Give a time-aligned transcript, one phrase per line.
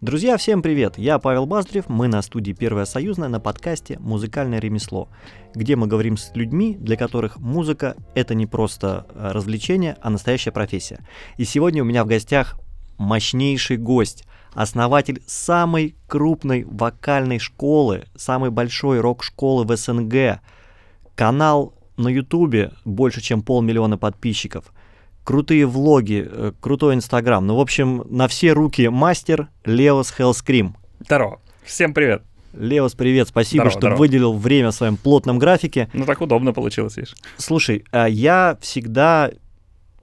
[0.00, 0.98] Друзья, всем привет!
[0.98, 5.08] Я Павел Баздрев, мы на студии Первая Союзная на подкасте «Музыкальное ремесло»,
[5.54, 10.52] где мы говорим с людьми, для которых музыка— это не просто э, развлечение, а настоящая
[10.52, 11.00] профессия.
[11.38, 12.60] И сегодня у меня в гостях
[12.98, 20.40] мощнейший гость, основатель самой крупной вокальной школы, самой большой рок-школы в СНГ,
[21.14, 24.72] канал на Ютубе больше, чем полмиллиона подписчиков,
[25.26, 27.44] крутые влоги, э, крутой Инстаграм.
[27.44, 30.76] Ну, в общем, на все руки мастер Леос Хелскрим.
[31.00, 31.40] Здорово.
[31.64, 32.22] Всем привет.
[32.54, 33.98] Леос, привет, спасибо, Здорово, что здорово.
[33.98, 35.90] выделил время в своем плотном графике.
[35.92, 37.14] Ну так удобно получилось, видишь.
[37.36, 39.32] Слушай, а я всегда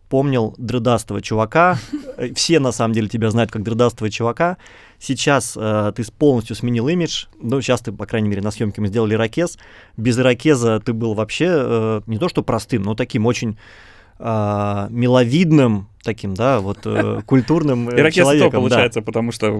[0.09, 1.80] помнил дредастого чувака.
[2.17, 4.58] Э, Все, на самом деле, тебя знают как дредастого чувака.
[5.00, 7.28] Сейчас э, ты полностью сменил имидж.
[7.42, 9.58] Ну, сейчас ты, по крайней мере, на съемке мы сделали ирокез.
[9.95, 13.58] Без ирокеза ты был вообще э, не то что простым, но таким очень
[14.26, 18.52] а, миловидным, таким, да, вот э, культурным э, Ирокез то человеком.
[18.52, 18.57] да.
[18.57, 19.59] получается, потому что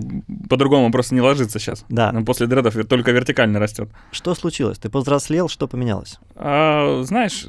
[0.50, 1.86] по-другому просто не ложится сейчас.
[1.90, 2.12] Да.
[2.14, 3.90] Он После дредов только вертикально растет.
[4.12, 4.78] Что случилось?
[4.78, 6.20] Ты повзрослел, что поменялось?
[6.36, 7.48] А, знаешь,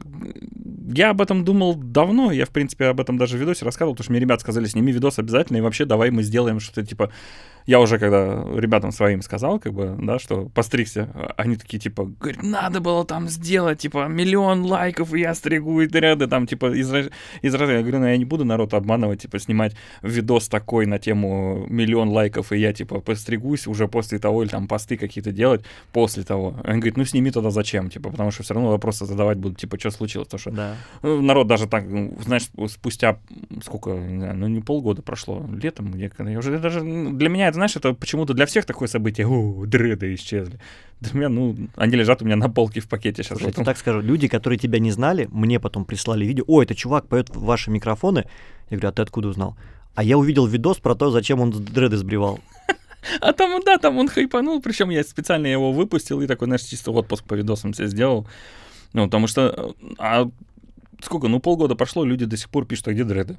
[0.95, 2.31] я об этом думал давно.
[2.31, 4.93] Я, в принципе, об этом даже в видосе рассказывал, потому что мне ребят сказали, сними
[4.93, 7.11] видос обязательно, и вообще давай мы сделаем что-то типа...
[7.67, 12.43] Я уже когда ребятам своим сказал, как бы, да, что постригся, они такие, типа, говорят,
[12.43, 16.93] надо было там сделать, типа, миллион лайков, и я стригу и ряды, там, типа, из,
[16.93, 17.09] из.
[17.55, 22.09] Я говорю, ну, я не буду народ обманывать, типа, снимать видос такой на тему миллион
[22.11, 26.55] лайков, и я, типа, постригусь уже после того, или там посты какие-то делать после того.
[26.65, 29.79] Он говорит, ну, сними тогда зачем, типа, потому что все равно вопросы задавать будут, типа,
[29.79, 30.77] что случилось, потому что Да.
[31.03, 33.19] ну, народ даже так, ну, знаешь, спустя
[33.63, 37.49] сколько, не знаю, ну не полгода прошло, летом, я, я уже даже, ну, для меня
[37.49, 40.59] это, знаешь, это почему-то для всех такое событие, о, дреды исчезли.
[41.13, 43.39] Меня, ну, они лежат у меня на полке в пакете сейчас.
[43.39, 46.75] Слушай, тебе так скажу, люди, которые тебя не знали, мне потом прислали видео, ой, это
[46.75, 48.27] чувак поет в ваши микрофоны.
[48.71, 49.57] Я говорю, а ты откуда узнал?
[49.95, 52.41] А я увидел видос про то, зачем он дреды сбривал.
[53.21, 56.91] А там, да, там он хайпанул, причем я специально его выпустил и такой, знаешь, чисто
[56.91, 58.27] отпуск по видосам себе сделал.
[58.95, 60.31] Ну, потому что, э, а
[61.03, 63.37] сколько, ну, полгода прошло, люди до сих пор пишут, а где дреды?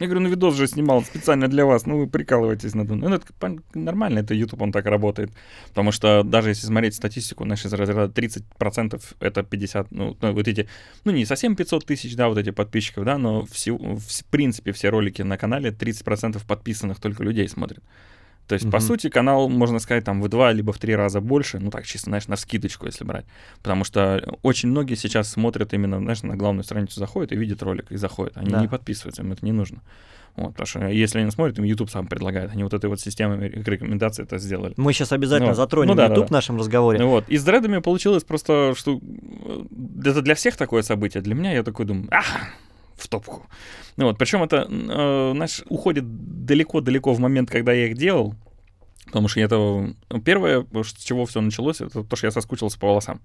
[0.00, 3.10] Я говорю, ну, видос же снимал специально для вас, ну, вы прикалываетесь надо мной.
[3.10, 5.30] Ну, это нормально, это YouTube, он так работает.
[5.68, 10.48] Потому что даже если смотреть статистику, знаешь, из разряда 30% это 50, ну, ну, вот
[10.48, 10.68] эти,
[11.04, 14.72] ну, не совсем 500 тысяч, да, вот эти подписчиков, да, но всего- в, в принципе
[14.72, 17.82] все ролики на канале 30% подписанных только людей смотрят.
[18.46, 18.86] То есть, по Мгм.
[18.86, 22.10] сути, канал, можно сказать, там в два либо в три раза больше, ну так чисто,
[22.10, 23.24] знаешь, на скидочку, если брать.
[23.62, 27.90] Потому что очень многие сейчас смотрят именно, знаешь, на главную страницу заходят и видят ролик
[27.90, 28.36] и заходят.
[28.36, 28.60] Они Да.
[28.60, 29.80] не подписываются, им это не нужно.
[30.36, 32.50] Вот, потому что если они смотрят, им YouTube сам предлагает.
[32.52, 34.74] Они вот этой вот системой рекомендаций это сделали.
[34.76, 36.28] Мы сейчас обязательно Ну, затронем ну да, да, YouTube да.
[36.28, 36.98] в нашем разговоре.
[36.98, 37.28] Ну Вот.
[37.28, 39.64] И с дредами получилось просто, что э,
[40.04, 41.22] это для всех такое событие.
[41.22, 42.26] Для меня я такой думаю, ах,
[42.96, 43.46] в топку.
[43.96, 44.18] Ну вот.
[44.18, 46.04] Причем это, э, знаешь, уходит
[46.44, 48.34] далеко-далеко в момент, когда я их делал.
[49.06, 49.94] Потому что это
[50.24, 53.20] первое, с чего все началось, это то, что я соскучился по волосам.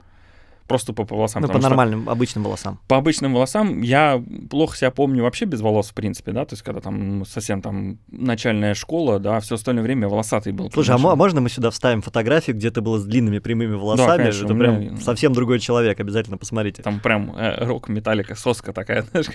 [0.69, 1.41] Просто по, волосам.
[1.41, 2.79] ну, по потому что нормальным, обычным волосам.
[2.87, 6.61] по обычным волосам я плохо себя помню вообще без волос, в принципе, да, то есть
[6.61, 10.69] когда там совсем там начальная школа, да, все остальное время волосатый был.
[10.71, 11.17] Слушай, а понимаешь?
[11.17, 14.17] мо- можно мы сюда вставим фотографию, где ты был с длинными прямыми волосами?
[14.17, 16.83] конечно, это прям меня- совсем другой человек, обязательно посмотрите.
[16.83, 19.27] Там прям э, рок металлика, соска такая, знаешь,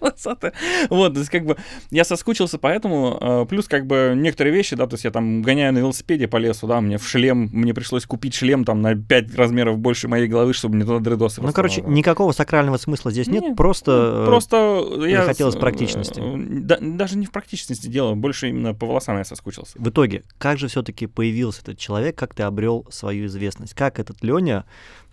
[0.00, 0.54] волосатая.
[0.88, 1.58] Вот, то есть как бы
[1.90, 5.74] я соскучился, поэтому э, плюс как бы некоторые вещи, да, то есть я там гоняю
[5.74, 9.34] на велосипеде по лесу, да, мне в шлем, мне пришлось купить шлем там на 5
[9.36, 13.42] размеров больше моей головы, чтобы не туда дредосы Ну, короче, никакого сакрального смысла здесь нет,
[13.42, 13.90] Не, просто...
[13.90, 15.22] Ну, э, Просто я...
[15.22, 16.20] захотелось с- практичности.
[16.20, 19.76] э, да- даже не в практичности дело, больше именно по волосам я соскучился.
[19.76, 23.74] В итоге, как же все-таки появился этот человек, как ты обрел свою известность?
[23.74, 24.64] Как этот Леня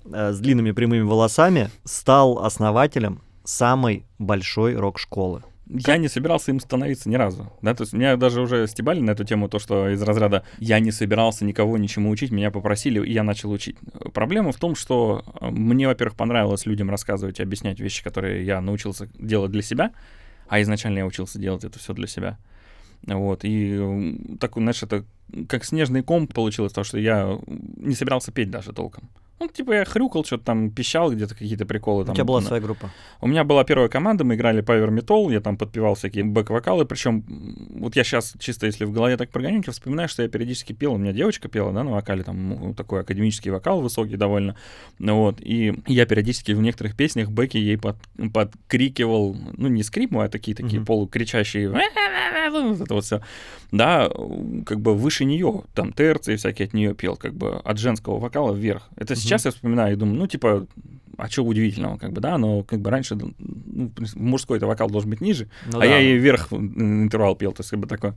[0.05, 5.41] э, с длинными прямыми волосами стал основателем самой большой рок-школы?
[5.69, 7.53] Я не собирался им становиться ни разу.
[7.61, 7.75] Да?
[7.75, 10.91] То есть меня даже уже стебали на эту тему, то, что из разряда я не
[10.91, 13.77] собирался никого ничему учить, меня попросили, и я начал учить.
[14.13, 18.61] Проблема в том, что э, мне, во-первых, понравилось людям рассказывать и объяснять вещи, которые я
[18.61, 19.91] научился делать для себя,
[20.47, 22.39] а изначально я учился делать это все для себя.
[23.03, 25.05] Вот, и м, такой, знаешь, это
[25.47, 29.09] как снежный ком получилось, то, что я не собирался петь даже толком.
[29.39, 32.03] Ну, типа я хрюкал, что-то там пищал, где-то какие-то приколы.
[32.03, 32.89] У там, тебя была на- своя группа.
[33.21, 37.23] у меня была первая команда, мы играли Power Metal, я там подпевал всякие бэк-вокалы, причем
[37.79, 40.93] вот я сейчас чисто если в голове так прогоню, я вспоминаю, что я периодически пел,
[40.93, 44.55] у меня девочка пела, да, на вокале, там ну, такой академический вокал высокий довольно,
[44.97, 47.95] ну вот, и я периодически в некоторых песнях бэки ей под,
[48.33, 50.85] подкрикивал, ну не скрипму, а такие такие Мгм.
[50.85, 53.21] полукричащие, вот это вот все,
[53.71, 54.09] да,
[54.65, 58.53] как бы выше нее, там терции всякие от нее пел, как бы от женского вокала
[58.53, 58.89] вверх.
[58.95, 59.21] Это Мгм.
[59.29, 60.67] Сейчас я вспоминаю и думаю, ну, типа,
[61.17, 65.21] а что удивительного, как бы, да, но как бы раньше ну, мужской-то вокал должен быть
[65.21, 65.85] ниже, ну, а да.
[65.85, 68.15] я и вверх интервал пел, то есть как бы такое.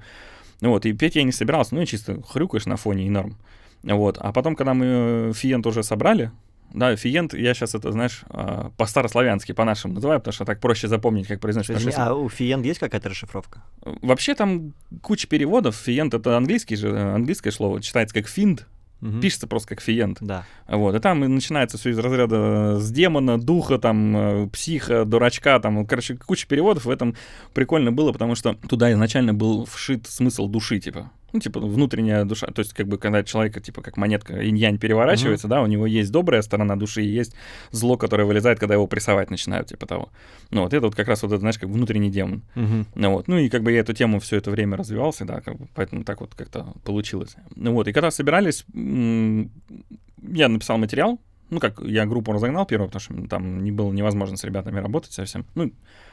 [0.61, 3.37] Вот, и петь я не собирался, ну, и чисто хрюкаешь на фоне и норм.
[3.83, 6.31] Вот, а потом, когда мы Фиент уже собрали,
[6.75, 11.27] да, фиент, я сейчас это, знаешь, а, по-старославянски, по-нашему называю, потому что так проще запомнить,
[11.27, 11.85] как произносится.
[11.85, 13.63] Есть, а у фиент есть какая-то расшифровка?
[13.83, 14.73] Вообще там
[15.03, 15.77] куча переводов.
[15.77, 18.67] Фиент— это английский же, английское слово, читается как финд,
[19.03, 19.21] Угу.
[19.21, 20.19] Пишется просто как фиент.
[20.21, 20.47] Да.
[20.69, 20.95] Вот.
[20.95, 26.17] И там начинается все из разряда с демона, духа, там, э, психа, дурачка, там, короче,
[26.17, 26.85] куча переводов.
[26.85, 27.17] В этом
[27.53, 32.47] прикольно было, потому что туда изначально был вшит смысл души, типа ну, типа, внутренняя душа,
[32.49, 35.51] то есть, как бы, когда человека, типа, как монетка инь-янь переворачивается, uh-huh.
[35.51, 37.35] да, у него есть добрая сторона души и есть
[37.71, 40.11] зло, которое вылезает, когда его прессовать начинают, типа того.
[40.51, 42.43] Ну, вот это вот как раз вот, это, знаешь, как внутренний демон.
[42.55, 42.87] Uh-huh.
[42.95, 45.57] Ну, вот, ну, и как бы я эту тему все это время развивался, да, как
[45.57, 47.37] бы, поэтому так вот как-то получилось.
[47.57, 51.19] Ну, вот, и когда собирались, я написал материал,
[51.51, 55.13] ну, как, я группу разогнал первую, потому что там не было невозможно с ребятами работать
[55.13, 55.45] совсем.
[55.55, 55.71] Ну,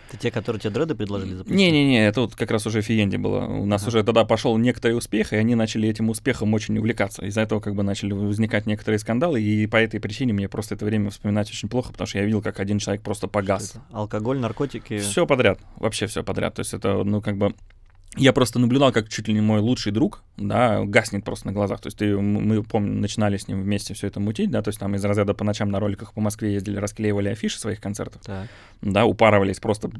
[0.09, 1.57] это те, которые тебе дреды предложили запустить?
[1.57, 3.45] Не-не-не, это вот как раз уже Фиенди было.
[3.45, 3.89] У нас ага.
[3.89, 7.25] уже тогда пошел некоторый успех, и они начали этим успехом очень увлекаться.
[7.25, 10.85] Из-за этого как бы начали возникать некоторые скандалы, и по этой причине мне просто это
[10.85, 13.75] время вспоминать очень плохо, потому что я видел, как один человек просто погас.
[13.91, 14.99] Алкоголь, наркотики?
[14.99, 16.55] Все подряд, вообще все подряд.
[16.55, 17.53] То есть это, ну, как бы
[18.17, 21.79] я просто наблюдал, как чуть ли не мой лучший друг, да, гаснет просто на глазах.
[21.79, 24.79] То есть ты, мы, помню, начинали с ним вместе все это мутить, да, то есть
[24.79, 28.47] там из разряда по ночам на роликах по Москве ездили, расклеивали афиши своих концертов, так.
[28.81, 29.91] да, упарывались, просто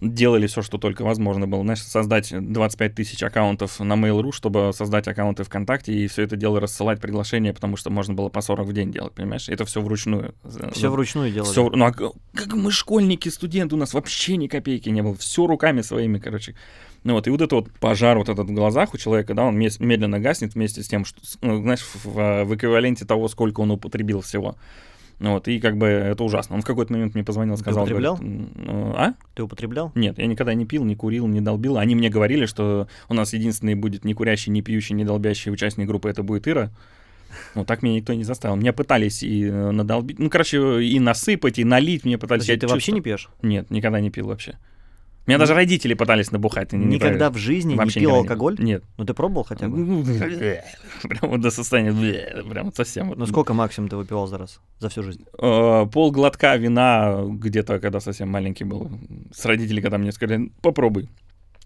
[0.00, 1.62] делали все, что только возможно было.
[1.62, 6.60] Знаешь, создать 25 тысяч аккаунтов на Mail.ru, чтобы создать аккаунты ВКонтакте и все это дело
[6.60, 9.48] рассылать приглашения, потому что можно было по 40 в день делать, понимаешь?
[9.48, 10.34] Это все вручную.
[10.72, 11.50] Все вручную делали?
[11.50, 11.92] Все, ну, а
[12.36, 16.54] как мы школьники, студенты, у нас вообще ни копейки не было, все руками своими, короче.
[17.02, 19.56] Ну вот, и вот этот вот пожар вот этот в глазах у человека, да, он
[19.56, 24.20] медленно гаснет вместе с тем, что, ну, знаешь, в, в эквиваленте того, сколько он употребил
[24.20, 24.56] всего.
[25.18, 26.56] Ну вот, и как бы это ужасно.
[26.56, 27.86] Он в какой-то момент мне позвонил, сказал...
[27.86, 28.16] Ты употреблял?
[28.16, 28.48] Говорит,
[28.96, 29.14] а?
[29.34, 29.92] Ты употреблял?
[29.94, 31.78] Нет, я никогда не пил, не курил, не долбил.
[31.78, 35.86] Они мне говорили, что у нас единственный будет не курящий, не пьющий, не долбящий участник
[35.86, 36.70] группы, это будет Ира.
[37.54, 38.56] Ну, так меня никто не заставил.
[38.56, 42.42] Меня пытались и э, надолбить, ну, короче, и насыпать, и налить мне пытались.
[42.42, 42.76] Подожди, ты чувство...
[42.76, 43.28] вообще не пьешь?
[43.42, 44.58] Нет, никогда не пил вообще.
[45.26, 46.72] Меня даже родители пытались набухать.
[46.72, 48.56] Никогда в жизни Вообще не пил алкоголь?
[48.58, 48.84] Нет.
[48.96, 49.76] Ну ты пробовал хотя бы?
[49.76, 50.04] Ну,
[51.02, 53.12] прям вот до состояния, прям совсем.
[53.16, 55.24] Ну сколько максимум ты выпивал за раз, за всю жизнь?
[55.40, 58.88] Э, пол глотка вина где-то, когда совсем маленький был.
[59.32, 61.08] С родителями, когда мне сказали, попробуй.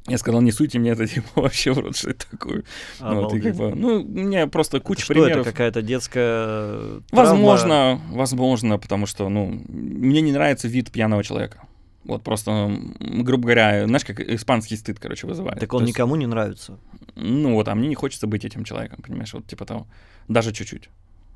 [0.07, 2.65] Я сказал, не суйте мне это типа вообще в рот, что это такое.
[3.01, 5.41] Вот, и бы, ну, мне просто куча это примеров.
[5.41, 8.17] это какая-то детская Возможно, травма?
[8.17, 11.63] возможно, потому что, ну, мне не нравится вид пьяного человека.
[12.05, 15.61] Вот просто, грубо говоря, знаешь, как испанский стыд, короче, вызывает.
[15.61, 16.79] Так он есть, никому не нравится.
[17.15, 19.87] Ну вот, а мне не хочется быть этим человеком, понимаешь, вот типа того.
[20.27, 20.89] Даже чуть-чуть.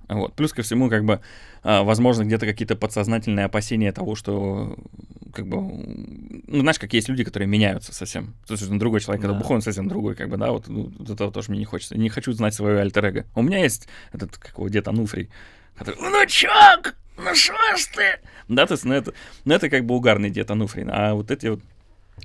[0.08, 0.34] Вот.
[0.34, 1.20] Плюс ко всему, как бы,
[1.62, 4.76] а, возможно, где-то какие-то подсознательные опасения того, что,
[5.32, 5.56] как бы,
[6.46, 8.34] ну, знаешь, как есть люди, которые меняются совсем.
[8.46, 9.28] То есть, другой человек, да.
[9.28, 11.64] когда бухой, он совсем другой, как бы, да, вот, ну, вот этого тоже мне не
[11.64, 11.96] хочется.
[11.96, 13.24] Не хочу знать свое альтер -эго.
[13.34, 15.30] У меня есть этот, как его, дед Ануфрий,
[15.76, 18.20] который, внучок, ну что ж ты?
[18.48, 19.14] Да, то есть, ну это,
[19.44, 21.60] ну это как бы угарный дед Ануфрин, а вот эти вот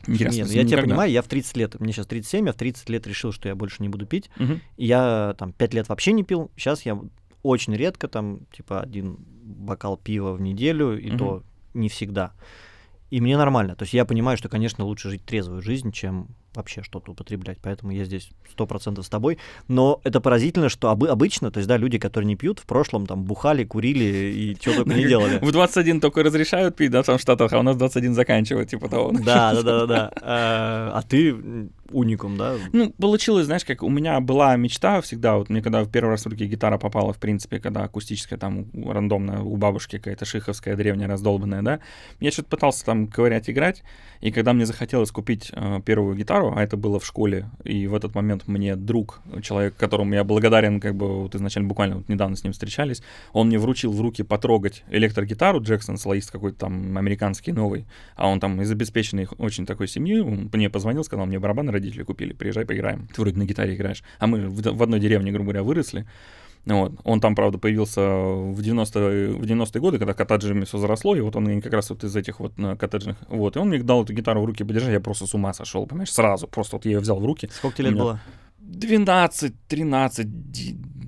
[0.07, 2.55] Интересно, Нет, ну, я тебя понимаю, я в 30 лет, мне сейчас 37, я в
[2.55, 4.29] 30 лет решил, что я больше не буду пить.
[4.39, 4.59] Угу.
[4.77, 6.99] Я там 5 лет вообще не пил, сейчас я
[7.43, 11.17] очень редко, там, типа, один бокал пива в неделю, и угу.
[11.17, 11.43] то
[11.73, 12.33] не всегда.
[13.09, 13.75] И мне нормально.
[13.75, 17.57] То есть я понимаю, что, конечно, лучше жить трезвую жизнь, чем вообще что-то употреблять.
[17.61, 19.39] Поэтому я здесь сто процентов с тобой.
[19.67, 23.07] Но это поразительно, что об, обычно, то есть, да, люди, которые не пьют, в прошлом
[23.07, 25.39] там бухали, курили и что только не делали.
[25.41, 28.89] В 21 только разрешают пить, да, там в Штатах, а у нас 21 заканчивают, типа
[28.89, 29.11] того.
[29.11, 30.11] Да, да, да, да.
[30.21, 32.55] А, а ты уникум, да?
[32.73, 36.25] Ну, получилось, знаешь, как у меня была мечта всегда, вот мне когда в первый раз
[36.25, 41.07] в руки гитара попала, в принципе, когда акустическая там рандомная у бабушки какая-то шиховская древняя
[41.07, 41.79] раздолбанная, да,
[42.19, 43.83] я что-то пытался там ковырять, играть,
[44.21, 47.95] и когда мне захотелось купить э, первую гитару, а это было в школе, и в
[47.95, 52.35] этот момент мне друг, человек, которому я благодарен, как бы вот изначально буквально вот недавно
[52.35, 53.01] с ним встречались,
[53.33, 58.39] он мне вручил в руки потрогать электрогитару Джексон, слоист какой-то там американский новый, а он
[58.39, 62.65] там из обеспеченной очень такой семьи, он мне позвонил, сказал, мне барабаны родители купили, приезжай,
[62.65, 63.07] поиграем.
[63.13, 64.03] Ты вроде на гитаре играешь.
[64.19, 66.05] А мы в, в одной деревне, грубо говоря, выросли.
[66.65, 66.93] Вот.
[67.03, 71.35] Он там, правда, появился в 90-е, в 90 годы, когда коттеджами все заросло, и вот
[71.35, 74.41] он как раз вот из этих вот коттеджных, вот, и он мне дал эту гитару
[74.41, 77.19] в руки подержать, я просто с ума сошел, понимаешь, сразу, просто вот я ее взял
[77.19, 77.49] в руки.
[77.51, 78.03] Сколько тебе лет меня...
[78.03, 78.19] было?
[78.69, 80.27] 12, 13,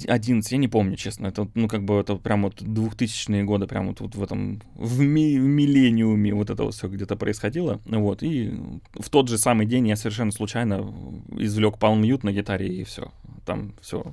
[0.07, 1.27] 11, я не помню, честно.
[1.27, 4.99] Это, ну, как бы, это прям вот 2000-е годы, прям вот, вот в этом, в,
[4.99, 7.79] ми, в миллениуме вот это все где-то происходило.
[7.85, 8.51] Вот, и
[8.93, 10.93] в тот же самый день я совершенно случайно
[11.37, 13.11] извлек Palm Mute на гитаре, и все.
[13.45, 14.03] Там все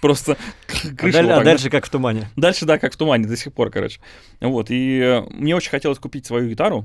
[0.00, 0.36] Просто
[0.68, 2.28] А, крыша даль- вот а дальше как в тумане.
[2.36, 4.00] Дальше, да, как в тумане до сих пор, короче.
[4.40, 6.84] Вот, и мне очень хотелось купить свою гитару.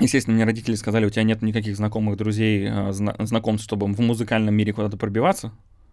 [0.00, 4.00] Естественно, мне родители сказали, у тебя нет никаких знакомых друзей, э, зна- знакомств, чтобы в
[4.00, 5.52] музыкальном мире куда-то пробиваться.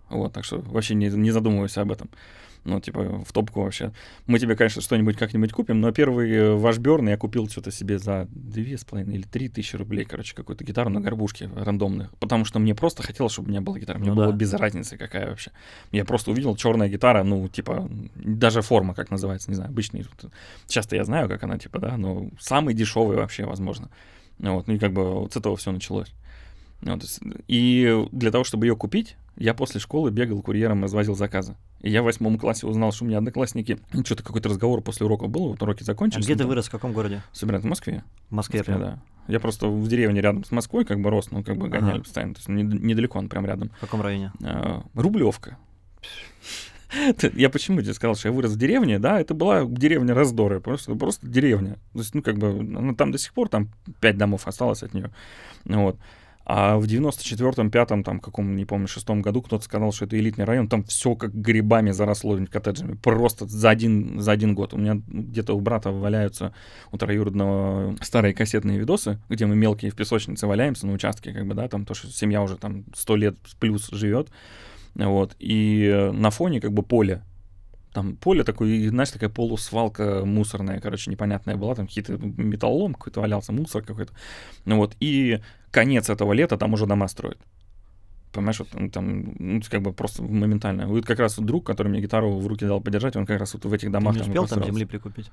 [0.10, 2.10] Вот, так что вообще не, не задумывайся об этом.
[2.64, 3.92] Ну, типа, в топку вообще.
[4.28, 7.98] Мы тебе, конечно, что-нибудь как-нибудь купим, но первый э, ваш Бёрн я купил что-то себе
[7.98, 12.12] за две с половиной или три тысячи рублей, короче, какую-то гитару на горбушке рандомных.
[12.20, 13.98] Потому что мне просто хотелось, чтобы у меня была гитара.
[13.98, 14.34] Мне Ну было да.
[14.38, 15.52] без разницы какая вообще.
[15.92, 20.06] Я просто увидел черная гитара, ну, типа, даже форма, как называется, не знаю, обычный.
[20.68, 23.90] Часто я знаю, как она, типа, да, но самый дешевый вообще, возможно.
[24.38, 26.14] Вот, ну и как бы вот с этого все началось.
[26.82, 27.04] Вот,
[27.48, 31.56] и для того, чтобы ее купить, я после школы бегал курьером, развозил заказы.
[31.82, 33.80] И я в восьмом классе узнал, что у меня одноклассники...
[33.94, 36.26] ну, Что-то какой-то разговор после уроков был, вот уроки А закончились.
[36.26, 37.24] где мы ты там вырос, в каком городе?
[37.32, 38.04] Собирают в Москве.
[38.30, 38.64] В Москве.
[38.64, 38.80] Прям?
[38.80, 39.00] да.
[39.28, 42.04] Я просто в деревне рядом с Москвой как бы рос, ну как бы гоняли Ага.
[42.04, 42.34] постоянно.
[42.34, 43.70] То есть не- недалеко он прям рядом.
[43.78, 44.32] В каком районе?
[44.44, 45.58] А, Рублевка.
[47.36, 50.94] Я почему тебе сказал, что я вырос в деревне, да, это была деревня раздоры, просто,
[50.96, 51.78] просто деревня.
[51.94, 53.70] То есть, ну, как бы, она там до сих пор, там
[54.02, 55.10] пять домов осталось от нее.
[55.64, 55.98] Вот.
[56.54, 60.44] А в 94-м, пятом, там, каком, не помню, шестом году кто-то сказал, что это элитный
[60.44, 62.96] район, там все как грибами заросло коттеджами.
[62.96, 64.74] Просто за один, за один год.
[64.74, 66.54] У меня где-то у брата валяются
[66.92, 71.54] у троюродного старые кассетные видосы, где мы мелкие в песочнице валяемся на участке, как бы,
[71.54, 74.28] да, там то, что семья уже там сто лет плюс живет.
[74.96, 75.38] Вот.
[75.40, 77.24] И на фоне как бы поле.
[77.94, 81.76] Там поле такое, и, знаешь, такая полусвалка мусорная, короче, непонятная была.
[81.76, 84.14] Там какие-то металлолом какой-то валялся, мусор какой-то.
[84.66, 84.96] Ну вот.
[85.02, 87.38] И конец этого лета там уже дома строят.
[88.32, 90.88] Понимаешь, вот он там, ну, как бы просто моментально.
[90.88, 93.66] Вот как раз друг, который мне гитару в руки дал подержать, он как раз вот
[93.66, 95.30] в этих Ты домах не там и успел там земли прикупить?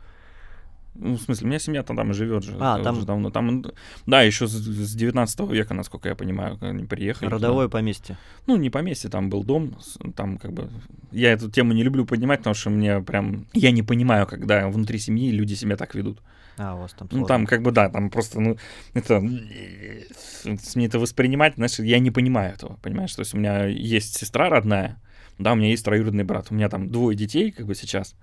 [1.00, 2.56] Ну, в смысле, у меня семья там и живет же.
[2.58, 3.30] А, уже там- давно.
[3.30, 3.64] Там,
[4.06, 7.28] да, еще с, с 19 века, насколько я понимаю, они приехали.
[7.28, 7.36] туда.
[7.36, 8.18] Родовое поместье.
[8.46, 9.78] Ну, не поместье, там был дом,
[10.16, 10.68] там как бы...
[11.12, 13.46] Я эту тему не люблю поднимать, потому что мне прям...
[13.52, 16.20] Я не понимаю, когда внутри семьи люди себя так ведут.
[16.56, 17.28] А, у вас там Ну, сложно.
[17.28, 18.56] там как бы, да, там просто, ну,
[18.94, 19.20] это...
[19.20, 23.14] Мне это воспринимать, знаешь, я не понимаю этого, понимаешь?
[23.14, 25.00] То есть у меня есть сестра родная,
[25.38, 28.16] да, у меня есть троюродный брат, у меня там двое детей, как бы сейчас.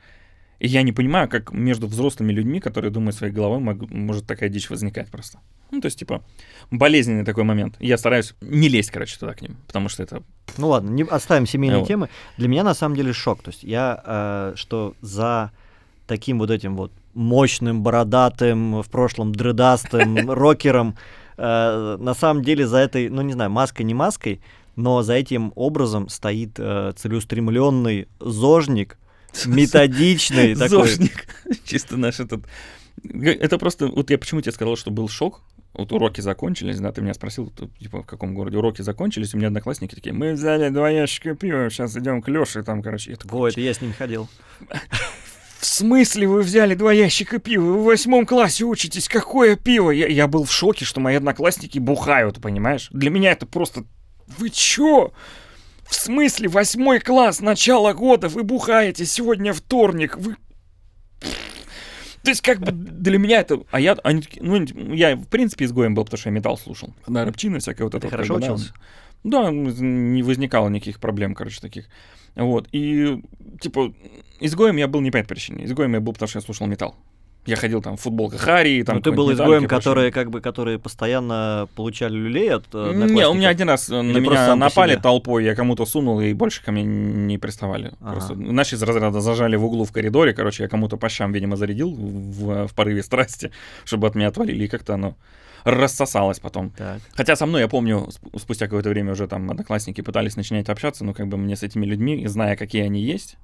[0.60, 4.50] И я не понимаю, как между взрослыми людьми, которые думают своей головой, мог- может такая
[4.50, 5.40] дичь возникать просто.
[5.72, 6.24] Ну, то есть, типа,
[6.72, 7.76] болезненный такой момент.
[7.80, 10.22] Я стараюсь не лезть, короче, туда к ним, потому что это
[10.58, 11.88] Ну ладно, не, оставим семейные Вот.
[11.88, 12.10] темы.
[12.38, 13.42] Для меня на самом деле шок.
[13.44, 15.52] То есть я, э, что за
[16.08, 20.96] таким вот этим вот мощным, бородатым, в прошлом дредастым рокером,
[21.38, 24.40] э, на самом деле за этой, ну не знаю, маской, не маской,
[24.76, 28.98] но за этим образом стоит э, целеустремленный зожник,
[29.46, 30.70] методичный такой.
[30.70, 31.28] Зожник.
[31.66, 32.46] Чисто наш этот...
[33.04, 33.88] Это просто...
[33.88, 35.42] Вот я почему тебе сказал, что был шок.
[35.74, 39.48] Вот уроки закончились, да, ты меня спросил, типа, в каком городе уроки закончились, у меня
[39.48, 43.40] одноклассники такие, мы взяли два ящика пива, сейчас идем к Лёше, там, короче, я такой,
[43.40, 44.30] Во, это я с ним ходил.
[45.60, 47.64] в смысле вы взяли два ящика пива?
[47.64, 49.92] Вы в восьмом классе учитесь, какое пиво?
[49.92, 52.88] Я, я был в шоке, что мои одноклассники бухают, понимаешь?
[52.92, 53.84] Для меня это просто...
[54.38, 55.12] Вы чё?
[55.86, 60.36] В смысле, восьмой класс, начало года, вы бухаете, сегодня вторник, вы...
[62.24, 63.62] То есть, как бы для меня это...
[63.70, 64.66] А я, они ну,
[64.96, 66.94] я, в принципе, изгоем был, потому что я металл слушал.
[67.08, 68.08] Да, рыбчина всякая вот это.
[68.08, 68.46] вот, хорошо да.
[68.46, 68.74] учился?
[69.24, 71.86] Да, не возникало никаких проблем, короче, таких.
[72.36, 73.22] Вот, и,
[73.62, 73.94] типа,
[74.40, 75.66] изгоем я был не по этой причине.
[75.66, 76.96] Изгоем я был, потому что я слушал металл.
[77.46, 78.96] Я ходил там в футболках Хари, там...
[78.98, 82.94] Ну ты был изгоем, которые как бы, которые постоянно получали люлей от э.
[82.94, 86.20] Не, у меня один раз на Или просто меня по напали толпой, я кому-то сунул,
[86.22, 87.94] и больше ко мне не приставали.
[88.02, 88.12] Ага.
[88.14, 91.56] Просто, иначе из разряда зажали в углу в коридоре, короче, я кому-то по щам, видимо,
[91.56, 93.52] зарядил в, в порыве страсти,
[93.86, 95.16] чтобы от меня отвалили, и как-то оно
[95.66, 96.70] рассосалось потом.
[96.72, 97.02] Так.
[97.14, 101.04] Хотя со мной, я помню, сп- спустя какое-то время уже там одноклассники пытались начинать общаться,
[101.04, 103.38] но как бы мне с этими людьми, зная, какие они есть,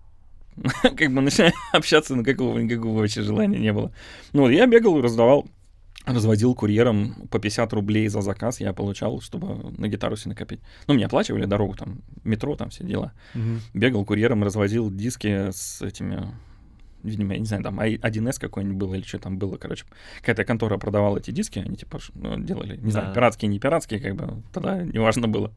[0.84, 3.91] как бы начинать общаться, но какого никакого вообще желания не было.
[4.34, 5.48] Ну, вот я бегал раздавал,
[6.05, 10.60] разводил курьером по 50 рублей за заказ, я получал, чтобы на гитару себе накопить.
[10.88, 13.13] Ну, мне оплачивали дорогу, там, метро, там все дела.
[13.34, 13.62] Мгм.
[13.74, 16.27] Бегал курьером, развозил диски с этими
[17.03, 19.86] видимо, я не знаю, там I- 1С какой-нибудь был или что там было, короче.
[20.20, 23.13] Какая-то контора продавала эти диски, они типа ну, делали, не знаю, Да.
[23.15, 25.51] пиратские, не пиратские, как бы, тогда неважно было.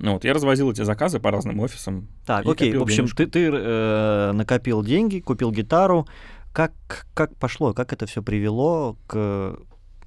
[0.00, 2.08] Ну вот, я развозил эти заказы по разным офисам.
[2.24, 3.16] Так, окей, в общем, денежку.
[3.18, 6.08] ты, ты э, накопил деньги, купил гитару.
[6.54, 6.72] Как,
[7.12, 9.58] как пошло, как это все привело к,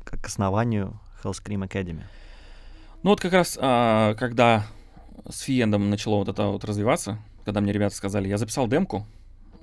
[0.03, 2.01] к основанию Hellscream Academy?
[3.03, 4.65] Ну вот как раз, а, когда
[5.29, 9.05] с Фиендом начало вот это вот развиваться, когда мне ребята сказали, я записал демку,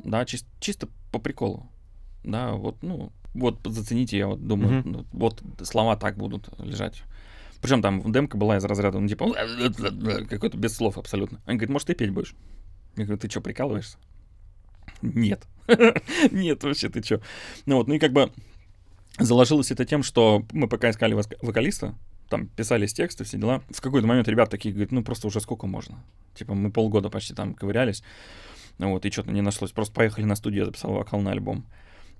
[0.05, 1.67] да, чис- чисто по приколу,
[2.23, 7.03] да, вот, ну, вот зацените, я вот думаю, ну, вот слова так будут лежать.
[7.61, 9.27] Причем там демка была из разряда, ну, типа,
[10.29, 11.41] какой-то без слов абсолютно.
[11.45, 12.35] Они говорят, может, ты петь будешь?
[12.97, 13.99] Я говорю, ты что, прикалываешься?
[15.03, 15.47] Нет.
[16.31, 17.21] Нет, вообще, ты что?
[17.67, 18.33] Ну вот, ну и как бы
[19.19, 21.95] заложилось это тем, что мы пока искали вокалиста,
[22.29, 23.63] там писались тексты, все дела.
[23.71, 26.03] В какой-то момент ребят такие говорят, ну просто уже сколько можно?
[26.35, 28.03] Типа мы полгода почти там ковырялись,
[28.79, 29.73] вот, и что-то не нашлось.
[29.73, 31.67] Просто поехали на студию, я записал вокал на альбом.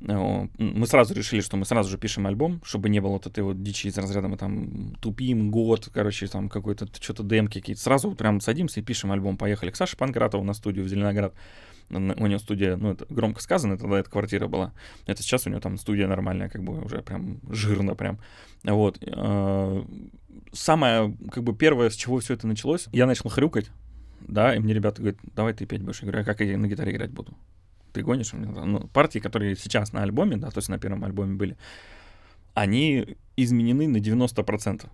[0.01, 3.63] Мы сразу решили, что мы сразу же пишем альбом, чтобы не было вот этой вот
[3.63, 7.83] дичи из разряда мы там тупим год, короче, там какой-то что-то демки какие-то.
[7.83, 9.37] Сразу вот прям садимся и пишем альбом.
[9.37, 11.35] Поехали к Саше Панкратову на студию в Зеленоград.
[11.91, 14.73] У него студия, ну, это громко сказано, тогда эта квартира была.
[15.07, 18.21] Это сейчас у него там студия нормальная, как бы уже прям жирно прям.
[18.63, 19.03] Вот.
[19.07, 19.85] А,
[20.53, 23.71] самое, как бы первое, с чего все это началось, я начал хрюкать,
[24.21, 26.01] да, и мне ребята говорят, давай ты петь будешь.
[26.01, 27.35] Я говорю, а как я на гитаре играть буду?
[27.93, 28.33] Ты гонишь?
[28.33, 31.57] Ну, партии, которые сейчас на альбоме, да, то есть на первом альбоме были,
[32.55, 34.89] они изменены на 90%.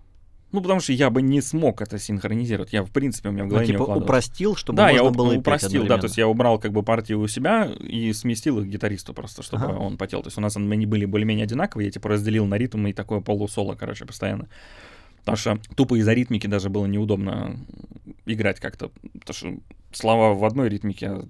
[0.53, 2.71] Ну, потому что я бы не смог это синхронизировать.
[2.71, 5.33] Я, в принципе, у меня в голове ну, типа не упростил, чтобы да, я было
[5.33, 9.13] упростил, да, то есть я убрал как бы партию у себя и сместил их гитаристу
[9.13, 9.77] просто, чтобы ага.
[9.77, 10.21] он потел.
[10.21, 13.19] То есть у нас они были более-менее одинаковые, я типа разделил на ритм и такое
[13.19, 14.47] полусоло, короче, постоянно.
[15.19, 17.57] Потому что тупо из-за ритмики даже было неудобно
[18.25, 18.91] играть как-то.
[19.19, 19.57] Потому что
[19.91, 21.25] слова в одной ритмике, а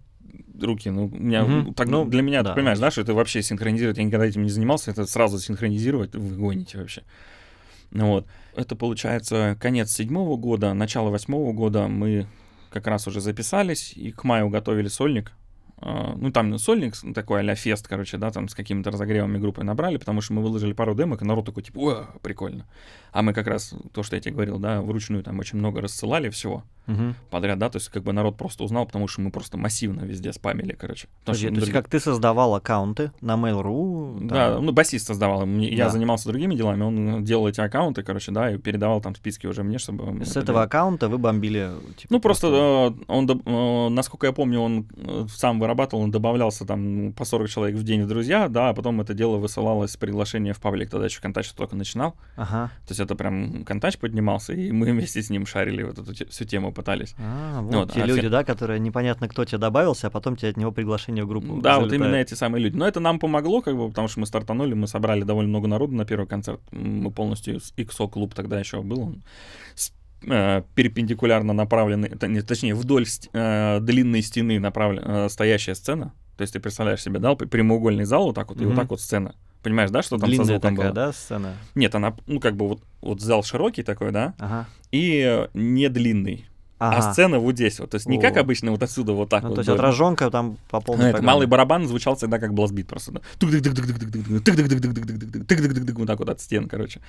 [0.62, 1.74] руки, ну, у меня, угу.
[1.74, 2.52] так, ну, для меня, да.
[2.52, 6.16] ты понимаешь, да, что это вообще синхронизировать, я никогда этим не занимался, это сразу синхронизировать,
[6.16, 7.04] вы гоните вообще.
[7.92, 8.28] Ну вот.
[8.56, 12.28] Это получается конец седьмого года, начало восьмого года мы
[12.70, 15.32] как раз уже записались и к маю готовили сольник.
[15.80, 19.98] Uh, ну, там сольник такой а фест, короче, да, там с какими-то разогревами группы набрали,
[19.98, 22.66] потому что мы выложили пару демок, и народ такой, типа, о, прикольно.
[23.12, 26.30] А мы как раз, то, что я тебе говорил, да, вручную там очень много рассылали
[26.30, 27.14] всего угу.
[27.30, 30.34] подряд, да, то есть как бы народ просто узнал, потому что мы просто массивно везде
[30.34, 31.08] спамили, короче.
[31.26, 34.20] Подожди, то есть как ты создавал аккаунты на Mail.ru?
[34.20, 34.28] Там...
[34.28, 35.90] Да, ну басист создавал, я да.
[35.90, 39.78] занимался другими делами, он делал эти аккаунты, короче, да, и передавал там списки уже мне,
[39.78, 40.26] чтобы...
[40.26, 41.72] С этого аккаунта вы бомбили?
[41.98, 42.96] Типа, ну просто, просто...
[43.00, 47.50] Э, он, э, насколько я помню, он э, сам вырабатывал, он добавлялся там по 40
[47.50, 50.90] человек в день в друзья, да, а потом это дело высылалось с приглашения в паблик,
[50.90, 52.16] тогда еще контач только начинал.
[52.36, 52.72] Ага.
[52.86, 56.46] То есть это прям контач поднимался, и мы вместе с ним шарили вот эту всю
[56.46, 57.16] тему пытались.
[57.18, 58.30] А, вот, вот те а люди, все...
[58.30, 61.76] да, которые непонятно, кто тебе добавился, а потом тебе от него приглашение в группу Да,
[61.76, 61.82] залетает.
[61.82, 62.76] вот именно эти самые люди.
[62.76, 65.96] Но это нам помогло, как бы, потому что мы стартанули, мы собрали довольно много народу
[65.96, 66.62] на первый концерт.
[66.72, 69.02] Мы полностью XO клуб тогда еще был.
[69.02, 69.24] Он
[70.28, 76.14] э, перпендикулярно направленный, точнее, вдоль э, длинной стены направлен, э, стоящая сцена.
[76.38, 78.64] То есть ты представляешь себе, да, прямоугольный зал вот так вот, mm-hmm.
[78.64, 79.36] и вот так вот сцена.
[79.68, 81.08] Понимаешь, да, что там Длинная со звуком такая, было?
[81.08, 81.56] да, сцена?
[81.76, 84.66] Нет, она, ну, как бы вот, вот зал широкий такой, да, ага.
[84.94, 86.46] и не длинный.
[86.80, 87.10] А ага.
[87.10, 87.90] А сцена вот здесь вот.
[87.90, 88.22] То есть не О.
[88.22, 89.56] как обычно вот отсюда вот так ну, вот.
[89.56, 93.12] То есть отраженка там по полной Это малый барабан звучал всегда как блазбит просто.
[93.12, 93.22] Вот
[96.08, 97.02] так вот от стен, короче.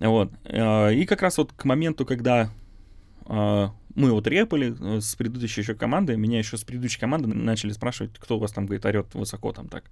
[0.00, 0.32] Вот.
[0.44, 2.50] И как раз вот к моменту, когда
[3.94, 8.36] мы вот репали с предыдущей еще командой, меня еще с предыдущей команды начали спрашивать, кто
[8.36, 9.84] у вас там, говорит, орет высоко там так.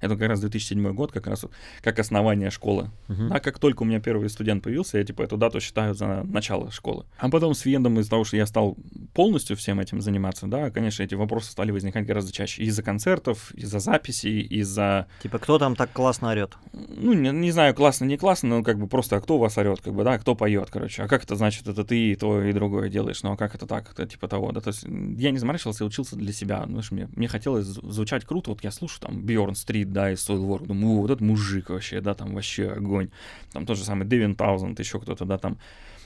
[0.00, 2.90] Это как раз 2007 год, как раз вот, как основание школы.
[3.08, 3.28] Uh-huh.
[3.30, 6.70] А как только у меня первый студент появился, я типа эту дату считаю за начало
[6.70, 7.04] школы.
[7.18, 8.76] А потом с Вендом из-за того, что я стал
[9.12, 12.62] полностью всем этим заниматься, да, конечно, эти вопросы стали возникать гораздо чаще.
[12.62, 15.06] Из-за концертов, из-за записей, из-за...
[15.22, 16.56] Типа, кто там так классно орет?
[16.72, 19.58] Ну, не, не знаю, классно, не классно, но как бы просто, а кто у вас
[19.58, 21.02] орет, как бы, да, кто поет, короче.
[21.02, 23.22] А как это значит, это ты и то, и другое делаешь?
[23.22, 23.90] Ну, а как это так?
[23.92, 26.60] Это типа того, да, то есть я не заморачивался, я учился для себя.
[26.66, 30.14] Ну, знаешь, мне, мне хотелось звучать круто, вот я слушаю там Bjorn Street, да, и
[30.14, 33.10] Soilwork, думаю, вот этот мужик вообще, да, там вообще огонь.
[33.52, 35.58] Там тот же самый Devin Thousand, еще кто-то, да, там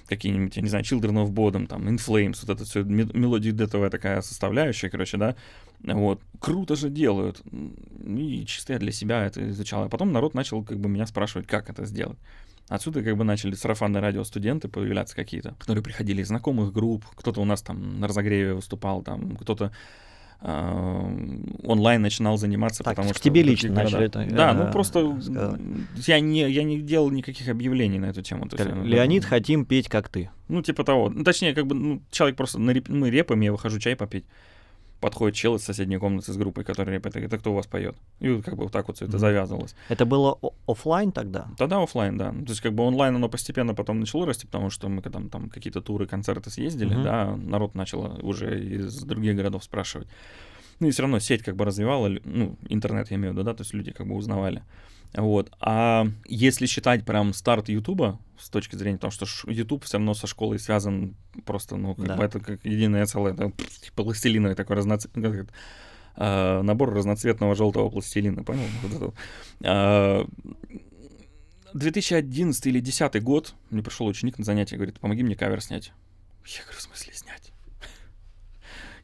[0.07, 3.91] какие-нибудь, я не знаю, Children of Bodom, там, In Flames, вот это все, мелодия детовая
[3.91, 5.35] такая составляющая, короче, да,
[5.81, 7.43] вот, круто же делают,
[8.05, 11.47] и чисто я для себя это изучал, а потом народ начал как бы меня спрашивать,
[11.47, 12.19] как это сделать.
[12.69, 17.41] Отсюда как бы начали сарафанные радио студенты появляться какие-то, которые приходили из знакомых групп, кто-то
[17.41, 19.71] у нас там на разогреве выступал, там кто-то
[20.41, 21.11] а,
[21.63, 23.23] онлайн начинал заниматься, так, потому что...
[23.23, 25.19] тебе лично начали это Да, ну э, просто
[26.07, 28.49] я не, я не делал никаких объявлений на эту тему.
[28.49, 30.31] То есть, Леонид, да, хотим петь, как ты.
[30.49, 31.09] Ну, типа того.
[31.09, 32.89] Ну, точнее, как бы ну, человек просто, на реп...
[32.89, 34.27] мы репаем, я выхожу чай попить
[35.01, 37.97] подходит чел из соседней комнаты с группой, который рэпит, это кто у вас поет?
[38.21, 39.75] И вот как бы вот так вот все это завязывалось.
[39.89, 41.49] Это было офлайн тогда?
[41.59, 42.31] Тогда офлайн, да.
[42.31, 45.51] То есть как бы онлайн оно постепенно потом начало расти, потому что мы когда там
[45.51, 47.03] какие-то туры, концерты съездили, mm-hmm.
[47.03, 50.09] да, народ начал уже из других городов спрашивать.
[50.81, 53.55] Ну и все равно сеть как бы развивала, ну, интернет я имею в виду, да,
[53.55, 54.63] то есть люди как бы узнавали.
[55.15, 55.53] Вот.
[55.61, 60.27] А если считать прям старт Ютуба с точки зрения того, что YouTube все равно со
[60.27, 62.17] школой связан просто, ну, как да.
[62.17, 63.53] бы это как единое целое, это
[63.95, 65.47] пластилиновый такой разноцветный,
[66.17, 68.65] э, набор разноцветного желтого пластилина, понял?
[68.83, 69.15] Вот
[69.61, 70.29] это.
[71.75, 75.93] 2011 или 2010 год мне пришел ученик на занятие, говорит, помоги мне кавер снять.
[76.45, 77.53] Я говорю, в смысле снять?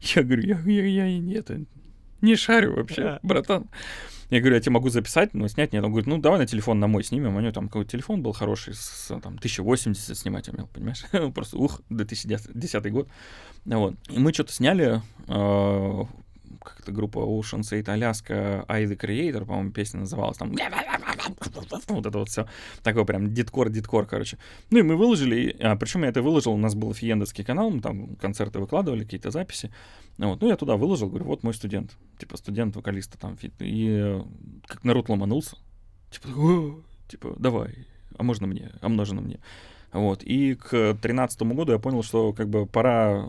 [0.15, 1.63] Я говорю, я, я, я не, это,
[2.21, 3.69] не шарю вообще, братан.
[4.31, 5.83] Я говорю, я тебе могу записать, но снять нет.
[5.83, 7.35] Он говорит, ну давай на телефон на мой снимем.
[7.35, 11.03] У него там какой-то телефон был хороший, с, там, 1080 снимать умел, понимаешь?
[11.35, 13.09] Просто, ух, 2010 год.
[13.65, 13.95] Вот.
[14.09, 16.03] И мы что-то сняли, э,
[16.63, 20.51] как-то группа Ocean State Alaska I the Creator, по-моему, песня называлась, там
[21.87, 22.47] вот это вот все,
[22.83, 24.37] такой прям диткор-диткор, короче.
[24.69, 27.81] Ну и мы выложили, а, причем я это выложил, у нас был офигендовский канал, мы
[27.81, 29.71] там концерты выкладывали, какие-то записи,
[30.17, 34.21] вот, ну я туда выложил, говорю, вот мой студент, типа студент вокалиста там, и
[34.67, 35.57] как народ ломанулся,
[36.11, 36.27] типа,
[37.07, 39.39] типа, давай, а можно мне, а можно мне.
[39.93, 40.23] Вот.
[40.23, 43.25] И к 2013 году я понял, что как бы пора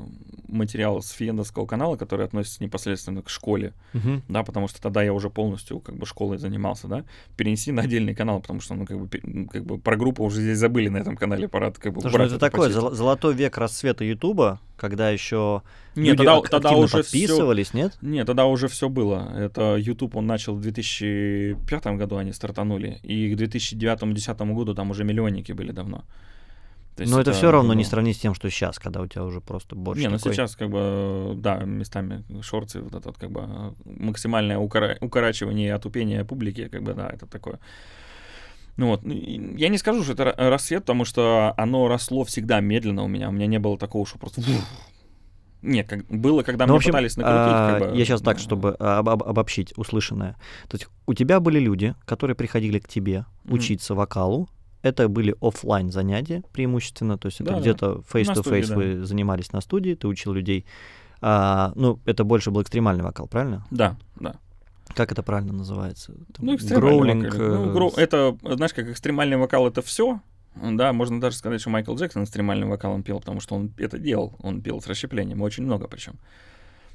[0.53, 4.21] материал с фиендовского канала, который относится непосредственно к школе, uh-huh.
[4.29, 7.05] да, потому что тогда я уже полностью как бы школой занимался, да,
[7.37, 9.09] перенести на отдельный канал, потому что, ну, как бы,
[9.49, 12.25] как бы про группу уже здесь забыли на этом канале, пора как бы Слушай, ну,
[12.25, 15.63] это, такой зол- золотой век расцвета Ютуба, когда еще
[15.97, 17.79] нет, тогда, тогда уже подписывались, всё...
[17.79, 17.99] нет?
[18.03, 19.33] Нет, тогда уже все было.
[19.37, 25.05] Это YouTube он начал в 2005 году, они стартанули, и к 2009-2010 году там уже
[25.05, 26.05] миллионники были давно.
[26.97, 29.25] То Но это, это все равно не сравнить с тем, что сейчас, когда у тебя
[29.25, 30.03] уже просто больше.
[30.03, 30.35] Не, ну такой...
[30.35, 34.99] сейчас как бы, да, местами шорты, вот этот как бы максимальное укора...
[35.01, 37.61] укорачивание и отупение публики, как бы, да, это такое.
[38.77, 43.09] Ну вот, я не скажу, что это рассвет, потому что оно росло всегда медленно у
[43.09, 43.29] меня.
[43.29, 44.43] У меня не было такого, что просто...
[45.63, 47.53] Нет, как, было, когда ну, мне общем, пытались накрутить.
[47.55, 50.33] А, как бы, я сейчас так, чтобы об, об, обобщить услышанное.
[50.69, 53.55] То есть у тебя были люди, которые приходили к тебе mm-hmm.
[53.55, 54.49] учиться вокалу,
[54.83, 58.75] это были офлайн занятия преимущественно, то есть это да, где-то face-to-face да.
[58.75, 60.67] вы занимались на студии, ты учил людей.
[61.21, 63.65] А, ну, это больше был экстремальный вокал, правильно?
[63.71, 64.35] Да, да.
[64.95, 66.13] Как это правильно называется?
[66.35, 67.35] Там, ну, гроулинг.
[67.35, 67.93] Ну, э, гро...
[67.97, 70.21] Это, знаешь, как экстремальный вокал это все.
[70.55, 74.35] Да, можно даже сказать, что Майкл Джексон экстремальным вокалом пел, потому что он это делал.
[74.43, 76.19] Он пел с расщеплением, очень много причем.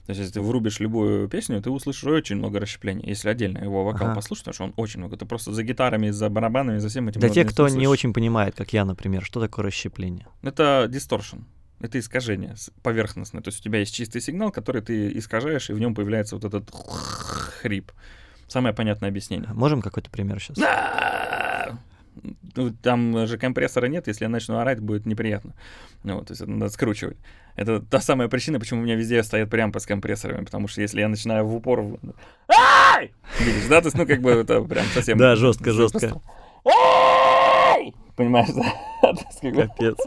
[0.08, 3.06] То есть, если ты врубишь любую песню, ты услышишь очень много расщепления.
[3.06, 4.16] Если отдельно его вокал ага.
[4.16, 5.18] послушать, потому что он очень много.
[5.18, 7.20] Ты просто за гитарами, за барабанами, за всем этим.
[7.20, 7.82] Для тех, кто услышишь.
[7.82, 10.26] не очень понимает, как я, например, что такое расщепление?
[10.44, 11.40] Это дисторшн.
[11.82, 13.42] Это искажение поверхностное.
[13.42, 16.46] То есть у тебя есть чистый сигнал, который ты искажаешь, и в нем появляется вот
[16.46, 17.92] этот хрип.
[18.48, 19.50] Самое понятное объяснение.
[19.54, 20.58] Можем какой-то пример сейчас?
[22.56, 25.54] Ну, там же компрессора нет, если я начну орать, будет неприятно.
[26.04, 27.18] Ну, вот, то есть это надо скручивать.
[27.56, 31.02] Это та самая причина, почему у меня везде стоят прям с компрессорами, потому что если
[31.02, 32.00] я начинаю в упор...
[32.50, 33.12] Ай!
[33.40, 33.82] Видишь, да?
[33.82, 35.18] То есть, ну, как бы это прям совсем...
[35.18, 36.22] Да, жестко, жестко.
[38.18, 39.14] Понимаешь, да?
[39.68, 39.98] Капец.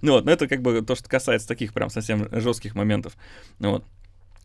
[0.00, 3.14] Ну вот, но это как бы то, что касается таких прям совсем жестких моментов.
[3.58, 3.84] Ну вот.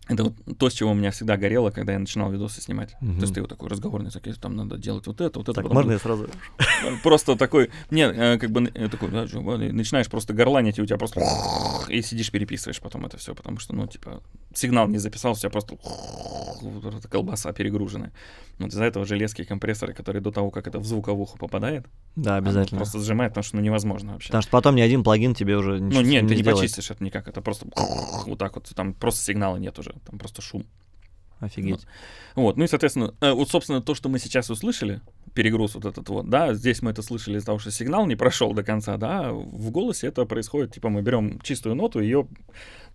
[0.09, 2.95] Это вот то, с чего у меня всегда горело, когда я начинал видосы снимать.
[3.01, 3.13] Угу.
[3.13, 5.61] То есть ты вот такой разговорный, такой, там надо делать вот это, вот это.
[5.61, 6.27] Так, можно я сразу?
[7.03, 10.97] Просто такой, не, э, как бы э, такой, да, начинаешь просто горланить, и у тебя
[10.97, 11.21] просто
[11.87, 14.21] и сидишь, переписываешь потом это все, потому что, ну, типа,
[14.53, 15.77] сигнал не записался, у тебя просто
[17.09, 18.11] колбаса перегруженная.
[18.59, 21.85] Вот из-за этого железки компрессоры, которые до того, как это в звуковуху попадает,
[22.15, 22.79] да, обязательно.
[22.79, 24.27] просто сжимает, потому что ну, невозможно вообще.
[24.27, 27.27] Потому что потом ни один плагин тебе уже Ну нет, ты не почистишь это никак,
[27.27, 27.67] это просто
[28.25, 30.65] вот так вот, там просто сигнала нет уже, там просто шум.
[31.39, 31.85] Офигеть.
[32.35, 32.43] Вот.
[32.43, 35.01] вот, ну и, соответственно, э, вот, собственно, то, что мы сейчас услышали,
[35.33, 38.53] перегруз вот этот вот, да, здесь мы это слышали из-за того, что сигнал не прошел
[38.53, 42.27] до конца, да, в голосе это происходит, типа, мы берем чистую ноту, ее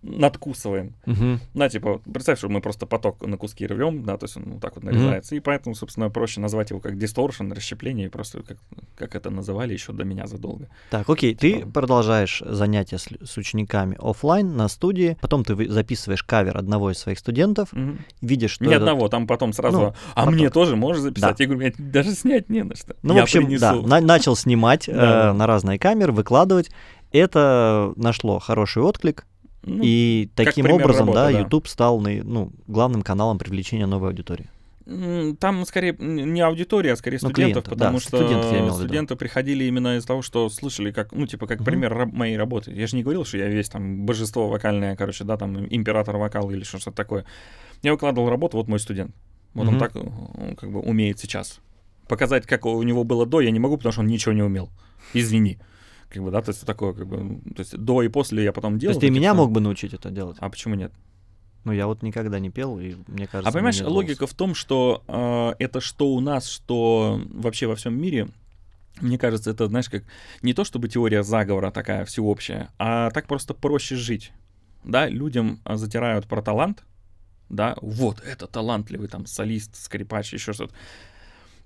[0.01, 0.93] надкусываем.
[1.05, 1.39] Угу.
[1.53, 4.61] Да, типа, представь, что мы просто поток на куски рвем, да, то есть он вот
[4.61, 5.37] так вот нарезается, угу.
[5.37, 8.57] и поэтому, собственно, проще назвать его как дисторшн, расщепление, просто как,
[8.95, 10.69] как это называли еще до меня задолго.
[10.89, 11.59] Так, окей, типа...
[11.59, 16.97] ты продолжаешь занятия с, с учениками офлайн на студии, потом ты записываешь кавер одного из
[16.97, 17.97] своих студентов, угу.
[18.21, 18.83] видишь, что Не этот...
[18.83, 20.35] одного, там потом сразу, ну, а потом...
[20.35, 21.37] мне тоже можешь записать?
[21.37, 21.43] Да.
[21.43, 22.95] Я говорю, даже снять не на что.
[23.01, 23.59] Ну, Я в общем, принесу.
[23.61, 26.69] да, на- начал снимать э, на разные камеры, выкладывать.
[27.11, 29.25] Это нашло хороший отклик,
[29.63, 34.49] ну, и таким образом, работы, да, да, YouTube стал ну, главным каналом привлечения новой аудитории.
[35.39, 39.65] Там скорее не аудитория, а скорее ну, студентов, клиента, потому да, что студенты, студенты приходили
[39.65, 41.65] именно из того, что слышали, как, ну, типа, как угу.
[41.65, 42.71] пример раб- моей работы.
[42.71, 46.49] Я же не говорил, что я весь там божество вокальное, короче, да, там император вокала
[46.49, 47.25] или что-то такое.
[47.83, 49.15] Я выкладывал работу, вот мой студент.
[49.53, 49.73] Вот угу.
[49.73, 51.59] он так он, как бы умеет сейчас.
[52.09, 54.69] Показать, как у него было до, я не могу, потому что он ничего не умел.
[55.13, 55.59] Извини.
[56.09, 58.79] Как бы, да, то есть такое, как бы, то есть до и после я потом
[58.79, 58.95] делал.
[58.95, 60.37] То есть ты меня мог бы научить это делать?
[60.39, 60.91] А почему нет?
[61.65, 63.47] Ну, я вот никогда не пел, и мне кажется...
[63.47, 68.01] А понимаешь, логика в том, что э, это что у нас, что вообще во всем
[68.01, 68.29] мире,
[69.01, 70.03] мне кажется, это, знаешь, как
[70.41, 74.31] не то чтобы теория заговора такая всеобщая, а так просто проще жить.
[74.83, 76.85] Да, людям а, затирают про талант,
[77.49, 80.73] да, вот, это талантливый там солист, скрипач, еще что-то.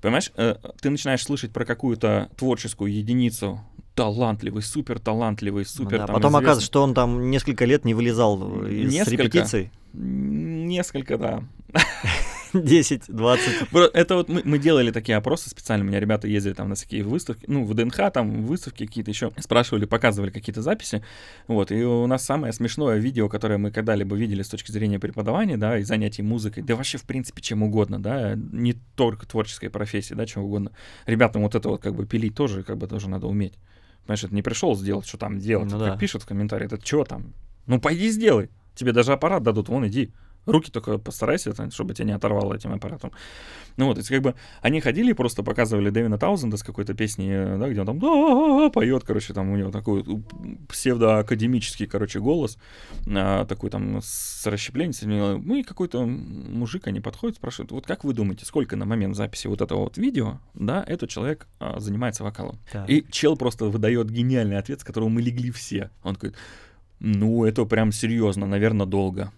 [0.04, 3.62] Понимаешь, э, ты начинаешь слышать про какую-то творческую единицу,
[3.96, 5.92] талантливый, супер талантливый, супер.
[5.94, 6.39] Ну, да, там, потом известный.
[6.39, 9.72] оказывается, что он там несколько лет не вылезал из несколько, репетиций.
[9.94, 11.44] Несколько, да.
[12.54, 13.92] 10-20.
[13.94, 15.84] Это вот мы, мы делали такие опросы специально.
[15.84, 19.32] У меня ребята ездили там на всякие выставки, ну, в ДНХ, там выставки какие-то еще.
[19.39, 21.04] Спрашивали, показывали какие-то записи.
[21.48, 21.72] Вот.
[21.72, 25.78] И у нас самое смешное видео, которое мы когда-либо видели с точки зрения преподавания, да,
[25.78, 30.26] и занятий музыкой, да вообще, в принципе, чем угодно, да, не только творческой профессии, да,
[30.26, 30.72] чем угодно.
[31.06, 33.54] Ребятам вот это вот как бы пилить тоже, как бы тоже надо уметь.
[34.06, 35.72] Понимаешь, это не пришел сделать, что там делать.
[35.72, 35.98] Ну, как да.
[35.98, 37.34] пишут в комментарии, это что там?
[37.68, 38.50] Ну, пойди сделай.
[38.76, 40.12] Тебе даже аппарат дадут, вон, иди.
[40.45, 43.12] Руки только постарайся, чтобы тебя не оторвало этим аппаратом.
[43.77, 46.93] Ну вот, то есть как бы они ходили и просто показывали Дэвина Таузенда с какой-то
[46.93, 50.03] песней, да, где он там да, поет, короче, там у него такой
[50.67, 52.58] псевдоакадемический, короче, голос,
[53.08, 55.43] а, такой там с расщеплением.
[55.45, 59.47] Ну и какой-то мужик, они подходят, спрашивают, вот как вы думаете, сколько на момент записи
[59.47, 62.60] вот этого вот видео, да, этот человек а, занимается вокалом?
[62.71, 62.89] Так.
[62.89, 65.89] И чел просто выдает гениальный ответ, с которого мы легли все.
[66.03, 66.38] Он говорит,
[66.99, 69.32] ну, это прям серьезно, наверное, долго.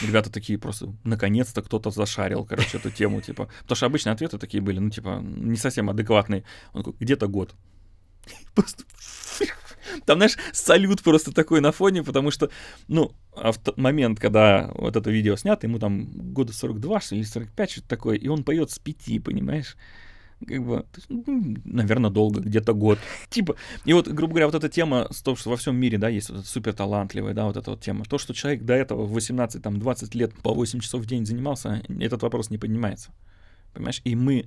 [0.00, 3.48] Ребята такие просто, наконец-то кто-то зашарил, короче, эту тему, типа.
[3.60, 6.44] Потому что обычно ответы такие были, ну, типа, не совсем адекватные.
[6.72, 7.54] Он такой, где-то год.
[8.54, 8.84] Просто...
[10.06, 12.50] Там, знаешь, салют просто такой на фоне, потому что,
[12.88, 17.24] ну, в тот момент, когда вот это видео снято, ему там года 42 что или
[17.24, 19.76] 45, что-то такое, и он поет с пяти, понимаешь?
[20.46, 22.98] Как бы, ну, наверное, долго, где-то год.
[23.30, 26.08] Типа, и вот, грубо говоря, вот эта тема с том, что во всем мире, да,
[26.08, 28.04] есть вот супер талантливая, да, вот эта вот тема.
[28.04, 31.26] То, что человек до этого в 18, там, 20 лет по 8 часов в день
[31.26, 33.10] занимался, этот вопрос не поднимается.
[33.72, 34.00] Понимаешь?
[34.04, 34.46] И мы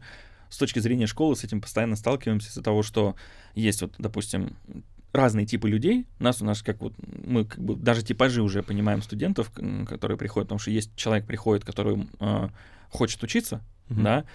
[0.50, 3.16] с точки зрения школы с этим постоянно сталкиваемся из-за того, что
[3.56, 4.56] есть вот, допустим,
[5.16, 6.06] разные типы людей.
[6.20, 9.52] Нас у нас как вот мы как бы даже типажи уже понимаем студентов,
[9.88, 12.50] которые приходят, потому что есть человек приходит, который э,
[12.90, 14.04] хочет учиться, mm-hmm.
[14.04, 14.26] да,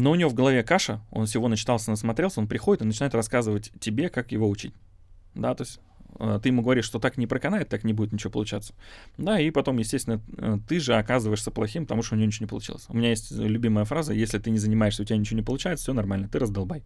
[0.00, 3.72] но у него в голове каша, он всего начитался, насмотрелся, он приходит и начинает рассказывать
[3.80, 4.74] тебе, как его учить.
[5.34, 5.80] Да, то есть
[6.18, 8.74] э, ты ему говоришь, что так не проканает, так не будет ничего получаться.
[9.16, 12.48] Да, и потом, естественно, э, ты же оказываешься плохим, потому что у него ничего не
[12.48, 12.86] получилось.
[12.88, 15.92] У меня есть любимая фраза, если ты не занимаешься, у тебя ничего не получается, все
[15.92, 16.82] нормально, ты раздолбай.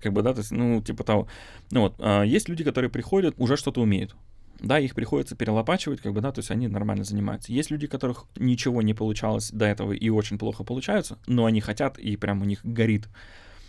[0.00, 1.28] Как бы, да, то есть, ну, типа того.
[1.70, 4.14] Ну вот, а есть люди, которые приходят, уже что-то умеют
[4.60, 7.52] да, их приходится перелопачивать, как бы, да, то есть они нормально занимаются.
[7.52, 11.98] Есть люди, которых ничего не получалось до этого и очень плохо получаются, но они хотят,
[11.98, 13.08] и прям у них горит,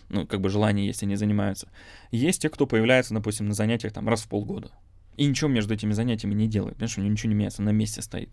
[0.10, 1.70] ну, как бы желание есть, они занимаются.
[2.12, 4.72] Есть те, кто появляется, допустим, на занятиях там раз в полгода,
[5.18, 8.02] и ничего между этими занятиями не делает, понимаешь, у него ничего не меняется, на месте
[8.02, 8.30] стоит.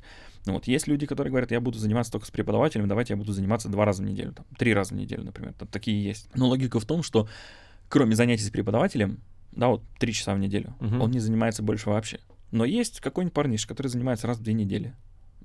[0.47, 3.33] Ну вот, есть люди, которые говорят, я буду заниматься только с преподавателем, давайте я буду
[3.33, 6.29] заниматься два раза в неделю, там, три раза в неделю, например, там такие есть.
[6.35, 7.29] Но логика в том, что
[7.89, 9.21] кроме занятий с преподавателем,
[9.53, 11.05] да, вот три часа в неделю, угу.
[11.05, 12.21] он не занимается больше вообще.
[12.51, 14.95] Но есть какой-нибудь парниш, который занимается раз в две недели.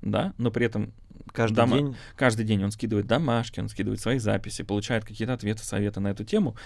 [0.02, 0.92] Да, но при этом
[1.32, 1.76] каждый дома...
[1.76, 6.08] день каждый день он скидывает домашки, он скидывает свои записи, получает какие-то ответы, советы на
[6.08, 6.56] эту тему.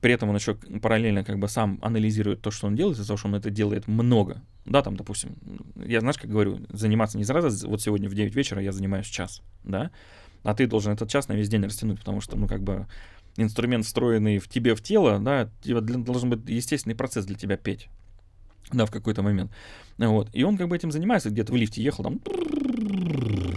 [0.00, 3.16] При этом он еще параллельно как бы сам анализирует то, что он делает, из-за того,
[3.16, 4.42] что он это делает много.
[4.64, 5.36] Да, там, допустим,
[5.76, 9.42] я, знаешь, как говорю, заниматься не сразу, вот сегодня в 9 вечера я занимаюсь час,
[9.64, 9.90] да,
[10.42, 12.88] а ты должен этот час на весь день растянуть, потому что, ну, как бы
[13.36, 17.88] инструмент, встроенный в тебе в тело, да, должен быть естественный процесс для тебя петь
[18.72, 19.52] да, в какой-то момент.
[19.98, 20.28] Вот.
[20.32, 22.20] И он как бы этим занимается, где-то в лифте ехал, там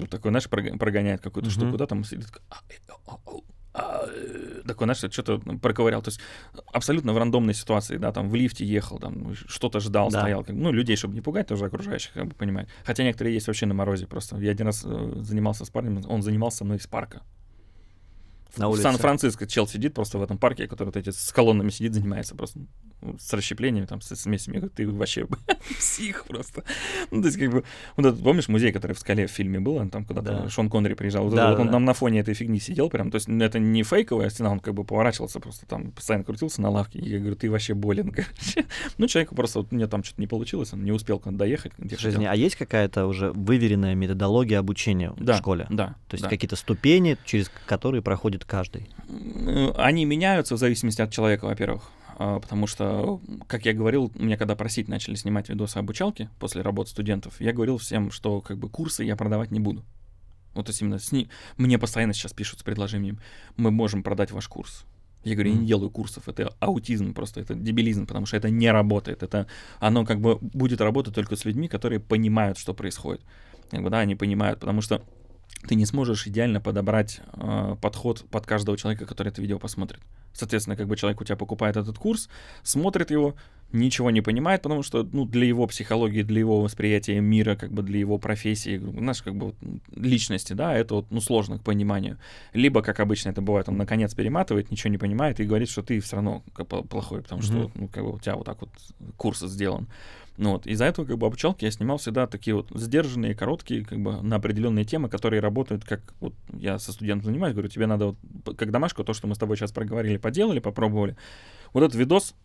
[0.10, 2.28] такой, знаешь, прогоняет какую-то штуку, да, там сидит,
[4.66, 6.02] такой, знаешь, что-то проковырял.
[6.02, 6.20] То есть
[6.72, 10.22] абсолютно в рандомной ситуации, да, там в лифте ехал, там что-то ждал, да.
[10.22, 10.44] стоял.
[10.44, 12.68] Как, ну, людей, чтобы не пугать, тоже окружающих, как бы понимать.
[12.84, 14.38] Хотя некоторые есть вообще на морозе просто.
[14.38, 17.22] Я один раз э, занимался с парнем, он занимался со мной из парка.
[18.58, 18.82] На улице.
[18.82, 22.36] В Сан-Франциско чел сидит просто в этом парке, который вот эти с колоннами сидит, занимается
[22.36, 22.62] просто
[23.20, 24.60] с расщеплениями, там, с смесями.
[24.60, 25.28] Я ты вообще
[25.80, 26.64] псих просто.
[27.12, 27.64] Ну, то есть, как бы,
[27.96, 30.50] вот этот, помнишь, музей, который в скале в фильме был, он там куда-то да.
[30.50, 31.74] Шон Коннери приезжал, вот, да, вот да, он да.
[31.74, 34.74] там на фоне этой фигни сидел прям, то есть это не фейковая стена, он как
[34.74, 38.66] бы поворачивался просто там, постоянно крутился на лавке, и я говорю, ты вообще болен, короче.
[38.98, 41.74] Ну, человеку просто, вот мне там что-то не получилось, он не успел доехать.
[41.98, 45.66] Жизни, а есть какая-то уже выверенная методология обучения да, в школе?
[45.70, 46.30] Да, То есть да.
[46.30, 48.90] какие-то ступени, через которые проходит каждый?
[49.76, 51.84] Они меняются в зависимости от человека, во-первых.
[52.18, 56.90] А, потому что, как я говорил, мне когда просить начали снимать видосы обучалки после работы
[56.92, 59.84] студентов, я говорил всем, что как бы курсы я продавать не буду.
[60.54, 61.28] Вот то есть именно сни...
[61.58, 63.20] мне постоянно сейчас пишут с предложением,
[63.58, 64.86] мы можем продать ваш курс.
[65.26, 68.72] Я говорю, я не делаю курсов, это аутизм просто, это дебилизм, потому что это не
[68.72, 69.24] работает.
[69.24, 69.48] Это,
[69.80, 73.22] оно как бы будет работать только с людьми, которые понимают, что происходит.
[73.72, 75.02] Как бы, да, они понимают, потому что
[75.68, 80.00] ты не сможешь идеально подобрать э, подход под каждого человека, который это видео посмотрит.
[80.34, 82.30] Соответственно, как бы человек у тебя покупает этот курс,
[82.62, 83.36] смотрит его,
[83.72, 87.84] ничего не понимает, потому что ну, для его психологии, для его восприятия мира, как бы
[87.84, 89.56] для его профессии, знаешь, как бы
[89.96, 92.18] личности, да, это вот, ну, сложно к пониманию.
[92.54, 96.00] Либо, как обычно это бывает, он наконец перематывает, ничего не понимает и говорит, что ты
[96.00, 96.44] все равно
[96.90, 97.72] плохой, потому что, mm-hmm.
[97.76, 98.70] ну, как бы у тебя вот так вот
[99.18, 99.88] курс сделан.
[100.38, 104.00] Ну вот, из-за этого как бы обучалки я снимал всегда такие вот сдержанные, короткие, как
[104.00, 108.08] бы на определенные темы, которые работают, как вот я со студентом занимаюсь, говорю, тебе надо
[108.08, 111.16] вот, как домашку, то, что мы с тобой сейчас проговорили, поделали, попробовали.
[111.72, 112.36] Вот этот видос,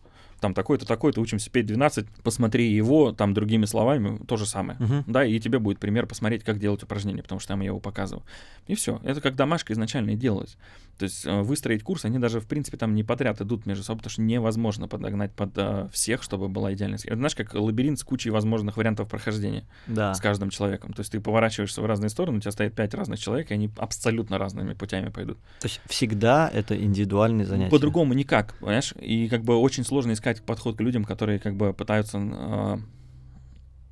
[0.41, 5.03] там такой-то, такой-то, учимся петь 12, посмотри его, там другими словами, то же самое, Мгм.
[5.07, 8.23] да, и тебе будет пример посмотреть, как делать упражнения, потому что там я его показываю.
[8.67, 10.57] И все, это как домашка изначально и делалось.
[10.97, 13.99] То есть э, выстроить курс, они даже, в принципе, там не подряд идут между собой,
[13.99, 17.13] потому что невозможно подогнать под э, всех, чтобы была идеальная схема.
[17.13, 20.13] Это знаешь, как лабиринт с кучей возможных вариантов прохождения Да.
[20.13, 20.93] с каждым человеком.
[20.93, 23.69] То есть ты поворачиваешься в разные стороны, у тебя стоит пять разных человек, и они
[23.77, 25.37] абсолютно разными путями пойдут.
[25.59, 27.71] То есть всегда это индивидуальные занятия.
[27.71, 28.93] По-другому никак, понимаешь?
[28.99, 32.77] И как бы очень сложно искать подход к людям, которые как бы пытаются э,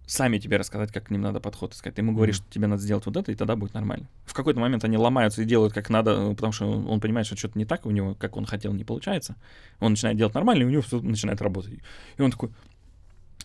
[0.10, 1.96] сами тебе рассказать, как к ним надо подход искать.
[1.96, 4.10] Ты ему говоришь, что тебе надо сделать вот это, и тогда будет нормально.
[4.26, 7.28] В какой-то момент они ломаются и делают как надо, э, потому что он он понимает,
[7.28, 9.36] что что-то не так, у него, как он хотел, не получается.
[9.80, 11.74] Он начинает делать нормально, и у него все начинает работать.
[12.18, 12.50] И он такой,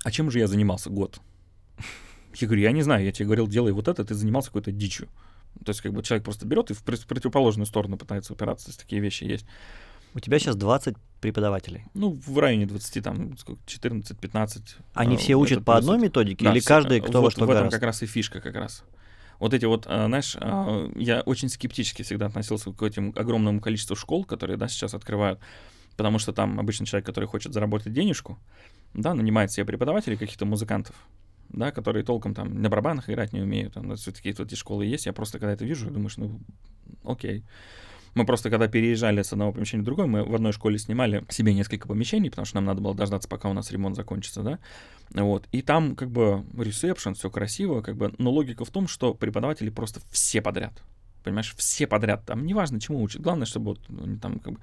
[0.04, 1.20] а чем же я занимался год?
[2.36, 5.08] Я говорю, я не знаю, я тебе говорил, делай вот это, ты занимался какой-то дичью.
[5.64, 8.80] То есть как бы человек просто берет и в противоположную сторону пытается упираться, то есть
[8.80, 9.46] такие вещи есть.
[10.14, 11.84] У тебя сейчас 20 преподавателей.
[11.94, 14.76] Ну, в районе 20, там, сколько, 14-15.
[14.94, 17.32] Они а, все учат по одной методике Да, или все, каждый, э, кто во вот
[17.32, 18.84] что в этом как раз и фишка как раз.
[19.40, 20.36] Вот эти вот, а, знаешь,
[20.96, 25.40] я очень скептически всегда относился к этим огромному количеству школ, которые, да, сейчас открывают,
[25.96, 28.38] потому что там обычно человек, который хочет заработать денежку,
[28.92, 30.94] да, нанимает себе преподавателей, каких-то музыкантов,
[31.48, 33.74] да, которые толком там на барабанах играть не умеют.
[33.74, 35.06] Там, все-таки вот эти школы есть.
[35.06, 36.38] Я просто когда это вижу, думаешь, ну,
[37.02, 37.44] окей.
[38.14, 41.52] Мы просто, когда переезжали с одного помещения в другое, мы в одной школе снимали себе
[41.52, 44.58] несколько помещений, потому что нам надо было дождаться, пока у нас ремонт закончится, да.
[45.10, 45.46] Вот.
[45.52, 49.70] И там как бы ресепшн, все красиво, как бы, но логика в том, что преподаватели
[49.70, 50.82] просто все подряд.
[51.24, 52.24] Понимаешь, все подряд.
[52.26, 53.22] Там неважно, чему учат.
[53.22, 54.58] Главное, чтобы вот они там как бы...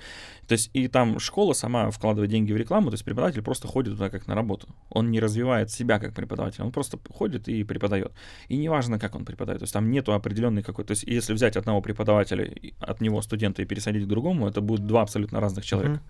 [0.48, 3.94] То есть и там школа сама вкладывает деньги в рекламу, то есть преподаватель просто ходит
[3.94, 4.68] туда как на работу.
[4.90, 8.14] Он не развивает себя как преподаватель, он просто ходит и преподает.
[8.48, 9.60] И неважно, как он преподает.
[9.60, 10.86] То есть там нету определенной какой...
[10.86, 14.86] То есть если взять одного преподавателя, от него студента и пересадить к другому, это будут
[14.86, 16.02] два абсолютно разных человека.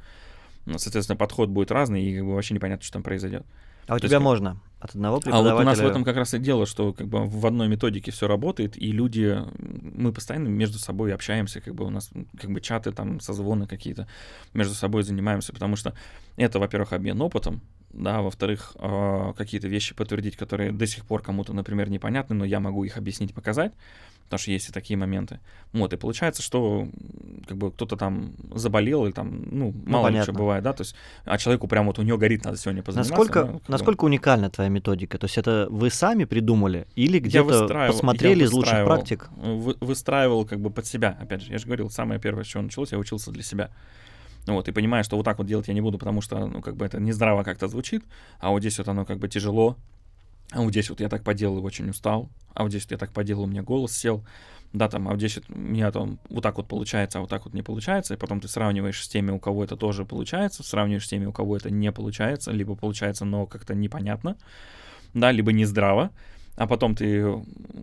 [0.66, 3.46] Ну, Соответственно, подход будет разный, и как бы вообще непонятно, что там произойдет.
[3.88, 5.62] А у То есть тебя как- можно от одного А вот преподавателя...
[5.62, 8.28] у нас в этом как раз и дело, что как бы в одной методике все
[8.28, 12.91] работает, и люди, мы постоянно между собой общаемся, как бы у нас как бы чаты,
[12.91, 14.08] там, созвоны какие-то
[14.54, 15.94] между собой занимаемся, потому что
[16.36, 17.62] это, во-первых, обмен опытом,
[17.94, 22.60] да, во-вторых, э, какие-то вещи подтвердить, которые до сих пор кому-то, например, непонятны, но я
[22.60, 23.74] могу их объяснить, показать,
[24.32, 25.39] потому что есть и такие моменты.
[25.74, 26.88] Вот, и получается, что
[27.48, 30.96] как бы кто-то там заболел, или там, ну, мало ли что бывает, да, то есть,
[31.26, 33.12] а человеку прям вот у него горит, надо сегодня позаниматься.
[33.12, 35.17] Насколько, ну, как бы- насколько уникальна твоя методика?
[35.17, 39.30] То есть это вы сами придумали или где-то посмотрели из лучших практик?
[39.36, 41.52] вы- выстраивал как бы под себя, опять же.
[41.52, 43.70] Я же говорил, самое первое, с чего началось, я учился для себя.
[44.48, 46.62] Ну Вот, и понимаю, что вот так вот делать я не буду, потому что, ну,
[46.62, 48.04] как бы это нездраво как-то звучит,
[48.39, 49.76] а вот здесь вот оно как бы тяжело,
[50.52, 52.98] а вот здесь вот я так поделал и очень устал, а вот здесь вот я
[52.98, 54.24] так поделал, у меня голос сел,
[54.74, 57.30] да, там, а вот здесь вот у меня там вот так вот получается, а вот
[57.30, 60.64] так вот не получается, и потом ты сравниваешь с теми, у кого это тоже получается,
[60.64, 64.38] сравниваешь с теми, у кого это не получается, либо получается, но как-то непонятно,
[65.14, 66.12] да, либо нездраво,
[66.56, 67.24] а потом ты,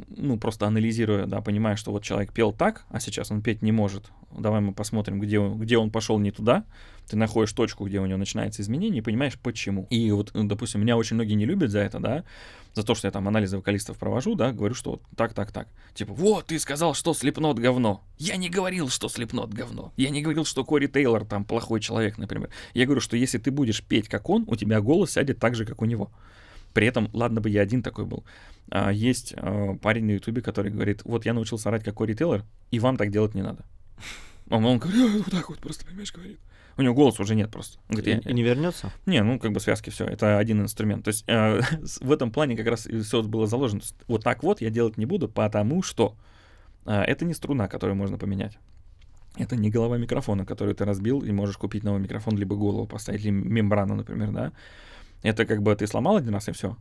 [0.09, 3.73] ну, просто анализируя, да, понимаешь, что вот человек пел так, а сейчас он петь не
[3.73, 4.11] может.
[4.31, 6.65] Давай мы посмотрим, где, где он пошел не туда.
[7.09, 9.87] Ты находишь точку, где у него начинается изменение, и понимаешь, почему.
[9.89, 12.25] И вот, ну, допустим, меня очень многие не любят за это, да,
[12.75, 15.69] за то, что я там анализы вокалистов провожу, да, говорю, что вот так, так, так.
[15.95, 18.03] Типа, вот, ты сказал, что Слепнот говно.
[18.19, 19.93] Я не говорил, что Слепнот говно.
[19.97, 22.51] Я не говорил, что Кори Тейлор там плохой человек, например.
[22.75, 25.65] Я говорю, что если ты будешь петь как он, у тебя голос сядет так же,
[25.65, 26.11] как у него.
[26.73, 28.25] При этом, ладно бы я один такой был.
[28.71, 32.45] А, есть а, парень на Ютубе, который говорит, вот я научился орать как Кори Тейлор,
[32.71, 33.65] и вам так делать не надо.
[34.51, 36.39] Он, он говорит, «А, вот так вот просто, понимаешь, говорит.
[36.77, 37.79] У него голоса уже нет просто.
[37.89, 38.93] Он говорит, И, «Я- не вернется?
[39.05, 41.05] не, ну как бы связки все, это один инструмент.
[41.05, 41.61] То есть э,
[42.01, 43.81] в этом плане как раз все было заложено.
[43.81, 46.17] Есть Вот так вот я делать не буду, потому что
[46.87, 48.59] э, это не струна, которую можно поменять.
[49.37, 53.21] Это не голова микрофона, которую ты разбил, и можешь купить новый микрофон, либо голову поставить,
[53.23, 54.53] или мембрану, например, да.
[55.23, 56.77] Это как бы ты сломал один раз и все.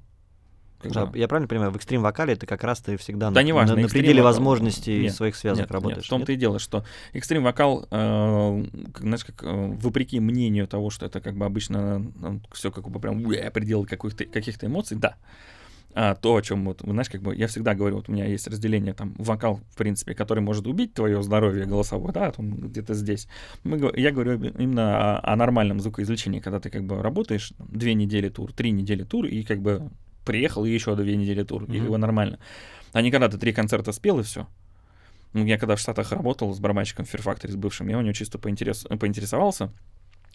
[0.84, 3.82] Да, Я правильно понимаю, в экстрим-вокале ты как раз ты всегда Да на, неважно, на-
[3.82, 4.34] на экстрим пределе вокал.
[4.34, 5.98] возможностей Нет, своих связок Нет, работаешь.
[5.98, 6.38] Нет, в том-то нет?
[6.38, 9.48] и дело, что экстрим вокал, э, как, знаешь, как э,
[9.82, 12.12] вопреки мнению того, что это как бы обычно
[12.52, 15.16] все как бы прям уэ, предел каких-то, каких-то эмоций, да.
[16.00, 18.48] А то, о чем вот, знаешь, как бы я всегда говорю, вот у меня есть
[18.48, 23.28] разделение там вокал, в принципе, который может убить твое здоровье голосовое, да, он где-то здесь.
[23.64, 27.96] Мы, я говорю именно о, о нормальном звукоизвлечении, когда ты как бы работаешь там, две
[27.96, 29.90] недели тур, три недели тур, и как бы
[30.24, 31.80] приехал и еще две недели тур, и Мгм.
[31.80, 32.38] как бы нормально.
[32.94, 34.46] А не когда ты три концерта спел и все.
[35.34, 38.02] Ну, я когда в Штатах работал с барабанщиком в Fear Factory, с бывшим, я у
[38.02, 38.86] него чисто поинтерес...
[39.00, 39.72] поинтересовался.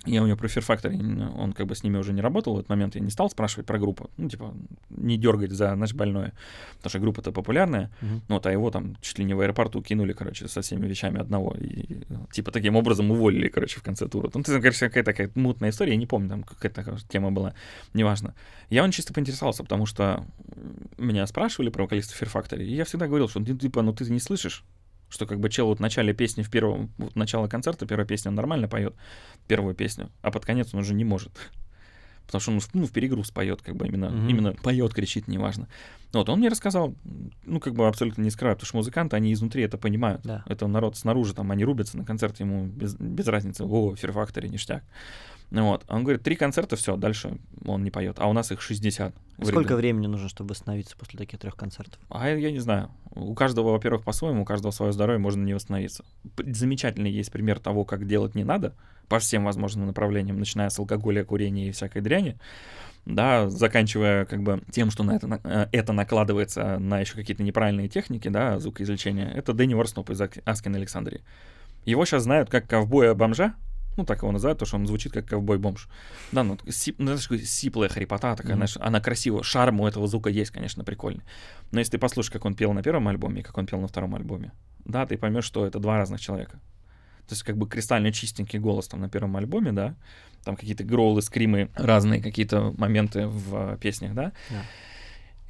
[0.04, 2.58] Я у него про Fear Factory, он как бы с ними уже не работал в
[2.58, 4.52] этот момент, я не стал спрашивать про группу, ну, типа,
[4.90, 6.32] не дергать за наш больное,
[6.76, 8.22] потому что группа-то популярная, Мгм.
[8.28, 11.20] ну, вот, а его там чуть ли не в аэропорту кинули, короче, со всеми вещами
[11.20, 14.28] одного, и, типа, таким образом уволили, короче, в конце тура.
[14.34, 17.54] Ну, ты, конечно, какая-то такая мутная история, я не помню, там какая-то такая тема была,
[17.94, 18.34] неважно.
[18.70, 20.24] Я он чисто поинтересовался, потому что
[20.98, 24.10] меня спрашивали про вокалиста Fear Factory, и я всегда говорил, что, ну, типа, ну, ты
[24.10, 24.64] не слышишь,
[25.12, 28.30] что как бы чел вот в начале песни, в первом, вот начало концерта, первая песня
[28.30, 28.94] он нормально поет,
[29.46, 31.32] первую песню, а под конец он уже не может.
[32.26, 34.28] Потому что он ну, в перегруз поет, как бы именно, Мгм.
[34.28, 35.68] именно поет, кричит, неважно.
[36.14, 36.94] Вот, он мне рассказал,
[37.44, 40.22] ну, как бы абсолютно не скрываю, потому что музыканты, они изнутри это понимают.
[40.22, 40.44] Да.
[40.46, 44.48] Это народ снаружи, там, они рубятся на концерте, ему без, без разницы, о, Fear Factory,
[44.48, 44.82] ништяк.
[45.60, 45.84] Вот.
[45.88, 48.16] Он говорит, три концерта, все, дальше он не поет.
[48.18, 49.14] А у нас их 60.
[49.36, 52.00] в Сколько времени нужно, чтобы восстановиться после таких трех концертов?
[52.08, 52.90] А я, не знаю.
[53.14, 56.04] У каждого, во-первых, по-своему, у каждого свое здоровье, можно не восстановиться.
[56.38, 58.74] Замечательный есть пример того, как делать не надо
[59.08, 62.38] по всем возможным направлениям, начиная с алкоголя, курения и всякой дряни,
[63.04, 67.88] да, заканчивая как бы тем, что на это, э, это накладывается на еще какие-то неправильные
[67.88, 69.28] техники, да, звукоизвлечения.
[69.28, 71.20] Это Дэнни Ворсноп из Аскин Александрии.
[71.84, 73.54] Его сейчас знают как ковбоя-бомжа,
[73.96, 75.88] ну, так его называют, потому что он звучит как ковбой-бомж.
[76.32, 78.66] Да, ну, сип, ну, знаешь, сиплая хрипота такая, Мгм.
[78.66, 81.22] знаешь, она красивая, шарм у этого звука есть, конечно, прикольный.
[81.70, 83.88] Но если ты послушаешь, как он пел на первом альбоме и как он пел на
[83.88, 84.52] втором альбоме,
[84.84, 86.60] да, ты поймешь, что это два разных человека.
[87.28, 89.94] То есть как бы кристально чистенький голос там на первом альбоме, да,
[90.44, 94.66] там какие-то гроулы, скримы, разные какие-то моменты в э, песнях, да, Да.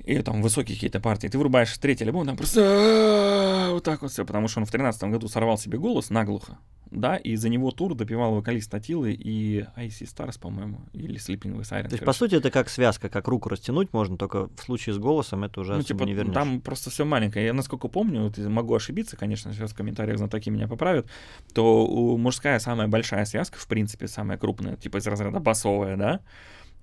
[0.04, 1.28] И там высокие какие-то партии.
[1.28, 5.10] Ты врубаешь третий альбом, там просто вот так вот все, потому что он в тринадцатом
[5.10, 6.58] году сорвал себе голос наглухо,
[6.90, 11.62] да, и за него тур допивал вокалист Атилы и IC Stars, по-моему, или Sleeping with
[11.62, 11.88] Siren.
[11.88, 14.98] То есть, по сути, это как связка, как руку растянуть можно, только в случае с
[14.98, 16.34] голосом это уже Ну, типа, не вернешь.
[16.34, 17.46] там просто все маленькое.
[17.46, 21.06] Я, насколько помню, вот, могу ошибиться, конечно, сейчас в комментариях знатоки меня поправят,
[21.54, 26.20] то у мужская самая большая связка, в принципе, самая крупная, типа из разряда басовая, да,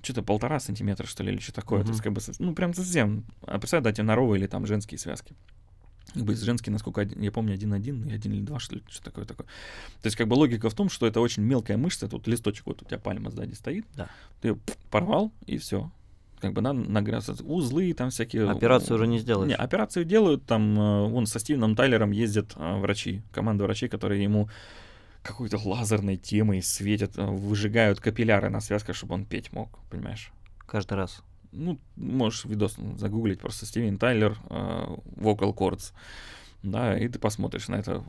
[0.02, 1.84] что-то полтора сантиметра, что ли, или что такое.
[1.84, 3.26] То есть, как бы, ну, прям совсем.
[3.45, 5.36] А представь, да, теноровые или там женские связки.
[6.14, 9.04] Как бы женские, насколько один- я помню, один-один, и один или два, что ли, что
[9.04, 9.45] такое такое.
[10.02, 12.82] То есть, как бы логика в том, что это очень мелкая мышца, тут листочек вот
[12.82, 14.10] у тебя пальма сзади стоит, Да.
[14.41, 14.58] ты её
[14.89, 15.91] порвал, и все.
[16.39, 17.34] Как бы надо нагряться.
[17.43, 18.50] Узлы там всякие.
[18.50, 19.50] Операцию уже не сделаешь.
[19.50, 24.24] Не, операцию делают, там, э, вон, со Стивеном Тайлером ездят э, врачи, команда врачей, которые
[24.24, 24.50] ему
[25.30, 30.32] какой-то лазерной темой светят, э, выжигают капилляры на связках, чтобы он петь мог, понимаешь?
[30.66, 31.22] Каждый раз.
[31.52, 35.94] Ну, можешь видос загуглить, просто Стивен Тайлер, э, Vocal Cords,
[36.64, 38.03] да, и ты посмотришь на это,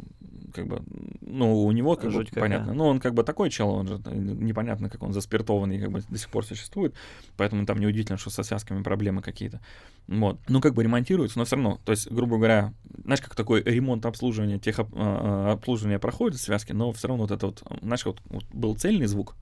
[0.54, 0.82] как бы,
[1.20, 2.40] ну, у него, как Жуть бы, какая.
[2.42, 5.90] понятно, ну, он как бы такой чел, он же э, непонятно, как он заспиртованный, как
[5.90, 6.94] бы до сих пор существует,
[7.36, 9.60] поэтому там неудивительно, что со связками проблемы какие-то,
[10.08, 12.74] вот, ну, как бы ремонтируется, но все равно, то есть, грубо говоря,
[13.04, 17.62] знаешь, как такой ремонт обслуживания, тех обслуживания проходит связки, но все равно вот это вот,
[17.82, 19.36] знаешь, вот, вот был цельный звук,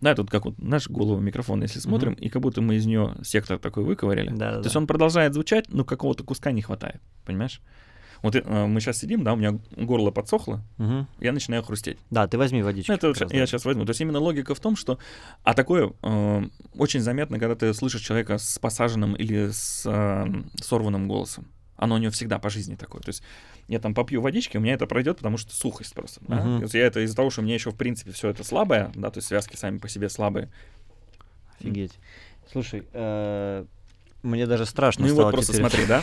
[0.00, 3.16] да, тут как вот наш голову микрофон, если смотрим, и как будто мы из нее
[3.22, 4.30] сектор такой выковыряли.
[4.30, 7.60] Да, То есть он продолжает звучать, но какого-то куска не хватает, понимаешь?
[8.22, 10.62] Вот э, мы сейчас сидим, да, у меня горло подсохло,
[11.20, 11.98] я начинаю хрустеть.
[12.10, 12.90] Да, ты возьми водички.
[12.90, 13.46] Ну, это вот раз, я да.
[13.46, 13.84] сейчас возьму.
[13.84, 14.98] То есть именно логика в том, что...
[15.42, 16.42] А такое э,
[16.74, 20.26] очень заметно, когда ты слышишь человека с посаженным или с э,
[20.60, 21.46] сорванным голосом.
[21.76, 23.00] Оно у него всегда по жизни такое.
[23.00, 23.22] То есть
[23.68, 26.20] я там попью водички, у меня это пройдет, потому что сухость просто.
[26.26, 26.42] да.
[26.42, 26.58] Мгм.
[26.58, 28.90] То есть я это из-за того, что у меня еще, в принципе, все это слабое,
[28.94, 30.50] да, то есть связки сами по себе слабые.
[31.60, 31.98] Офигеть.
[32.50, 33.64] Слушай, э,
[34.22, 36.02] мне даже страшно Ну стало вот просто теперь смотри, да?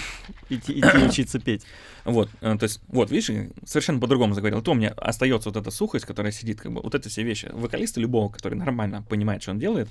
[0.49, 1.63] идти, идти учиться петь.
[2.05, 4.61] Вот, э, то есть, вот, видишь, совершенно по-другому заговорил.
[4.61, 7.49] То у меня остается вот эта сухость, которая сидит, как бы, вот это все вещи.
[7.51, 9.89] Вокалиста любого, который нормально понимает, что он делает,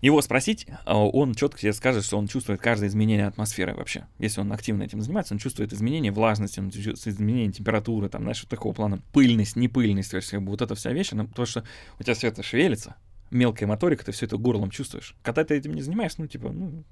[0.00, 4.06] его спросить, а он четко тебе скажет, что он чувствует каждое изменение атмосферы вообще.
[4.18, 8.40] Если он активно этим занимается, он чувствует изменение влажности, он чувствует изменение температуры, там, знаешь,
[8.40, 9.02] вот такого плана.
[9.12, 11.64] Пыльность, непыльность, то есть, как бы, вот эта вся вещь, она, потому что
[11.98, 12.96] у тебя все это шевелится,
[13.30, 15.14] мелкая моторика, ты все это горлом чувствуешь.
[15.22, 16.84] Когда ты этим не занимаешься, ну, типа, ну,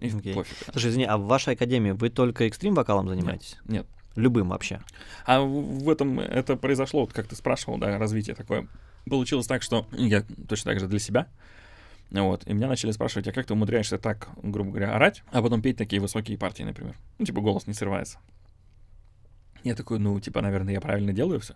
[0.00, 0.34] и Окей.
[0.34, 0.56] пофиг.
[0.70, 3.56] Слушай, извини, а в вашей академии вы только экстрим-вокалом занимаетесь?
[3.66, 3.86] Нет.
[4.14, 4.80] Любым вообще?
[5.26, 8.66] А в в этом это произошло, вот как ты спрашивал, да, развитие такое.
[9.08, 11.28] Получилось так, что я точно так же для себя.
[12.10, 15.60] Вот, и меня начали спрашивать, а как ты умудряешься так, грубо говоря, орать, а потом
[15.60, 16.96] петь такие высокие партии, например.
[17.18, 18.18] Ну, типа, голос не срывается.
[19.64, 21.54] Я такой, ну, типа, наверное, я правильно делаю все.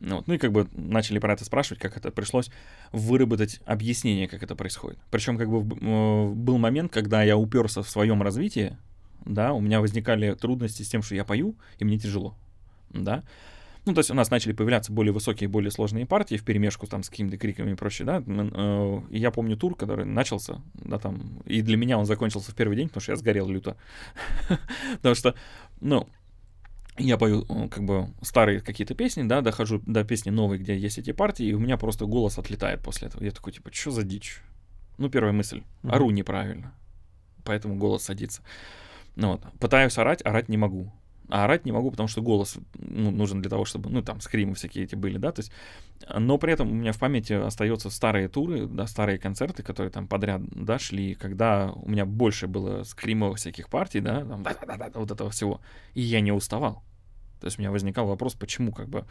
[0.00, 2.50] Ну, вот, ну и как бы начали про это спрашивать, как это пришлось
[2.92, 4.98] выработать объяснение, как это происходит.
[5.10, 8.76] Причем как бы э, был момент, когда я уперся в своем развитии,
[9.24, 12.36] да, у меня возникали трудности с тем, что я пою, и мне тяжело,
[12.90, 13.24] да.
[13.86, 17.04] Ну, то есть у нас начали появляться более высокие, более сложные партии в перемешку там
[17.04, 18.22] с какими-то криками и прочее, да.
[18.26, 22.76] Э, я помню тур, который начался, да, там, и для меня он закончился в первый
[22.76, 23.76] день, потому что я сгорел люто.
[24.96, 25.34] Потому что,
[25.80, 26.08] ну,
[26.98, 30.98] я пою э, как бы старые какие-то песни, да, дохожу до песни новой, где есть
[30.98, 33.24] эти партии, и у меня просто голос отлетает после этого.
[33.24, 34.40] Я такой, типа, что за дичь?
[34.98, 36.72] Ну, первая мысль, ору неправильно,
[37.44, 38.42] поэтому голос садится.
[39.14, 39.42] Ну, вот.
[39.60, 40.92] Пытаюсь орать, орать не могу.
[41.28, 44.54] А орать не могу, потому что голос ну, нужен для того, чтобы, ну, там, скримы
[44.54, 45.52] всякие эти были, да, то есть,
[46.16, 50.06] но при этом у меня в памяти остаются старые туры, да, старые концерты, которые там
[50.06, 54.44] подряд, да, шли, когда у меня больше было скримовых всяких партий, да, там,
[54.94, 55.60] вот этого всего,
[55.94, 56.82] и я не уставал.
[57.40, 59.04] То есть у меня возникал вопрос, почему, как бы,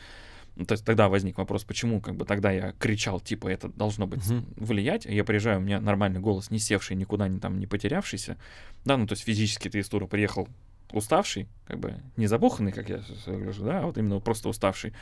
[0.55, 4.21] то есть тогда возник вопрос, почему как бы тогда я кричал, типа, это должно быть
[4.21, 4.45] uh-huh.
[4.55, 5.05] влиять.
[5.05, 8.37] Я приезжаю, у меня нормальный голос, не севший, никуда не там не потерявшийся.
[8.85, 10.47] Да, ну то есть физически ты из тура приехал
[10.91, 14.93] уставший, как бы не забуханный, как я говорю, да, а вот именно просто уставший.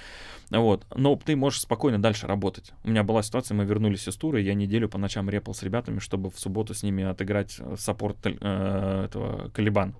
[0.49, 0.85] Вот.
[0.95, 2.71] Но ты можешь спокойно дальше работать.
[2.83, 5.99] У меня была ситуация, мы вернулись из тура, я неделю по ночам репал с ребятами,
[5.99, 9.95] чтобы в субботу с ними отыграть э, саппорт э, этого Калибан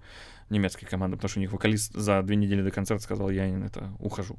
[0.49, 3.91] немецкой команды, потому что у них вокалист за две недели до концерта сказал, я это
[3.99, 4.37] ухожу.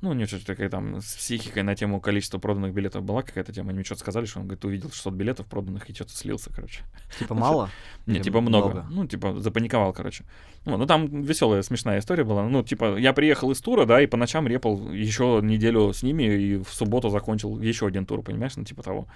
[0.00, 3.52] Ну, у него что-то такая там с психикой на тему количества проданных билетов была какая-то
[3.52, 3.70] тема.
[3.70, 6.82] Они мне что-то сказали, что он, говорит, увидел 600 билетов проданных и что-то слился, короче.
[7.18, 7.68] Типа мало?
[8.06, 8.86] Нет, типа много.
[8.90, 10.24] Ну, типа запаниковал, короче.
[10.64, 12.48] Ну, ну, там веселая, смешная история была.
[12.48, 16.22] Ну, типа, я приехал из тура, да, и по ночам репал еще неделю с ними,
[16.22, 19.08] и в субботу закончил еще один тур, понимаешь, ну, типа того.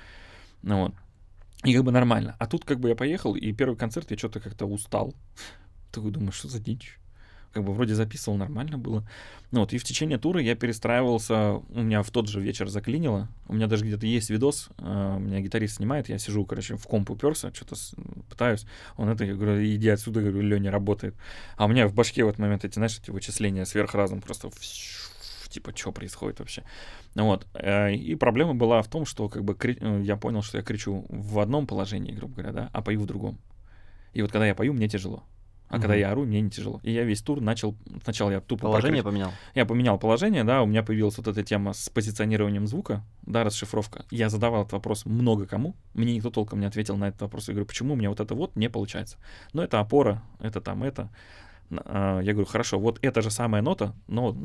[0.62, 0.94] Ну, вот.
[1.64, 2.34] И как бы нормально.
[2.40, 5.14] А тут как бы я поехал, и первый концерт я что-то как-то устал.
[5.92, 6.98] Такой думаю, что за дичь?
[7.52, 9.06] Как бы вроде записывал нормально было.
[9.50, 13.28] Ну вот, и в течение тура я перестраивался, у меня в тот же вечер заклинило,
[13.48, 17.10] у меня даже где-то есть видос, у меня гитарист снимает, я сижу, короче, в комп
[17.10, 17.76] уперся, что-то
[18.30, 21.14] пытаюсь, он это, я говорю, иди отсюда, говорю, Леня работает.
[21.56, 24.50] А у меня в башке в этот момент эти, знаешь, эти вычисления сверхразум просто
[25.52, 26.64] типа, что происходит вообще.
[27.14, 27.46] Вот.
[27.54, 31.04] Э, и проблема была в том, что как бы э, я понял, что я кричу
[31.08, 33.38] в одном положении, грубо говоря, да, а пою в другом.
[34.14, 35.22] И вот когда я пою, мне тяжело.
[35.72, 35.82] А угу.
[35.84, 36.80] когда я ору, мне не тяжело.
[36.82, 37.74] И я весь тур начал...
[38.04, 38.64] Сначала я тупо...
[38.64, 39.22] Положение прокрыть.
[39.22, 39.38] поменял?
[39.54, 44.04] Я поменял положение, да, у меня появилась вот эта тема с позиционированием звука, да, расшифровка.
[44.10, 47.48] Я задавал этот вопрос много кому, мне никто толком не ответил на этот вопрос.
[47.48, 49.16] Я говорю, почему у меня вот это вот не получается?
[49.54, 51.08] Ну, это опора, это там это.
[51.70, 54.36] А, я говорю, хорошо, вот эта же самая нота, но...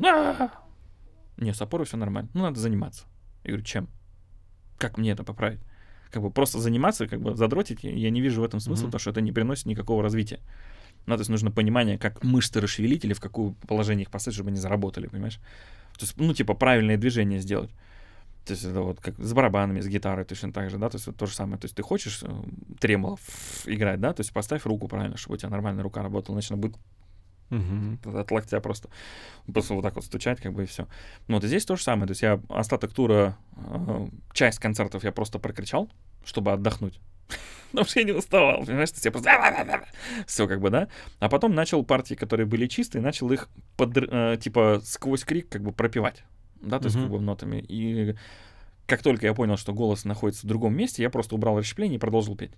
[1.36, 2.30] Не, с опорой все нормально.
[2.32, 3.04] Ну, надо заниматься.
[3.44, 3.88] Я говорю, чем?
[4.78, 5.60] Как мне это поправить?
[6.10, 8.86] Как бы просто заниматься, как бы задротить, я не вижу в этом смысла, mm-hmm.
[8.86, 10.40] потому что это не приносит никакого развития.
[11.06, 14.50] Ну, то есть нужно понимание, как мышцы расшевелить или в какое положение их поставить, чтобы
[14.50, 15.40] они заработали, понимаешь?
[15.98, 17.70] То есть, ну, типа, правильное движение сделать.
[18.48, 21.06] То есть это вот как с барабанами, с гитарой точно так же, да, то есть
[21.06, 21.58] вот то же самое.
[21.58, 22.42] То есть ты хочешь э,
[22.80, 23.18] тремоло
[23.66, 26.62] играть, да, то есть поставь руку правильно, чтобы у тебя нормальная рука работала, иначе она
[26.62, 26.76] будет
[27.50, 28.88] uh от локтя просто,
[29.52, 30.86] просто вот так вот стучать, как бы и все.
[31.26, 32.06] Ну вот и здесь то же самое.
[32.06, 35.90] То есть я остаток тура, э, часть концертов я просто прокричал,
[36.24, 37.00] чтобы отдохнуть.
[37.70, 39.30] Потому что я не уставал, понимаешь, что я просто...
[40.26, 40.88] Все как бы, да?
[41.18, 45.62] А потом начал партии, которые были чистые, начал их под, э, типа сквозь крик как
[45.62, 46.24] бы пропивать,
[46.62, 47.64] да, то есть как бы нотами.
[47.68, 48.14] И
[48.86, 52.00] как только я понял, что голос находится в другом месте, я просто убрал расщепление и
[52.00, 52.52] продолжил петь.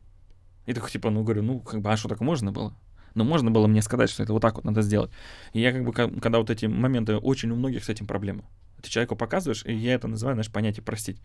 [0.67, 2.77] И такой, типа, ну, говорю, ну, как бы, а что, так можно было?
[3.15, 5.11] Но ну, можно было мне сказать, что это вот так вот надо сделать.
[5.53, 8.45] И я как бы, когда вот эти моменты, очень у многих с этим проблемы.
[8.81, 11.21] Ты человеку показываешь, и я это называю, знаешь, понятие простить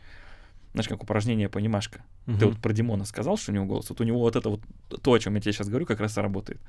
[0.76, 2.04] знаешь, как упражнение понимашка.
[2.28, 2.38] Угу.
[2.38, 3.90] Ты вот про Димона сказал, что у него голос.
[3.90, 4.62] Вот у него вот это вот,
[5.02, 6.62] то, о чем я тебе сейчас говорю, как раз и работает.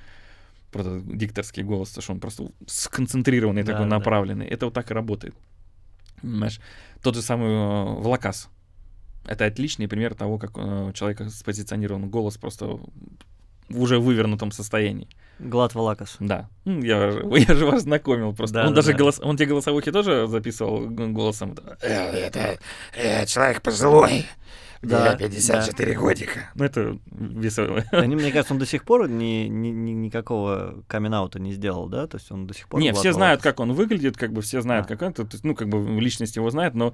[0.72, 3.96] Про дикторский голос, что он просто сконцентрированный, да, такой да.
[3.96, 4.46] направленный.
[4.46, 5.34] Это вот так и работает.
[6.22, 6.61] Понимаешь?
[7.02, 8.48] Тот же самый э, Влакас.
[9.26, 12.78] Это отличный пример того, как э, человека спозиционирован голос просто
[13.68, 15.08] в уже вывернутом состоянии.
[15.38, 16.16] Глад Валакас.
[16.18, 16.48] Да.
[16.64, 18.54] Я, я же вас знакомил просто.
[18.54, 18.98] Да, он да, даже да.
[18.98, 19.20] голос.
[19.22, 21.54] Он те голосовухи тоже записывал голосом.
[21.82, 22.58] Э, это,
[22.94, 24.26] это человек пожилой.
[24.82, 25.98] Да, 54 да.
[25.98, 26.50] годика.
[26.54, 27.82] Ну, это весело.
[27.90, 32.06] Они, мне кажется, он до сих пор ни, ни, ни, никакого камин не сделал, да?
[32.06, 32.80] То есть он до сих пор...
[32.80, 34.88] Не, все знают, как он выглядит, как бы все знают, а.
[34.88, 35.12] как он...
[35.12, 36.92] То есть, ну, как бы личность его знает, но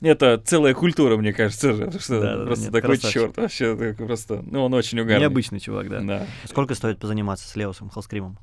[0.00, 3.20] это целая культура, мне кажется, же, что да, просто нет, такой красавчик.
[3.20, 5.20] черт вообще, просто, ну он очень угарный.
[5.20, 6.00] Необычный чувак, да.
[6.00, 6.26] да.
[6.44, 8.38] Сколько стоит позаниматься с Леосом Холскримом?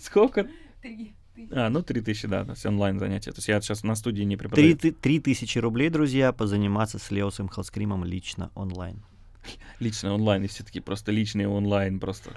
[0.00, 0.48] Сколько?
[1.52, 3.30] А, ну, три тысячи, да, то есть онлайн занятия.
[3.30, 4.76] То есть я сейчас на студии не преподаю.
[4.76, 9.04] Три тысячи рублей, друзья, позаниматься с Леосом Холскримом лично онлайн.
[9.78, 12.32] Лично онлайн, и все таки просто личные онлайн просто.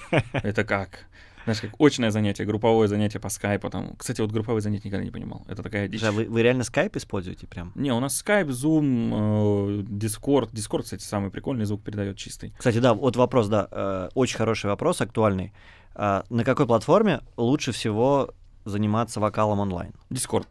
[0.32, 1.06] Это как?
[1.44, 3.70] Знаешь, как очное занятие, групповое занятие по скайпу.
[3.70, 3.94] Там.
[3.96, 5.44] Кстати, вот групповые занятия никогда не понимал.
[5.48, 6.00] Это такая дичь.
[6.00, 7.72] Да, вы, вы реально скайп используете прям?
[7.74, 10.50] Не, у нас скайп, Zoom, э, Discord.
[10.52, 12.54] Discord, кстати, самый прикольный звук передает чистый.
[12.56, 15.52] Кстати, да, вот вопрос, да, э, очень хороший вопрос, актуальный.
[15.94, 18.30] Э, на какой платформе лучше всего
[18.64, 19.92] заниматься вокалом онлайн?
[20.10, 20.46] Discord.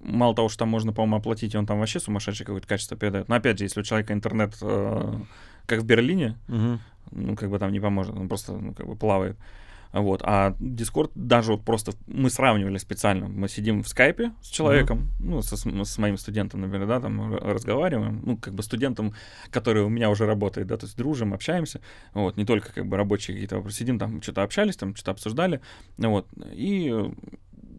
[0.00, 3.28] Мало того, что там можно, по-моему, оплатить, и он там вообще сумасшедшее какое-то качество передает.
[3.28, 5.14] Но опять же, если у человека интернет, э,
[5.66, 6.80] как в Берлине, угу
[7.12, 9.36] ну, как бы там не поможет, он просто, ну, как бы плавает.
[9.92, 10.22] Вот.
[10.24, 13.28] А Discord даже вот просто мы сравнивали специально.
[13.28, 15.24] Мы сидим в скайпе с человеком, mm-hmm.
[15.24, 19.14] ну, со, с моим студентом, например, да, там разговариваем, ну, как бы студентом,
[19.50, 21.80] который у меня уже работает, да, то есть дружим, общаемся,
[22.14, 23.78] вот, не только как бы рабочие какие-то вопросы.
[23.78, 25.60] Сидим там, что-то общались, там, что-то обсуждали,
[25.98, 26.94] вот, и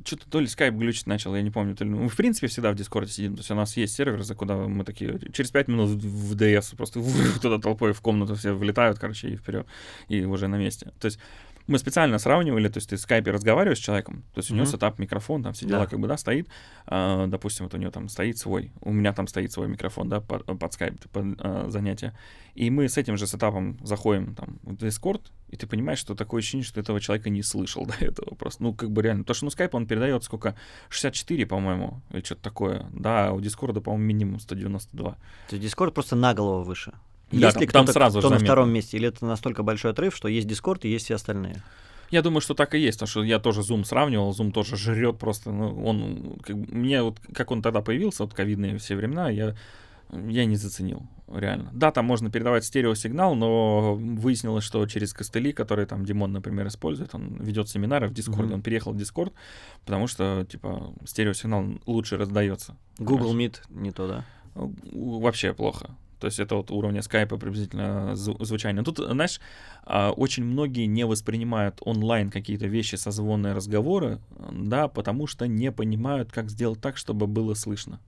[0.05, 1.75] что-то то ли скайп глючить начал, я не помню.
[1.75, 1.89] То ли...
[1.89, 3.35] Мы, в принципе, всегда в Дискорде сидим.
[3.35, 5.19] То есть у нас есть сервер, за куда мы такие...
[5.31, 7.01] Через пять минут в DS просто
[7.41, 9.65] туда толпой в комнату все влетают, короче, и вперед,
[10.09, 10.91] и уже на месте.
[10.99, 11.19] То есть
[11.67, 14.65] мы специально сравнивали, то есть ты в скайпе разговариваешь с человеком, то есть у него
[14.65, 14.71] mm-hmm.
[14.71, 15.85] setup микрофон, там все дела да.
[15.87, 16.47] как бы, да, стоит,
[16.85, 20.19] а, допустим, вот у него там стоит свой, у меня там стоит свой микрофон, да,
[20.19, 22.13] под, под скайп, под а, занятие,
[22.55, 26.15] и мы с этим же setup ом заходим там в Discord, и ты понимаешь, что
[26.15, 29.33] такое ощущение, что этого человека не слышал до этого просто, ну, как бы реально, то,
[29.33, 30.55] что, ну, скайп, он передает сколько,
[30.89, 35.11] 64, по-моему, или что-то такое, да, у Дискорда, по-моему, минимум 192.
[35.11, 35.17] То
[35.51, 36.93] есть Дискорд просто на голову выше?
[37.39, 40.27] Да, Если там, кто-то, сразу кто на втором месте, или это настолько большой отрыв, что
[40.27, 41.63] есть Discord и есть все остальные?
[42.13, 45.17] Я думаю, что так и есть, потому что я тоже Zoom сравнивал, Zoom тоже жрет
[45.17, 45.51] просто.
[45.51, 49.55] Ну, он, как, мне вот, как он тогда появился, вот ковидные все времена, я,
[50.11, 51.71] я не заценил, реально.
[51.73, 57.15] Да, там можно передавать стереосигнал, но выяснилось, что через костыли, которые там Димон, например, использует,
[57.15, 58.53] он ведет семинары в Discord, mm-hmm.
[58.53, 59.33] он переехал в Discord,
[59.83, 62.77] потому что, типа, стереосигнал лучше раздается.
[62.99, 63.35] Google?
[63.35, 64.25] Meet не то, да?
[64.53, 65.95] Вообще плохо.
[66.23, 68.81] То есть это вот уровня скайпа приблизительно звучание.
[68.81, 69.41] Тут, знаешь,
[69.83, 76.31] а, очень многие не воспринимают онлайн какие-то вещи, созвонные разговоры, да, потому что не понимают,
[76.31, 77.99] как сделать так, чтобы было слышно.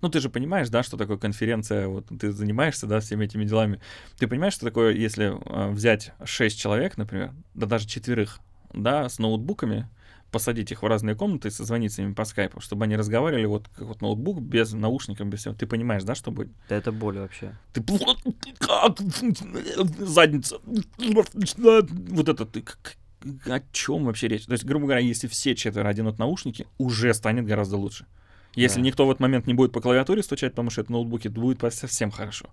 [0.00, 3.82] Ну, ты же понимаешь, да, что такое конференция, вот ты занимаешься, да, всеми этими делами.
[4.16, 8.38] Ты понимаешь, что такое, если а, взять шесть человек, например, да даже четверых,
[8.72, 9.90] да, с ноутбуками,
[10.32, 13.68] посадить их в разные комнаты и созвониться с ними по скайпу, чтобы они разговаривали вот
[13.68, 15.54] как вот ноутбук без наушников, без всего.
[15.54, 16.50] Ты понимаешь, да, что будет?
[16.68, 17.56] Да это боль вообще.
[17.72, 17.84] Ты
[19.98, 20.56] задница.
[20.64, 22.64] Вот это ты
[23.46, 24.46] о чем вообще речь?
[24.46, 28.06] То есть, грубо говоря, если все четверо оденут наушники, уже станет гораздо лучше.
[28.54, 28.86] Если да.
[28.86, 32.10] никто в этот момент не будет по клавиатуре стучать, потому что это ноутбуки, будет совсем
[32.10, 32.50] хорошо.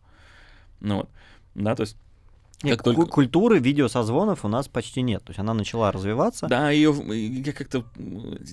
[0.80, 1.10] Ну вот.
[1.56, 1.98] Да, то есть
[2.64, 3.06] нет, как только...
[3.06, 5.24] культуры видеосозвонов у нас почти нет.
[5.24, 6.48] То есть она начала развиваться.
[6.48, 6.94] Да, ее
[7.46, 7.86] я как-то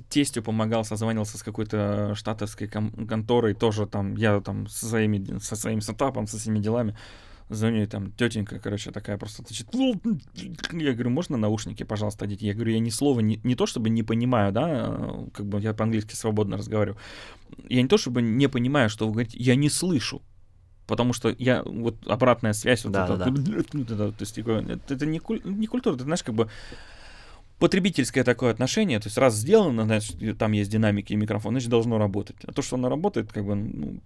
[0.09, 5.81] тестю помогал, созвонился с какой-то штатовской конторой, тоже там, я там со, своими, со своим
[5.81, 6.97] сетапом, со всеми делами.
[7.49, 9.69] Звоню, там, тетенька, короче, такая просто значит,
[10.73, 12.43] я говорю, можно наушники, пожалуйста, одеть?
[12.43, 14.99] Я говорю, я ни слова, не, не то чтобы не понимаю, да,
[15.33, 16.99] как бы я по-английски свободно разговариваю.
[17.69, 20.23] Я не то чтобы не понимаю, что вы говорите, я не слышу
[20.87, 24.13] потому что я вот обратная связь вот да, это, да, да.
[24.13, 26.49] то есть это, это не, куль, не культура, это знаешь как бы
[27.59, 31.99] потребительское такое отношение, то есть раз сделано, значит там есть динамики и микрофон, значит должно
[31.99, 34.01] работать, а то что оно работает как бы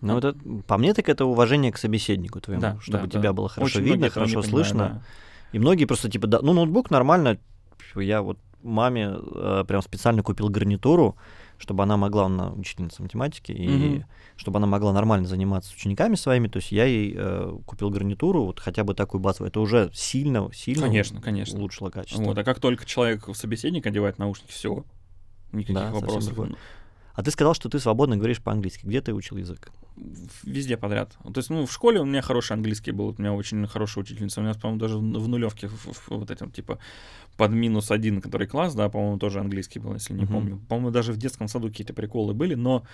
[0.00, 0.36] ну, ну, это,
[0.66, 3.32] по мне, так это уважение к собеседнику твоему, да, чтобы да, тебя да.
[3.32, 4.78] было хорошо Очень видно, хорошо слышно.
[4.78, 5.02] Понимаю, да.
[5.52, 7.38] И многие просто типа, да, ну, ноутбук нормально.
[7.94, 11.16] Я вот маме э, прям специально купил гарнитуру,
[11.58, 14.04] чтобы она могла, она учительница математики, и mm-hmm.
[14.36, 18.44] чтобы она могла нормально заниматься с учениками своими, то есть я ей э, купил гарнитуру,
[18.44, 21.58] вот хотя бы такую базовую, это уже сильно, сильно конечно, конечно.
[21.58, 22.22] улучшило качество.
[22.22, 24.84] Вот, а как только человек в собеседник одевает наушники, все,
[25.52, 26.38] никаких да, вопросов.
[27.16, 28.84] А ты сказал, что ты свободно говоришь по-английски.
[28.84, 29.70] Где ты учил язык?
[30.42, 31.16] Везде подряд.
[31.24, 34.40] То есть, ну, в школе у меня хороший английский был, у меня очень хорошая учительница.
[34.40, 36.78] У меня, по-моему, даже в нулевке в, в, вот этим, типа,
[37.36, 40.32] под минус один, который класс, да, по-моему, тоже английский был, если не uh-huh.
[40.32, 40.60] помню.
[40.68, 42.84] По-моему, даже в детском саду какие-то приколы были, но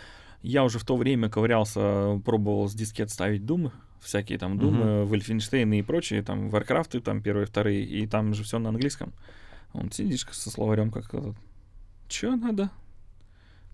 [0.42, 5.04] я уже в то время ковырялся, пробовал с дискет ставить думы, всякие там думы, uh-huh.
[5.04, 9.12] Вольфенштейны и прочие, там, Варкрафты, там, первые, вторые, и там же все на английском.
[9.72, 11.36] Он сидишь со словарем как этот.
[12.08, 12.70] Че надо?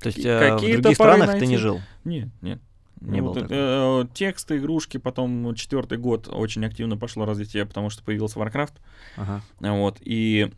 [0.00, 1.40] То есть э, в других странах найти?
[1.40, 1.80] ты не жил?
[2.04, 2.60] Нет, нет.
[3.00, 7.90] Не ну, было вот, э, тексты, игрушки, потом четвертый год очень активно пошло развитие, потому
[7.90, 8.74] что появился Warcraft.
[9.16, 9.42] Ага.
[9.60, 10.50] Вот, и...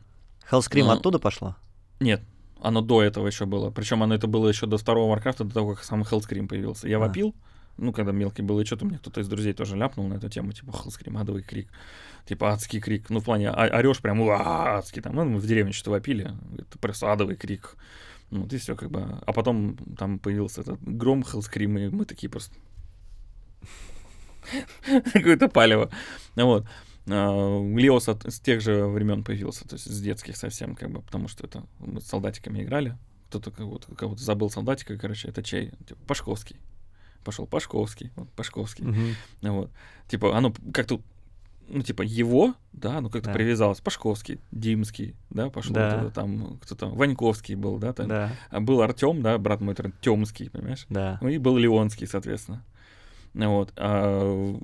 [0.50, 1.56] Hellscream ну, оттуда пошла?
[2.00, 2.22] Нет,
[2.60, 3.70] оно до этого еще было.
[3.70, 6.88] Причем оно это было еще до второго Warcraft, до того, как сам Hellscream появился.
[6.88, 7.00] Я а.
[7.00, 7.34] вопил,
[7.76, 10.52] ну, когда мелкий был, и что-то мне кто-то из друзей тоже ляпнул на эту тему,
[10.52, 11.68] типа, Hellscream, адовый крик.
[12.26, 13.10] Типа, адский крик.
[13.10, 15.14] Ну, в плане, орешь прям, адский там.
[15.14, 16.32] Ну, мы в деревне что-то вопили.
[16.58, 17.76] Это просто адовый крик.
[18.30, 19.00] Ну, вот и все, как бы.
[19.26, 22.54] А потом там появился этот гром Хелскрим, и мы такие просто...
[25.12, 25.90] Какое-то палево.
[26.36, 26.66] Вот.
[27.08, 31.02] А, Леос от, с тех же времен появился, то есть с детских совсем, как бы,
[31.02, 32.96] потому что это мы с солдатиками играли.
[33.28, 35.72] Кто-то кого-то, кого-то забыл солдатика, короче, это чей?
[35.86, 36.56] Типа, Пашковский.
[37.24, 38.84] Пошел Пашковский, вот, Пашковский.
[38.84, 39.14] Uh-huh.
[39.42, 39.70] Вот.
[40.08, 41.00] Типа, оно как-то
[41.70, 43.34] ну, типа, его, да, ну, как-то да.
[43.34, 43.80] привязалось.
[43.80, 45.98] Пашковский, Димский, да, пошел да.
[45.98, 48.08] Туда, там, кто-то, Ваньковский был, да, там.
[48.08, 48.30] Да.
[48.50, 50.86] А был Артем, да, брат мой Тёмский, понимаешь?
[50.88, 51.18] Да.
[51.20, 52.64] Ну, и был Леонский, соответственно.
[53.34, 53.72] Вот.
[53.76, 54.56] А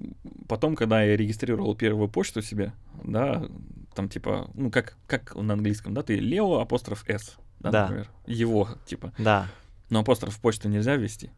[0.48, 2.72] потом, когда я регистрировал первую почту себе,
[3.04, 3.46] да,
[3.94, 7.82] там типа, ну как, как на английском, да, ты Лео апостроф С, да, Да.
[7.82, 9.12] например, его, типа.
[9.18, 9.46] Да.
[9.88, 11.30] Но апостроф в почту нельзя ввести.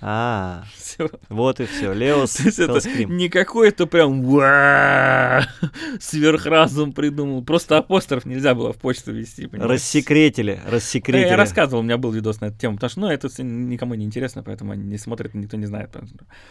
[0.00, 0.64] А,
[1.28, 1.92] вот и все.
[1.92, 3.06] Леос Hellscream.
[3.06, 4.22] не какой-то прям
[6.00, 7.42] сверхразум придумал.
[7.42, 9.48] Просто апостроф нельзя было в почту ввести.
[9.52, 11.28] Рассекретили, рассекретили.
[11.28, 14.04] Я рассказывал, у меня был видос на эту тему, потому что, ну, это никому не
[14.04, 15.90] интересно, поэтому они не смотрят, никто не знает.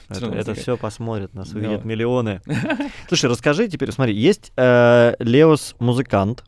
[0.09, 2.41] Это, все посмотрят, нас увидят миллионы.
[3.07, 6.43] Слушай, расскажи теперь, смотри, есть э, Леос музыкант,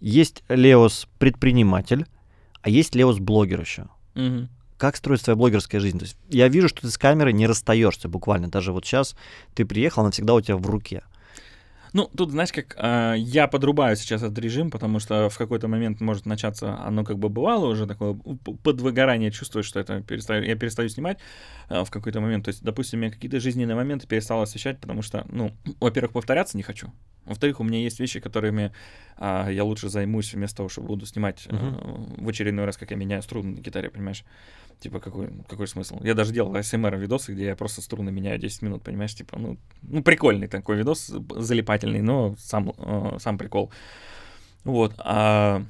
[0.00, 2.06] есть Леос предприниматель,
[2.60, 3.88] а есть Леос блогер еще.
[4.76, 5.98] Как строится твоя блогерская жизнь?
[5.98, 8.48] То есть я вижу, что ты с камерой не расстаешься буквально.
[8.48, 9.14] Даже вот сейчас
[9.54, 11.02] ты приехал, она всегда у тебя в руке.
[11.92, 16.00] Ну, тут, знаешь, как а, я подрубаю сейчас этот режим, потому что в какой-то момент
[16.00, 18.14] может начаться, оно как бы бывало уже такое
[18.62, 21.18] подвыгорание, чувствую, что это перестаю, я перестаю снимать
[21.68, 22.46] а, в какой-то момент.
[22.46, 26.62] То есть, допустим, я какие-то жизненные моменты перестал освещать, потому что, ну, во-первых, повторяться не
[26.62, 26.90] хочу.
[27.26, 28.72] Во-вторых, у меня есть вещи, которыми
[29.16, 31.56] а, я лучше займусь вместо того, чтобы буду снимать а,
[32.16, 34.24] в очередной раз, как я меняю струны на гитаре, понимаешь?
[34.82, 36.00] Типа, какой, какой смысл?
[36.02, 39.14] Я даже делал ASMR видосы, где я просто струны меняю 10 минут, понимаешь?
[39.14, 41.06] Типа, ну, ну прикольный такой видос,
[41.36, 43.70] залипательный, но сам, э, сам прикол.
[44.64, 44.94] Вот.
[44.98, 45.62] А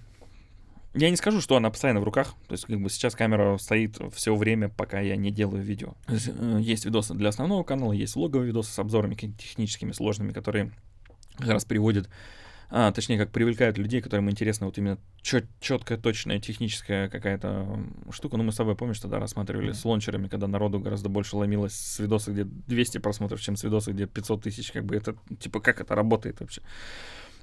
[0.95, 2.35] я не скажу, что она постоянно в руках.
[2.49, 5.93] То есть, как бы сейчас камера стоит все время, пока я не делаю видео.
[6.09, 10.73] Э, Есть видосы для основного канала, есть влоговые видосы с обзорами техническими, сложными, которые
[11.37, 12.09] как раз приводят
[12.75, 17.79] а, точнее, как привлекают людей, которым интересна вот именно четкая, точная, техническая какая-то
[18.11, 18.39] штука.
[18.39, 21.99] Ну, мы с тобой, помнишь, тогда рассматривали с лончерами, когда народу гораздо больше ломилось с
[21.99, 25.83] видоса, где 200 просмотров, чем с видоса, где 500 тысяч, как бы это, типа, как
[25.83, 26.62] это работает вообще?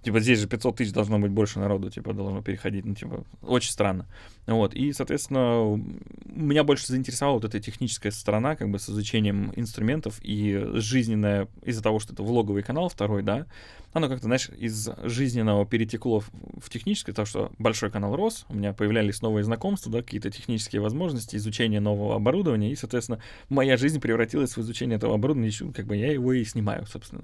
[0.02, 3.72] Типа, здесь же 500 тысяч должно быть больше народу, типа, должно переходить, ну, типа, очень
[3.72, 4.08] странно.
[4.47, 5.82] Вот, и, соответственно,
[6.26, 11.84] меня больше заинтересовала вот эта техническая сторона, как бы, с изучением инструментов и жизненная, из-за
[11.84, 13.45] того, что это влоговый канал второй, да,
[13.91, 16.30] оно как-то, знаешь, из жизненного перетекло в,
[16.62, 20.82] в техническое, потому что большой канал рос, у меня появлялись новые знакомства, да, какие-то технические
[20.82, 23.20] возможности, изучение нового оборудования, и, соответственно,
[23.50, 27.24] моя жизнь превратилась в изучение этого оборудования, как бы я его и снимаю, собственно.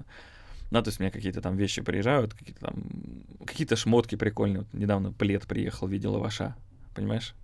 [0.70, 2.82] Да, то есть у меня какие-то там вещи приезжают, какие-то там,
[3.46, 4.60] какие-то шмотки прикольные.
[4.62, 6.56] Вот недавно плед приехал, видел лаваша,
[6.94, 7.34] понимаешь?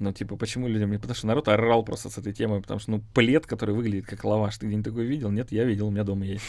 [0.00, 0.92] Ну, типа, почему людям...
[0.92, 4.24] Потому что народ орал просто с этой темой, потому что, ну, плед, который выглядит как
[4.24, 5.30] лаваш, ты где-нибудь такой видел?
[5.30, 6.44] Нет, я видел, у меня дома есть.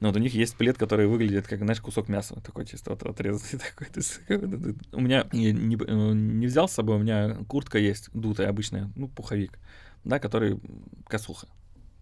[0.00, 3.02] Но вот у них есть плед, который выглядит как, знаешь, кусок мяса, такой чисто вот
[3.02, 3.88] отрезанный такой.
[3.88, 7.78] То есть, это- у меня, я не, э, не взял с собой, у меня куртка
[7.78, 9.58] есть, дутая обычная, ну, пуховик,
[10.04, 10.60] да, который
[11.08, 11.48] косуха.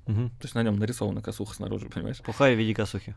[0.07, 0.31] Мгм.
[0.31, 2.21] То есть на нем нарисована косуха снаружи, понимаешь?
[2.23, 3.17] Пухай в виде косухи.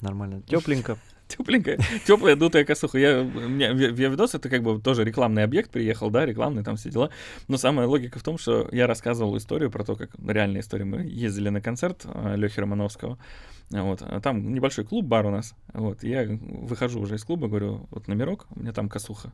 [0.00, 0.42] Нормально.
[0.42, 0.98] Тепленько.
[1.28, 2.98] Тепленькая, теплая дутая косуха.
[2.98, 6.76] Я, у меня ви- видос это как бы тоже рекламный объект приехал, да, рекламный, там
[6.76, 7.08] все дела.
[7.48, 10.84] Но самая логика в том, что я рассказывал историю про то, как реальная история.
[10.84, 12.04] Мы ездили на концерт
[12.36, 13.18] Лехи Романовского.
[13.70, 15.54] Вот, а там небольшой клуб, бар у нас.
[15.72, 19.32] Вот, я выхожу уже из клуба, говорю, вот номерок, у меня там косуха.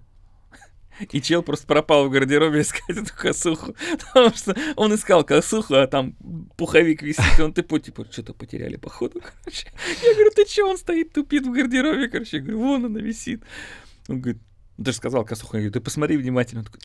[1.12, 3.74] И чел просто пропал в гардеробе искать эту косуху.
[4.06, 6.14] Потому что он искал косуху, а там
[6.56, 7.38] пуховик висит.
[7.38, 9.72] И он типа, типа, что-то потеряли, походу, короче.
[10.02, 12.38] Я говорю, ты чё, он стоит, тупит в гардеробе, короче.
[12.38, 13.42] Я говорю, вон она висит.
[14.08, 14.42] Он говорит,
[14.76, 15.56] «Ну, ты же сказал косуху.
[15.56, 16.60] Я говорю, ты посмотри внимательно.
[16.60, 16.80] Он такой,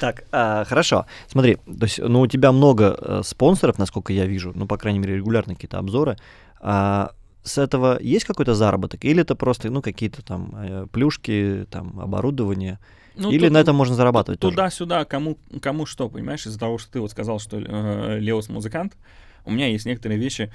[0.00, 1.06] Так, а, хорошо.
[1.28, 4.98] Смотри, то есть, ну, у тебя много э, спонсоров, насколько я вижу, ну, по крайней
[4.98, 6.16] мере, регулярно какие-то обзоры.
[6.60, 7.12] А
[7.48, 9.04] с этого есть какой-то заработок?
[9.04, 12.78] Или это просто, ну, какие-то там э, плюшки, там, оборудование?
[13.16, 14.40] ну, Или тут- на этом можно зарабатывать?
[14.40, 16.46] Туда-сюда, кому, кому что, понимаешь?
[16.46, 18.96] Из-за того, что ты вот сказал, что э, Леос музыкант,
[19.44, 20.52] у меня есть некоторые вещи,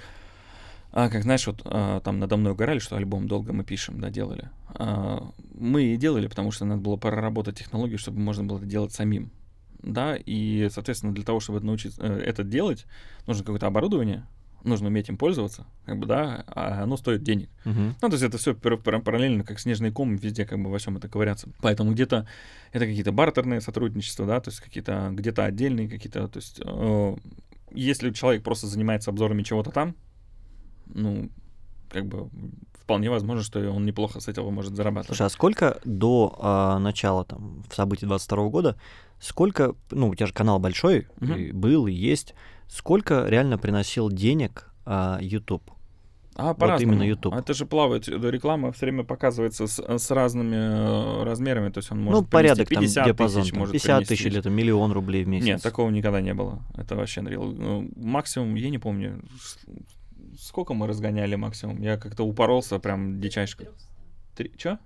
[0.95, 4.11] а, как знаешь, вот а, там надо мной угорали, что альбом долго мы пишем, да,
[4.11, 4.49] делали.
[4.75, 8.93] А, мы и делали, потому что надо было проработать технологию, чтобы можно было это делать
[8.93, 9.31] самим.
[9.81, 12.85] Да, и, соответственно, для того, чтобы это научиться э, это делать,
[13.25, 14.25] нужно какое-то оборудование,
[14.64, 17.49] нужно уметь им пользоваться, как бы, да, а оно стоит денег.
[17.66, 17.95] Мгм.
[18.01, 21.07] Ну, то есть это все параллельно, как снежный ком, везде как бы во всем это
[21.07, 21.49] ковыряться.
[21.61, 22.28] Поэтому где-то
[22.72, 27.16] это какие-то бартерные сотрудничества, да, то есть какие-то где-то отдельные какие-то, то есть э,
[27.72, 29.95] если человек просто занимается обзорами чего-то там,
[30.86, 31.30] ну,
[31.89, 32.30] как бы
[32.84, 35.18] вполне возможно, что он неплохо с этого может зарабатывать.
[35.18, 38.78] Слушай, а сколько до а, начала там в событий 22 года,
[39.20, 41.36] сколько, ну, у тебя же канал большой, Мгм.
[41.36, 42.36] и был, и есть,
[42.68, 45.72] сколько реально приносил денег а, YouTube?
[46.36, 46.93] А по-разному.
[46.93, 47.34] именно YouTube.
[47.36, 52.01] Это же плавает, реклама все время показывается с, с разными э, размерами, то есть он
[52.01, 54.16] может ну, порядок принести там 50 диапазон, тысяч, там, может 50 принести.
[54.16, 55.45] тысяч или это миллион рублей в месяц.
[55.45, 56.64] Нет, такого никогда не было.
[56.76, 57.53] Это вообще Unreal.
[57.55, 59.22] Ну, максимум, я не помню,
[60.39, 61.82] сколько мы разгоняли максимум.
[61.82, 63.66] Я как-то упоролся прям дичайшко.
[64.36, 64.51] Три...
[64.57, 64.80] Чё?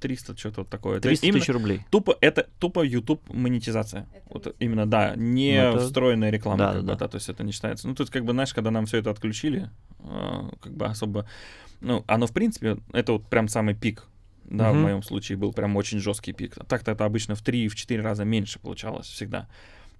[0.00, 0.34] Где-то 300 тысяч максимум.
[0.34, 0.96] 300, что-то вот такое.
[0.98, 1.80] Это 300 именно- тысяч рублей.
[1.90, 4.06] Тупо это тупо YouTube монетизация.
[4.30, 6.94] вот именно, да, не Ну, это- встроенная реклама, да, как да, бы, да.
[6.96, 7.88] да, то есть это не считается.
[7.88, 9.70] Ну, тут как бы, знаешь, когда нам все это отключили,
[10.00, 11.26] э, как бы особо,
[11.80, 14.04] ну, оно в принципе, это вот прям самый пик,
[14.44, 14.78] да, Мгм.
[14.78, 16.56] в моем случае был прям очень жесткий пик.
[16.68, 19.48] Так-то это обычно в 3-4 раза меньше получалось всегда.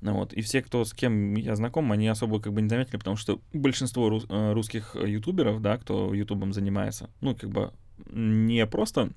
[0.03, 0.35] Ну вот.
[0.35, 3.41] И все, кто с кем я знаком, они особо как бы не заметили, потому что
[3.55, 7.73] большинство рус- э, русских ютуберов, да, кто ютубом занимается, ну, как бы
[8.13, 9.11] не просто,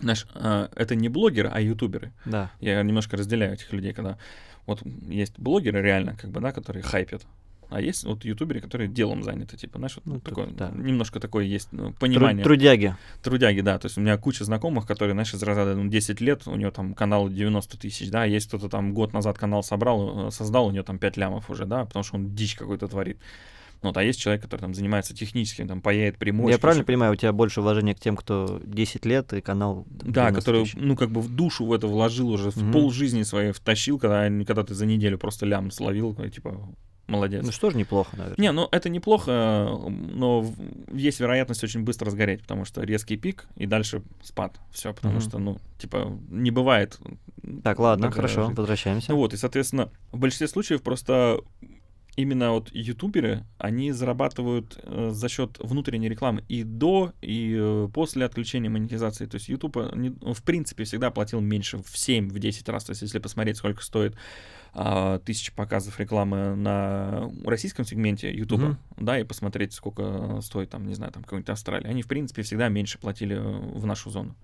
[0.00, 2.12] знаешь, э, это не блогеры, а ютуберы.
[2.24, 2.50] Да.
[2.60, 4.18] Я немножко разделяю этих людей, когда
[4.66, 7.26] вот есть блогеры реально, как бы, да, которые хайпят,
[7.68, 10.70] а есть вот ютуберы, которые делом заняты, типа, знаешь, вот Ну, такое, да.
[10.70, 12.44] немножко такое есть ну, понимание.
[12.44, 12.96] Трудяги.
[13.22, 16.46] Трудяги, да, то есть у меня куча знакомых, которые, знаешь, из разряда ну, 10 лет,
[16.46, 20.30] у него там канал 90 тысяч, да, есть кто-то там год назад канал собрал, э,
[20.30, 23.18] создал, у него там 5 лямов уже, да, потому что он дичь какой-то творит.
[23.82, 26.50] Ну, Вот, а есть человек, который там занимается техническим, там, паяет прямой.
[26.50, 30.30] Я правильно понимаю, у тебя больше уважения к тем, кто 10 лет и канал Да,
[30.30, 30.74] 90 который, тысяч.
[30.76, 32.72] ну, как бы в душу в это вложил уже, в Мгм.
[32.72, 36.68] пол жизни своей втащил, когда, когда ты за неделю просто лям словил, типа,
[37.06, 37.44] молодец.
[37.46, 38.42] Ну что ж, неплохо, наверное.
[38.42, 39.30] Не, ну это неплохо,
[39.88, 40.54] но в-
[40.92, 44.58] есть вероятность очень быстро сгореть, потому что резкий пик и дальше спад.
[44.72, 45.20] Все, потому Мгм.
[45.22, 46.98] что, ну, типа, не бывает.
[47.62, 48.58] Так, ладно, хорошо, жить.
[48.58, 49.12] возвращаемся.
[49.12, 51.38] Ну вот, и, соответственно, в большинстве случаев просто
[52.16, 58.24] именно вот ютуберы, они зарабатывают э, за счет внутренней рекламы и до, и э, после
[58.24, 59.26] отключения монетизации.
[59.26, 62.84] То есть YouTube, э, не- в принципе, всегда платил меньше, в 7-10 раз.
[62.84, 64.14] То есть если посмотреть, сколько стоит
[64.78, 68.78] а, тысяча показов рекламы на российском сегменте YouTube, Мгм.
[68.98, 72.68] да, и посмотреть, сколько стоит там, не знаю, там какой-нибудь Австралия, они, в принципе, всегда
[72.68, 74.34] меньше платили э, в нашу зону.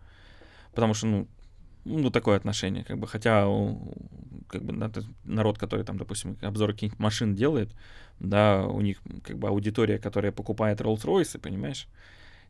[0.75, 1.29] Потому что, ну,
[1.85, 3.47] ну, такое отношение, как бы, хотя
[4.49, 4.91] как бы
[5.25, 7.71] народ, который там, допустим, обзоры каких-нибудь машин делает,
[8.21, 11.89] да, у них как бы аудитория, которая покупает Rolls-Royce, понимаешь,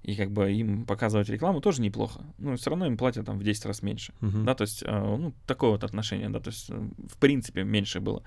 [0.03, 2.23] и как бы им показывать рекламу тоже неплохо.
[2.39, 4.13] Ну, все равно им платят там в 10 раз меньше.
[4.21, 4.45] Мгм.
[4.45, 8.01] Да, то есть, э, ну, такое вот отношение, да, то есть, э, в принципе, меньше
[8.01, 8.23] было.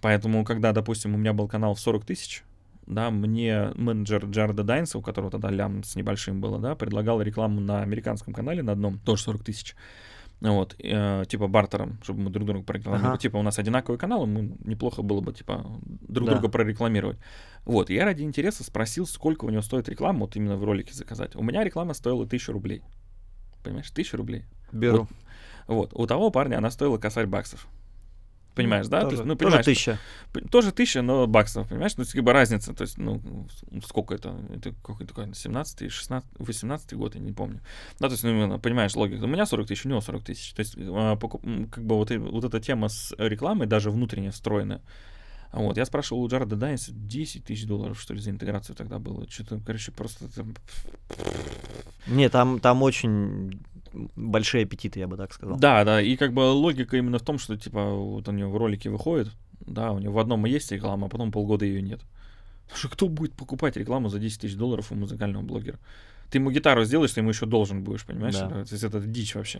[0.00, 2.42] Поэтому, когда, допустим, у меня был канал в 40 тысяч,
[2.86, 7.60] да, мне менеджер Джареда Дайнса, у которого тогда лям с небольшим было, да, предлагал рекламу
[7.60, 9.76] на американском канале на одном, тоже 40 тысяч.
[10.42, 13.10] Вот, э, типа бартером, чтобы мы друг друга прорекламировали.
[13.12, 13.18] Ага.
[13.18, 15.64] Типа у нас одинаковые каналы, мы неплохо было бы, типа,
[16.00, 16.32] друг Да.
[16.34, 17.18] друга прорекламировать.
[17.64, 21.36] Вот, я ради интереса спросил, сколько у него стоит реклама, вот именно в ролике заказать.
[21.36, 22.82] У меня реклама стоила 1000 рублей.
[23.62, 24.44] Понимаешь, 1000 рублей.
[24.72, 25.06] Беру.
[25.68, 27.68] Вот, у того парня она стоила косарь баксов.
[28.54, 28.98] Понимаешь, да?
[29.00, 29.98] То Тоже, есть, ну, тоже понимаешь, тысяча.
[30.32, 31.96] П- Тоже тысяча, но баксов, понимаешь?
[31.96, 33.22] Ну, как бы разница, то есть, ну,
[33.86, 34.38] сколько это?
[34.54, 37.60] Это какой такой, 17 16 18 год, я не помню.
[37.98, 39.24] Да, то есть, ну, понимаешь, логика.
[39.24, 40.52] У меня 40 тысяч, у него 40 тысяч.
[40.52, 44.82] То есть, а, как бы вот, вот эта тема с рекламой, даже внутренне встроенная,
[45.52, 49.26] вот, я спрашивал у Джареда Дайнса 10 тысяч долларов, что ли, за интеграцию тогда было.
[49.30, 50.28] Что-то, короче, просто...
[50.34, 50.54] там-
[52.06, 53.60] Не, там, там очень
[54.16, 55.56] большие аппетиты, я бы так сказал.
[55.58, 58.56] Да, да, и как бы логика именно в том, что, типа, вот у него в
[58.56, 59.28] ролике выходит,
[59.60, 62.00] да, у него в одном есть реклама, а потом полгода ее нет.
[62.64, 65.78] Потому что кто будет покупать рекламу за 10 тысяч долларов у музыкального блогера?
[66.30, 68.34] Ты ему гитару сделаешь, ты ему еще должен будешь, понимаешь?
[68.34, 68.48] Да.
[68.48, 69.58] То есть это дичь вообще.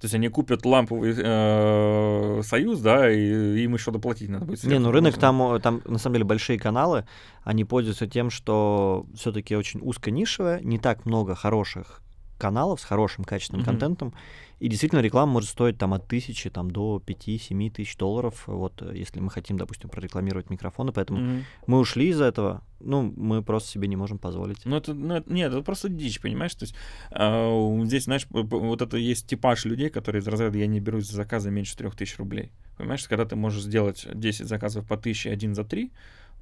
[0.00, 4.62] То есть они купят ламповый э, союз, да, и им еще доплатить надо будет.
[4.64, 5.20] Не, ну рынок нужно.
[5.20, 7.06] там, о, там на самом деле большие каналы,
[7.44, 12.02] они пользуются тем, что все-таки очень узконишевое, не так много хороших
[12.40, 13.66] каналов с хорошим качественным Мгм.
[13.66, 14.14] контентом,
[14.58, 18.92] и действительно реклама может стоить там от тысячи там, до 5-7 тысяч долларов, вот э,
[18.96, 21.44] если мы хотим, допустим, прорекламировать микрофоны, поэтому Мгм.
[21.66, 24.64] мы ушли из этого, ну, мы просто себе не можем позволить.
[24.64, 26.54] Ну, это, ну, это- нет, это просто дичь, понимаешь?
[26.54, 26.74] То есть
[27.10, 31.16] а, здесь, знаешь, вот это есть типаж людей, которые из разряда «я не берусь за
[31.16, 32.50] заказы меньше 3000 рублей».
[32.78, 35.90] Понимаешь, когда ты можешь сделать 10 заказов по 1000, один за 3,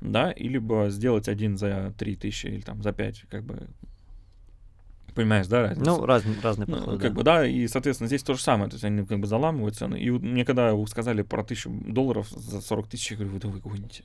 [0.01, 3.69] да, и либо сделать один за 3000 или там за 5, как бы...
[5.19, 5.85] Понимаешь, да, разницу?
[5.85, 7.17] Ну, раз, разные Ну, подходы, как да.
[7.17, 9.97] бы, да, и, соответственно, здесь то же самое, то есть они как бы заламывают цены.
[9.97, 13.59] И мне когда сказали про тысячу долларов за 40 тысяч, я говорю, вы да вы
[13.59, 14.05] гоните.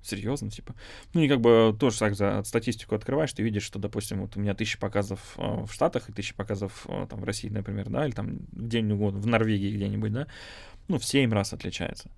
[0.00, 0.76] Серьезно, типа.
[1.12, 4.40] Ну и как бы тоже так за статистику открываешь, ты видишь, что, допустим, вот у
[4.40, 8.06] меня тысяча показов э, в Штатах и тысяча показов э, там в России, например, да,
[8.06, 10.28] или там где-нибудь, в Норвегии где-нибудь, да,
[10.86, 12.12] ну, в 7 раз отличается.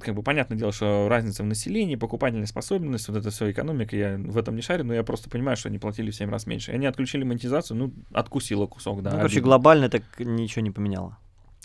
[0.00, 4.16] Как бы понятное дело, что разница в населении, покупательной способности, вот это все экономика, я
[4.18, 6.72] в этом не шарю, но я просто понимаю, что они платили в 7 раз меньше.
[6.72, 9.10] Они отключили монетизацию, ну, откусило кусок, да.
[9.10, 9.46] Ну, короче, обидно.
[9.46, 11.18] глобально так ничего не поменяло.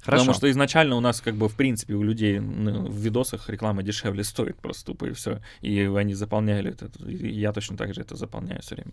[0.03, 0.23] Хорошо.
[0.23, 3.83] Потому что изначально у нас, как бы, в принципе, у людей ну, в видосах реклама
[3.83, 5.39] дешевле стоит просто тупо и все.
[5.61, 6.89] И они заполняли это.
[7.07, 8.91] И я точно так же это заполняю все время.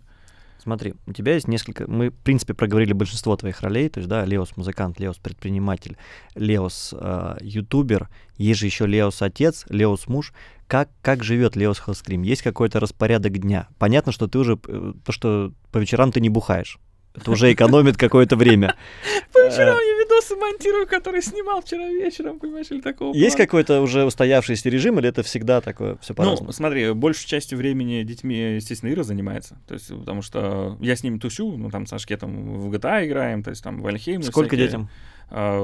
[0.61, 1.89] Смотри, у тебя есть несколько...
[1.89, 3.89] Мы, в принципе, проговорили большинство твоих ролей.
[3.89, 5.97] То есть, да, Леос музыкант, Леос предприниматель,
[6.35, 8.09] Леос э, ютубер.
[8.37, 10.33] Есть же еще Леос отец, Леос муж.
[10.67, 12.21] Как, как живет Леос Хелскрим?
[12.21, 13.69] Есть какой-то распорядок дня?
[13.79, 14.59] Понятно, что ты уже...
[14.67, 16.77] э, То, что по вечерам ты не бухаешь.
[17.13, 18.75] Это уже экономит какое-то время.
[19.33, 24.05] По вечерам я видосы монтирую, которые снимал вчера вечером, понимаешь, или такого Есть какой-то уже
[24.05, 26.47] устоявшийся режим, или это всегда такое все по-разному?
[26.47, 29.57] Ну, смотри, большей частью времени детьми, естественно, Ира занимается.
[29.67, 33.43] То есть, потому что я с ним тусю, ну, там, с Ашкетом в GTA играем,
[33.43, 34.23] то есть, там, в Альхейм.
[34.23, 34.89] Сколько детям?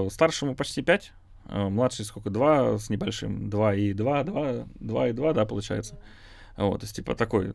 [0.10, 1.14] Старшему почти 5,
[1.50, 2.30] младший сколько?
[2.30, 3.50] 2 с небольшим.
[3.50, 5.98] 2 и 2, 2, 2 и 2, да, получается.
[6.58, 7.52] Вот, то есть, типа, такой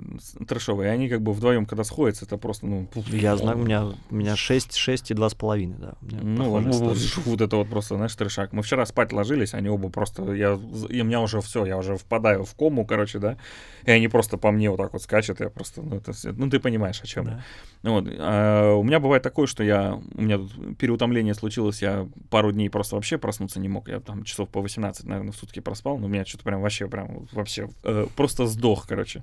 [0.47, 0.87] трэшовый.
[0.87, 2.89] И они как бы вдвоем, когда сходятся, это просто, ну...
[3.09, 5.95] Я знаю, у меня, у меня 6, 6 и 2,5, да.
[6.01, 6.95] Ну, ну,
[7.25, 8.53] вот, это вот просто, знаешь, трешак.
[8.53, 10.57] Мы вчера спать ложились, они оба просто, я,
[10.89, 13.39] и у меня уже все, я уже впадаю в кому, короче, да,
[13.85, 16.61] и они просто по мне вот так вот скачут, я просто, ну, это, ну ты
[16.61, 17.43] понимаешь, о чем я.
[17.83, 17.91] Да.
[17.91, 18.07] Вот.
[18.09, 22.69] а у меня бывает такое, что я, у меня тут переутомление случилось, я пару дней
[22.71, 26.07] просто вообще проснуться не мог, я там часов по 18, наверное, в сутки проспал, но
[26.07, 29.22] у меня что-то прям вообще, прям вообще, э, просто сдох, короче.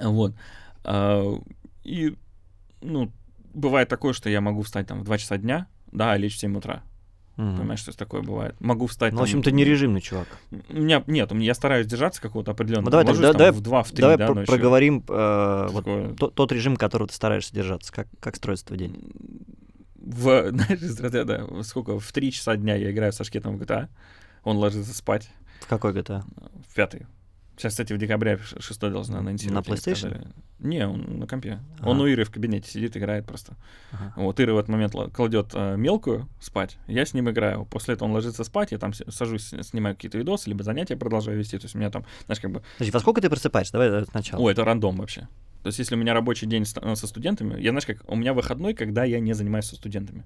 [0.00, 0.34] Вот.
[0.84, 1.34] А,
[1.84, 2.16] и,
[2.80, 3.10] ну,
[3.54, 6.38] бывает такое, что я могу встать там в 2 часа дня, да, а лечь в
[6.40, 6.82] 7 утра.
[7.36, 7.56] Мгм.
[7.56, 8.54] Понимаешь, что такое бывает?
[8.60, 10.28] Могу встать Ну, в там- общем, ты не режимный чувак.
[10.68, 12.84] У меня нет, я стараюсь держаться какого-то определенного.
[12.86, 14.46] Ну, давай так, Ложусь да- там давай- в 2, в 3, Давай да, про- ночью.
[14.54, 15.84] проговорим э, вот
[16.18, 17.90] то- тот режим, которого ты стараешься держаться.
[17.90, 19.12] Как, как строится твой день?
[19.96, 23.88] В, знаешь, из разряда, сколько, в 3 часа дня я играю со шкетом в GTA,
[24.44, 25.30] он ложится спать
[25.60, 26.22] В какой GTA?
[26.68, 27.06] в пятый.
[27.56, 29.66] Сейчас, кстати, в декабре 6 должна анонсировать.
[29.66, 29.94] На PlayStation?
[29.96, 30.26] сказали.
[30.58, 31.60] Не, он на компе.
[31.80, 31.90] Ага.
[31.90, 33.56] Он у Иры в кабинете сидит, играет просто.
[33.90, 34.12] Ага.
[34.16, 37.66] Вот Ира в этот момент ла- кладет э, мелкую спать, я с ним играю.
[37.66, 41.58] После этого он ложится спать, я там сажусь, снимаю какие-то видосы, либо занятия продолжаю вести.
[41.58, 43.72] То есть у меня там, знаешь, как бы Подожди, во сколько ты просыпаешься?
[43.72, 44.40] Давай э, сначала.
[44.40, 45.28] О, это рандом вообще.
[45.62, 48.74] То есть, если у меня рабочий день со студентами, я знаешь, как у меня выходной,
[48.74, 50.24] когда я не занимаюсь со студентами.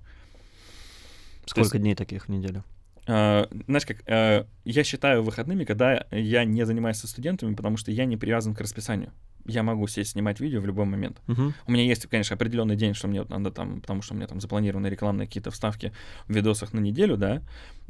[1.45, 2.65] Сколько есть- дней таких в неделю?
[3.07, 7.91] Э, знаешь, как э, я считаю выходными, когда я не занимаюсь со студентами, потому что
[7.91, 9.13] я не привязан к расписанию.
[9.47, 11.19] Я могу сесть снимать видео в любой момент.
[11.29, 11.55] Мгм.
[11.67, 14.27] У меня есть, конечно, определенный день, что мне вот надо там, потому что у меня
[14.27, 15.93] там запланированы рекламные какие-то вставки
[16.27, 17.43] в видосах на неделю, да.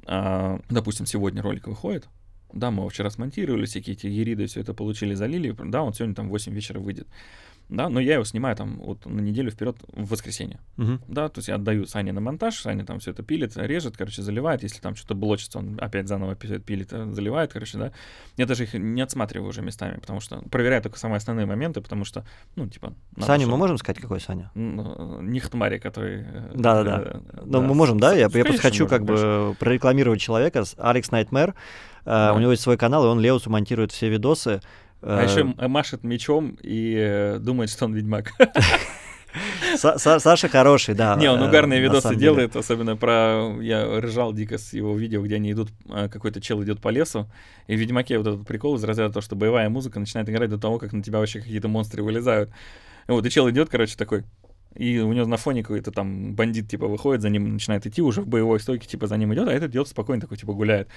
[0.05, 2.09] А, допустим, сегодня ролик выходит.
[2.53, 5.55] Да, мы его вчера смонтировали, всякие эти ериды, все это получили, залили.
[5.65, 7.09] Да, он сегодня там в 8 вечера выйдет.
[7.69, 10.61] Да, но я его снимаю там вот на неделю вперед в воскресенье.
[10.77, 11.01] Мгм.
[11.09, 14.23] Да, то есть я отдаю Сане на монтаж, Саня там все это пилит, режет, короче,
[14.23, 14.63] заливает.
[14.63, 17.93] Если там что-то блочится, он опять заново пи- пилит, э, заливает, короче, да.
[18.37, 22.05] Я даже их не отсматриваю уже местами, потому что проверяю только самые основные моменты, потому
[22.05, 22.95] что, ну, типа...
[23.19, 24.53] Саню мы чтобы- можем сказать, какой Саня?
[24.55, 26.23] М, э, Нихтмари, который...
[26.23, 27.03] э, Да-да-да.
[27.33, 28.13] э, Ну, мы можем, да?
[28.13, 29.27] Я, я просто хочу можем, как конечно.
[29.51, 30.63] бы прорекламировать человека.
[30.79, 31.51] Алекс Найтмер.
[31.51, 31.55] Э,
[32.05, 32.33] Да.
[32.35, 34.61] У него есть свой канал, и он Леусу монтирует все видосы.
[35.07, 38.33] А Э, еще машет мечом и э, думает, что он ведьмак.
[39.77, 41.17] Са- Са- Саша хороший, да.
[41.17, 43.55] Не, он э, угарные видосы делает, особенно про...
[43.61, 47.29] Я ржал дико с его видео, где они идут, а, какой-то чел идет по лесу,
[47.67, 50.59] и в Ведьмаке вот этот прикол из разряда то, что боевая музыка начинает играть до
[50.59, 52.51] того, как на тебя вообще какие-то монстры вылезают.
[53.09, 54.25] Вот, и чел идет, короче, такой,
[54.75, 58.23] и у него на фоне какой-то там бандит, типа, выходит, за ним начинает идти, уже
[58.23, 60.89] в боевой стойке, типа, за ним идет, а этот идет спокойно такой, типа, гуляет.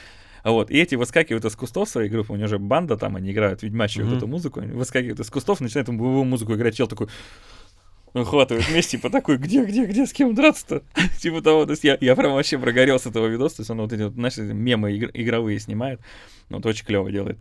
[0.44, 3.64] Вот, и эти выскакивают из кустов своей группы, у него же банда там, они играют
[3.64, 4.18] ведьмачью вот Мгм.
[4.18, 7.08] эту музыку, они выскакивают из кустов, начинают боевую музыку играть, чел такой,
[8.14, 10.84] ухватывает вместе, типа такой, где, где, где, с кем драться-то?
[11.22, 13.82] типа того, то есть я, я прям вообще прогорел с этого видоса, то есть он
[13.82, 16.00] вот эти, вот, знаешь, мемы игр- игровые снимает,
[16.50, 17.38] ну, вот очень клево делает.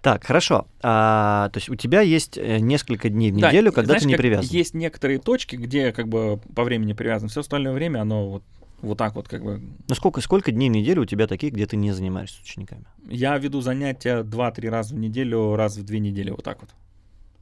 [0.00, 0.68] Так, хорошо.
[0.80, 4.02] А, то есть у тебя есть э, несколько дней в Да, неделю, и когда знаешь,
[4.02, 4.56] ты не привязан.
[4.56, 8.42] Есть некоторые точки, где как бы по времени привязан, все остальное время оно вот,
[8.80, 9.60] вот так вот как бы...
[9.88, 12.84] Ну сколько, сколько дней в неделю у тебя такие, где ты не занимаешься с учениками?
[13.08, 16.70] Я веду занятия 2-3 раза в неделю, раз в две недели, вот так вот.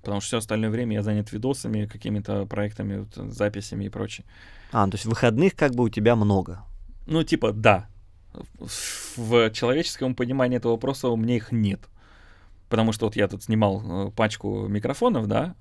[0.00, 4.24] Потому что все остальное время я занят видосами, какими-то проектами, вот, записями и прочее.
[4.72, 6.62] А, ну, то есть выходных как бы у тебя много.
[7.06, 7.88] Ну, типа, да.
[8.60, 11.80] В- человеческом понимании этого вопроса у меня их нет.
[12.68, 15.54] Потому что вот я тут снимал э, пачку микрофонов, да.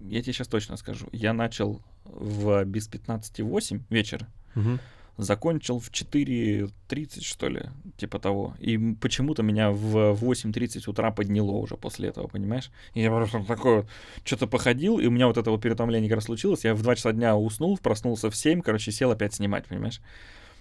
[0.00, 1.06] Я тебе сейчас точно скажу.
[1.12, 4.78] Я начал в без 15.8 вечера, Мгм.
[5.18, 7.62] закончил в 4.30, что ли,
[7.96, 8.54] типа того.
[8.60, 12.70] И почему-то меня в 8.30 утра подняло уже после этого, понимаешь?
[12.94, 13.86] И я просто такой вот
[14.24, 16.64] что-то походил, и у меня вот это вот переутомление как раз случилось.
[16.64, 20.00] Я в 2 часа дня уснул, проснулся в 7, короче, сел опять снимать, понимаешь?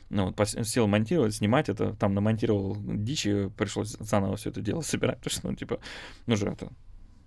[0.10, 5.18] Ну, вот сел монтировать, снимать это, там намонтировал дичи, пришлось заново все это дело собирать,
[5.24, 5.80] потому что, ну, типа,
[6.28, 6.72] ну же это,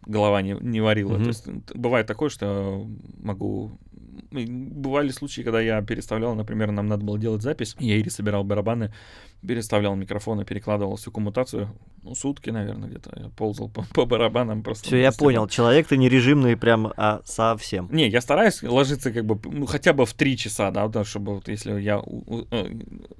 [0.09, 1.15] голова не, не варила.
[1.15, 1.23] Мгм.
[1.23, 2.85] То есть бывает такое, что
[3.21, 3.79] могу...
[4.31, 8.93] Бывали случаи, когда я переставлял, например, нам надо было делать запись, я Ире собирал барабаны,
[9.47, 11.71] переставлял микрофоны, перекладывал всю коммутацию,
[12.03, 13.11] ну, сутки, наверное, где-то.
[13.17, 14.87] Я ползал по, по барабанам просто.
[14.87, 15.49] Все, я понял.
[15.49, 17.89] Человек ты не режимный прям а, совсем.
[17.91, 21.37] Не, я стараюсь ложиться как бы, ну, хотя бы в три часа, да, да, чтобы
[21.37, 22.67] вот если я у- у- э,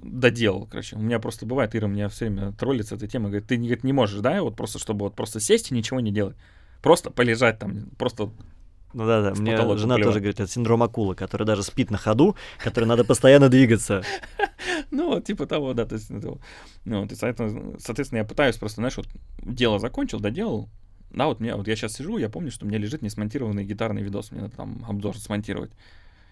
[0.03, 0.95] доделал, короче.
[0.95, 3.83] У меня просто бывает, Ира меня все время троллит с этой темой, говорит, ты говорит,
[3.83, 6.35] не можешь, да, вот просто, чтобы вот просто сесть и ничего не делать.
[6.81, 8.31] Просто полежать там, просто
[8.93, 9.31] Ну да, да.
[9.39, 10.03] Мне жена выплевать.
[10.03, 14.03] тоже говорит, это синдром акулы, который даже спит на ходу, который надо постоянно двигаться.
[14.91, 16.39] Ну, типа того, да, то есть, ну,
[16.83, 19.07] ну, соответственно, я пытаюсь просто, знаешь, вот
[19.41, 20.69] дело закончил, доделал,
[21.11, 24.01] да, вот мне, вот я сейчас сижу, я помню, что у меня лежит несмонтированный гитарный
[24.01, 25.71] видос, мне надо там обзор смонтировать,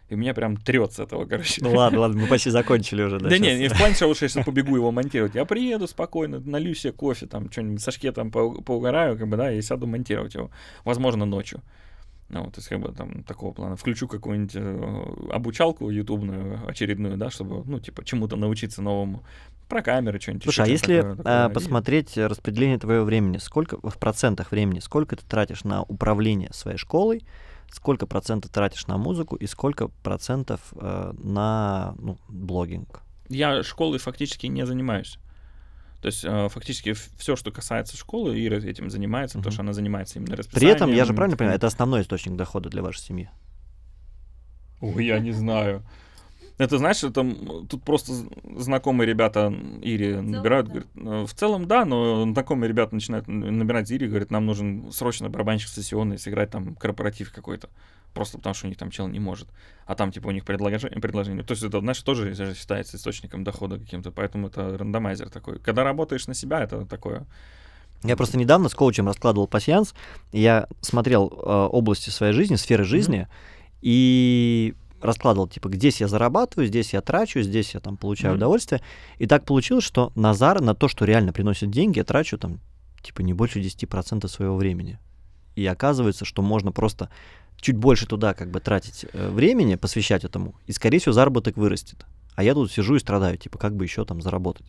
[0.09, 1.61] и меня прям трет с этого, короче.
[1.63, 3.19] Ну ладно, ладно, мы почти закончили уже.
[3.19, 5.35] Да, Да, не, не в плане, что я сейчас побегу его монтировать.
[5.35, 9.51] Я приеду спокойно, налью себе кофе, там, что-нибудь сашке там по- поугараю, как бы, да,
[9.51, 10.49] и сяду монтировать его.
[10.85, 11.61] Возможно, ночью.
[12.29, 13.77] Ну, вот, то есть, как бы, там, такого плана.
[13.77, 19.23] Включу какую-нибудь э, обучалку ютубную очередную, да, чтобы, ну, типа, чему-то научиться новому.
[19.69, 20.43] Про камеры что-нибудь.
[20.43, 21.49] Слушай, а если такое, а, такое.
[21.49, 26.49] И- посмотреть э, распределение твоего времени, сколько в процентах времени, сколько ты тратишь на управление
[26.53, 27.23] своей школой,
[27.71, 33.01] сколько процентов тратишь на музыку и сколько процентов э, на ну, блогинг?
[33.29, 35.19] Я школой фактически не занимаюсь.
[36.01, 39.53] То есть, э, фактически, все, что касается школы, Ира этим занимается, потому Мгм.
[39.53, 40.75] что она занимается именно При расписанием.
[40.75, 43.29] этом, я же правильно понимаю, это основной источник дохода для вашей семьи.
[44.79, 45.83] Ой, я не знаю.
[46.57, 47.23] Это, знаешь, это
[47.69, 48.13] тут просто
[48.57, 49.53] знакомые ребята
[49.83, 50.73] Ире набирают, да.
[50.73, 55.29] говорят, «Ну, в целом, да, но знакомые ребята начинают набирать Ире, говорят, нам нужен срочно
[55.29, 57.69] барабанщик сессионный, сыграть там корпоратив какой-то.
[58.15, 59.47] Просто потому, что у них там чел не может.
[59.85, 60.99] А там, типа, у них предложение.
[60.99, 61.43] предложение.
[61.43, 65.59] То есть это, знаешь, тоже же считается источником дохода каким-то, поэтому это рандомайзер такой.
[65.59, 67.27] Когда работаешь на себя, это такое.
[68.03, 69.93] Я просто недавно с коучем раскладывал пассианс,
[70.31, 73.27] я смотрел э, области своей жизни, сферы жизни,
[73.81, 78.37] и раскладывал, типа, здесь я зарабатываю, здесь я трачу, здесь я там получаю Мгм.
[78.39, 78.81] удовольствие.
[79.17, 82.59] И так получилось, что на зар, на то, что реально приносит деньги, я трачу там,
[83.01, 84.99] типа, не больше 10% своего времени.
[85.55, 87.09] И оказывается, что можно просто
[87.59, 92.05] чуть больше туда как бы тратить э, времени, посвящать этому, и, скорее всего, заработок вырастет.
[92.35, 94.67] А я тут сижу и страдаю, типа, как бы еще там заработать.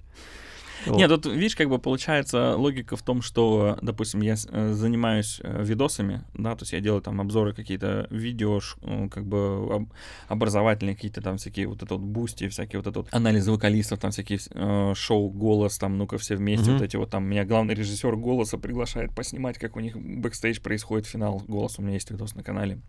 [0.86, 5.62] Нет, тут, видишь, как бы получается логика в том, что, допустим, я э, занимаюсь э,
[5.64, 9.92] видосами, да, то есть я делаю там обзоры какие-то видео, э, как бы об-
[10.28, 14.10] образовательные какие-то там всякие вот это вот бусти, всякие вот это вот анализы вокалистов, там
[14.10, 18.16] всякие э, шоу «Голос», там, ну-ка все вместе, вот эти вот там, меня главный режиссер
[18.16, 22.42] «Голоса» приглашает поснимать, как у них бэкстейдж происходит, финал «Голос», у меня есть видос на
[22.42, 22.80] канале.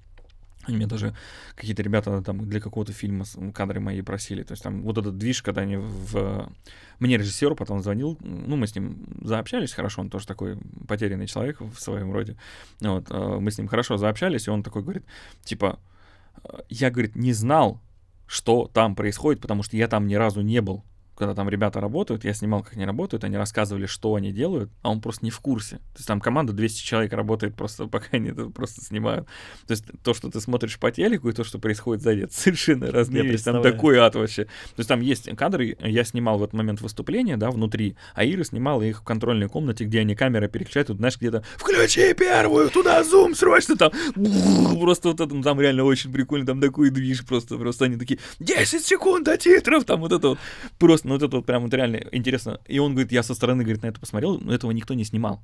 [0.70, 1.16] Они меня даже
[1.56, 4.44] какие-то ребята там для какого-то фильма кадры мои просили.
[4.44, 6.50] То есть там вот этот движ, когда они в...
[7.00, 10.58] Мне режиссер потом звонил, ну, мы с ним заобщались хорошо, он тоже такой
[10.88, 12.38] потерянный человек в своем роде.
[12.82, 15.06] Вот, э, мы с ним хорошо заобщались, и он такой говорит,
[15.44, 15.80] типа,
[16.44, 17.82] э, я, говорит, не знал,
[18.28, 20.84] что там происходит, потому что я там ни разу не был.
[21.20, 24.90] Когда там ребята работают, я снимал, как они работают, они рассказывали, что они делают, а
[24.90, 25.76] он просто не в курсе.
[25.76, 29.28] То есть там команда 200 человек работает просто, пока они это просто снимают.
[29.68, 32.90] То есть то, что ты смотришь по телеку, и то, что происходит сзади, это совершенно
[32.90, 33.44] разные вещи.
[33.44, 34.46] Там такой ад вообще.
[34.46, 38.46] То есть там есть кадры, я снимал в этот момент выступления, да, внутри, а Ира
[38.46, 43.04] снимала их в контрольной комнате, где они камеры переключают, тут, знаешь, где-то «Включи первую, туда
[43.04, 43.92] зум, срочно!» Там
[44.80, 48.22] просто вот это, ну, там реально очень прикольно, там такой движ просто, просто они такие
[48.40, 50.40] «10 секунд до титров!» Там вот это вот.
[50.78, 52.60] Просто, ну вот это вот прям вот реально интересно.
[52.68, 55.42] И он говорит, я со стороны, говорит, на это посмотрел, но этого никто не снимал.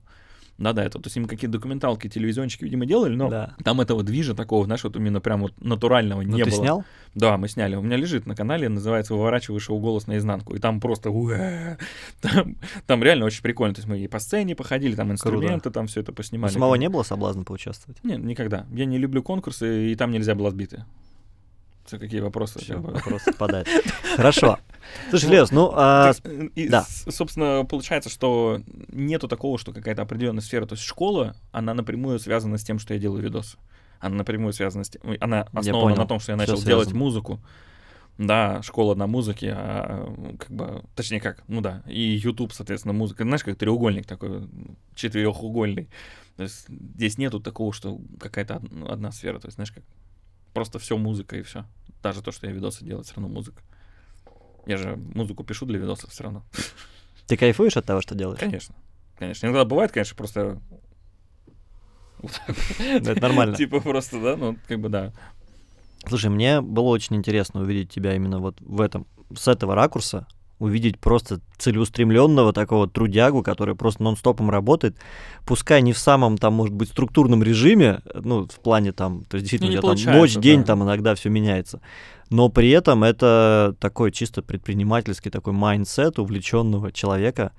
[0.58, 1.00] Да, да, это.
[1.00, 3.56] То есть им какие-то документалки, телевизиончики, видимо, делали, но Да.
[3.62, 6.60] там этого движа такого, знаешь, вот именно прям вот натурального Ну, не ты было.
[6.60, 6.86] снял?
[7.14, 7.76] Да, мы сняли.
[7.76, 10.56] У меня лежит на канале, называется «Выворачиваешь его голос наизнанку».
[10.56, 11.10] И там просто...
[12.22, 12.56] Там,
[12.88, 13.74] там реально очень прикольно.
[13.76, 16.54] То есть мы и по сцене походили, там инструменты, там все это поснимали.
[16.54, 18.02] самого не было соблазна поучаствовать?
[18.04, 18.66] Нет, никогда.
[18.72, 20.86] Я не люблю конкурсы, и там нельзя было сбиты.
[21.86, 22.60] Это какие вопросы?
[22.60, 22.92] Всё, как бы?
[22.94, 23.68] вопрос отпадает.
[24.16, 24.58] Хорошо.
[25.10, 26.84] Слушай, Лес, ну, а, Так, и, да.
[26.84, 30.66] собственно, получается, что нету такого, что какая-то определенная сфера.
[30.66, 33.58] То есть школа, она напрямую связана с тем, что я делаю видосы.
[34.00, 35.02] Она напрямую связана с тем...
[35.20, 36.98] Она основана на том, что я начал делать связано.
[37.00, 37.40] музыку.
[38.18, 43.24] Да, школа на музыке, а, как бы, точнее как, ну да, и YouTube, соответственно, музыка.
[43.24, 44.48] Знаешь, как треугольник такой,
[44.96, 45.90] четырехугольный.
[46.38, 49.40] То есть здесь нету такого, что какая-то од- одна сфера.
[49.40, 49.84] То есть, знаешь, как
[50.56, 51.66] просто все музыка и все.
[52.02, 53.62] Даже то, что я видосы делаю, все равно музыка.
[54.66, 56.44] Я же музыку пишу для видосов все равно.
[57.28, 58.40] ты кайфуешь от того, что делаешь?
[58.40, 58.74] Конечно.
[59.20, 59.46] Конечно.
[59.46, 60.60] Иногда бывает, конечно, просто...
[62.22, 62.30] Ну,
[62.80, 63.56] это нормально.
[63.56, 65.14] Типа просто, да, ну, как бы да.
[66.08, 69.06] Слушай, мне было очень интересно увидеть тебя именно вот в этом,
[69.36, 70.26] с этого ракурса,
[70.60, 74.98] увидеть просто целеустремленного такого трудягу, который просто нон-стопом работает,
[75.46, 79.50] пускай не в самом там, может быть, структурном режиме, ну, в плане там, то есть
[79.50, 80.66] действительно, Ну, у тебя там ночь, день, да.
[80.68, 81.82] там иногда все меняется,
[82.30, 87.52] но при этом это такой чисто предпринимательский такой mindset увлеченного человека,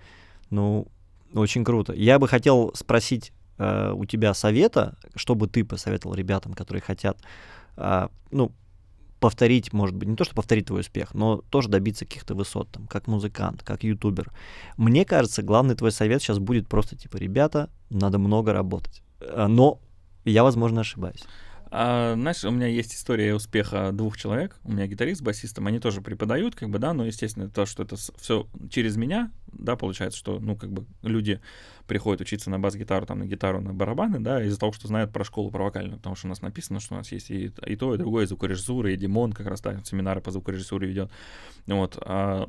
[0.50, 0.88] ну,
[1.34, 1.92] очень круто.
[1.92, 7.18] Я бы хотел спросить э, у тебя совета, что бы ты посоветовал ребятам, которые хотят,
[7.76, 8.52] а, ну,
[9.26, 12.86] повторить, может быть, не то, что повторить твой успех, но тоже добиться каких-то высот, там,
[12.86, 14.30] как музыкант, как ютубер.
[14.76, 19.02] Мне кажется, главный твой совет сейчас будет просто, типа, ребята, надо много работать.
[19.18, 19.80] Э, Но
[20.24, 21.24] я, возможно, ошибаюсь.
[21.70, 24.56] А, знаешь, у меня есть история успеха двух человек.
[24.62, 27.82] У меня гитарист с басистом, они тоже преподают, как бы, да, но, естественно, то, что
[27.82, 31.40] это все через меня, да, получается, что, ну, как бы, люди
[31.88, 35.24] приходят учиться на бас-гитару, там, на гитару, на барабаны, да, из-за того, что знают про
[35.24, 37.94] школу, про вокальную, потому что у нас написано, что у нас есть и, и то,
[37.94, 41.10] и другое, и звукорежиссура, и Димон как раз, да, семинары по звукорежиссуре ведет.
[41.66, 41.98] Вот.
[42.00, 42.48] А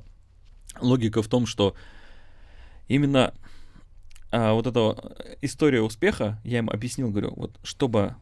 [0.79, 1.75] логика в том, что
[2.87, 3.33] именно
[4.31, 8.15] а, вот эта история успеха, я им объяснил, говорю, вот чтобы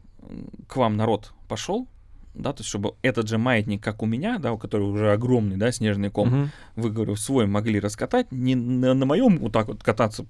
[0.66, 1.88] к вам народ пошел,
[2.36, 5.56] да, то есть чтобы этот же маятник, как у меня, да, у которого уже огромный,
[5.56, 6.48] да, снежный ком, uh-huh.
[6.76, 10.26] вы, говорю, свой могли раскатать, не на, на моем вот так вот кататься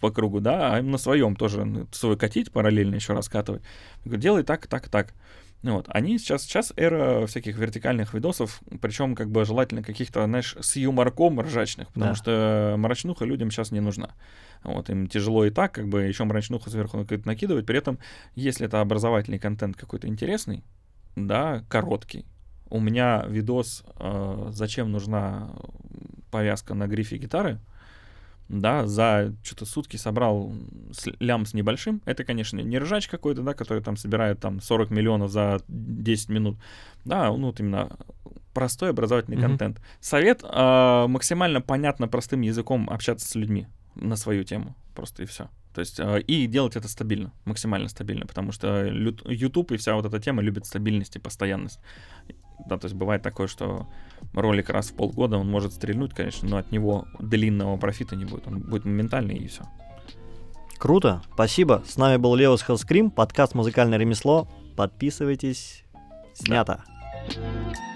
[0.00, 3.62] по кругу, да, а на своем тоже свой катить, параллельно еще раскатывать.
[4.04, 5.14] Я говорю, делай так, так, так.
[5.62, 5.86] Вот.
[5.88, 11.40] Они сейчас, сейчас эра всяких вертикальных видосов, причем как бы желательно каких-то, знаешь, с юморком
[11.40, 12.14] ржачных, потому да.
[12.14, 14.10] что мрачнуха людям сейчас не нужна.
[14.62, 17.66] Вот, им тяжело и так, как бы еще мрачнуху сверху накидывать.
[17.66, 17.98] При этом,
[18.34, 20.62] если это образовательный контент какой-то интересный,
[21.16, 22.26] да, короткий.
[22.68, 25.50] У меня видос, э, зачем нужна
[26.30, 27.60] повязка на грифе гитары,
[28.48, 30.52] да, за что-то сутки собрал
[31.18, 32.00] лям с небольшим.
[32.04, 36.58] Это, конечно, не ржач какой-то, да, который там собирает там 40 миллионов за 10 минут.
[37.04, 37.96] Да, ну вот именно
[38.52, 39.42] простой образовательный mm-hmm.
[39.42, 39.80] контент.
[40.00, 44.74] Совет э, максимально понятно простым языком общаться с людьми на свою тему.
[44.94, 45.48] Просто и все.
[45.74, 50.06] То есть, э, и делать это стабильно, максимально стабильно, потому что YouTube и вся вот
[50.06, 51.80] эта тема любит стабильность и постоянность.
[52.66, 53.86] Да, то есть бывает такое, что
[54.32, 58.46] ролик раз в полгода он может стрельнуть, конечно, но от него длинного профита не будет.
[58.46, 59.64] Он будет моментальный и все.
[60.78, 61.82] Круто, спасибо.
[61.86, 64.48] С нами был Леос Хелскрим, подкаст «Музыкальное ремесло».
[64.76, 65.84] Подписывайтесь.
[66.34, 66.84] Снято.
[67.34, 67.95] Да.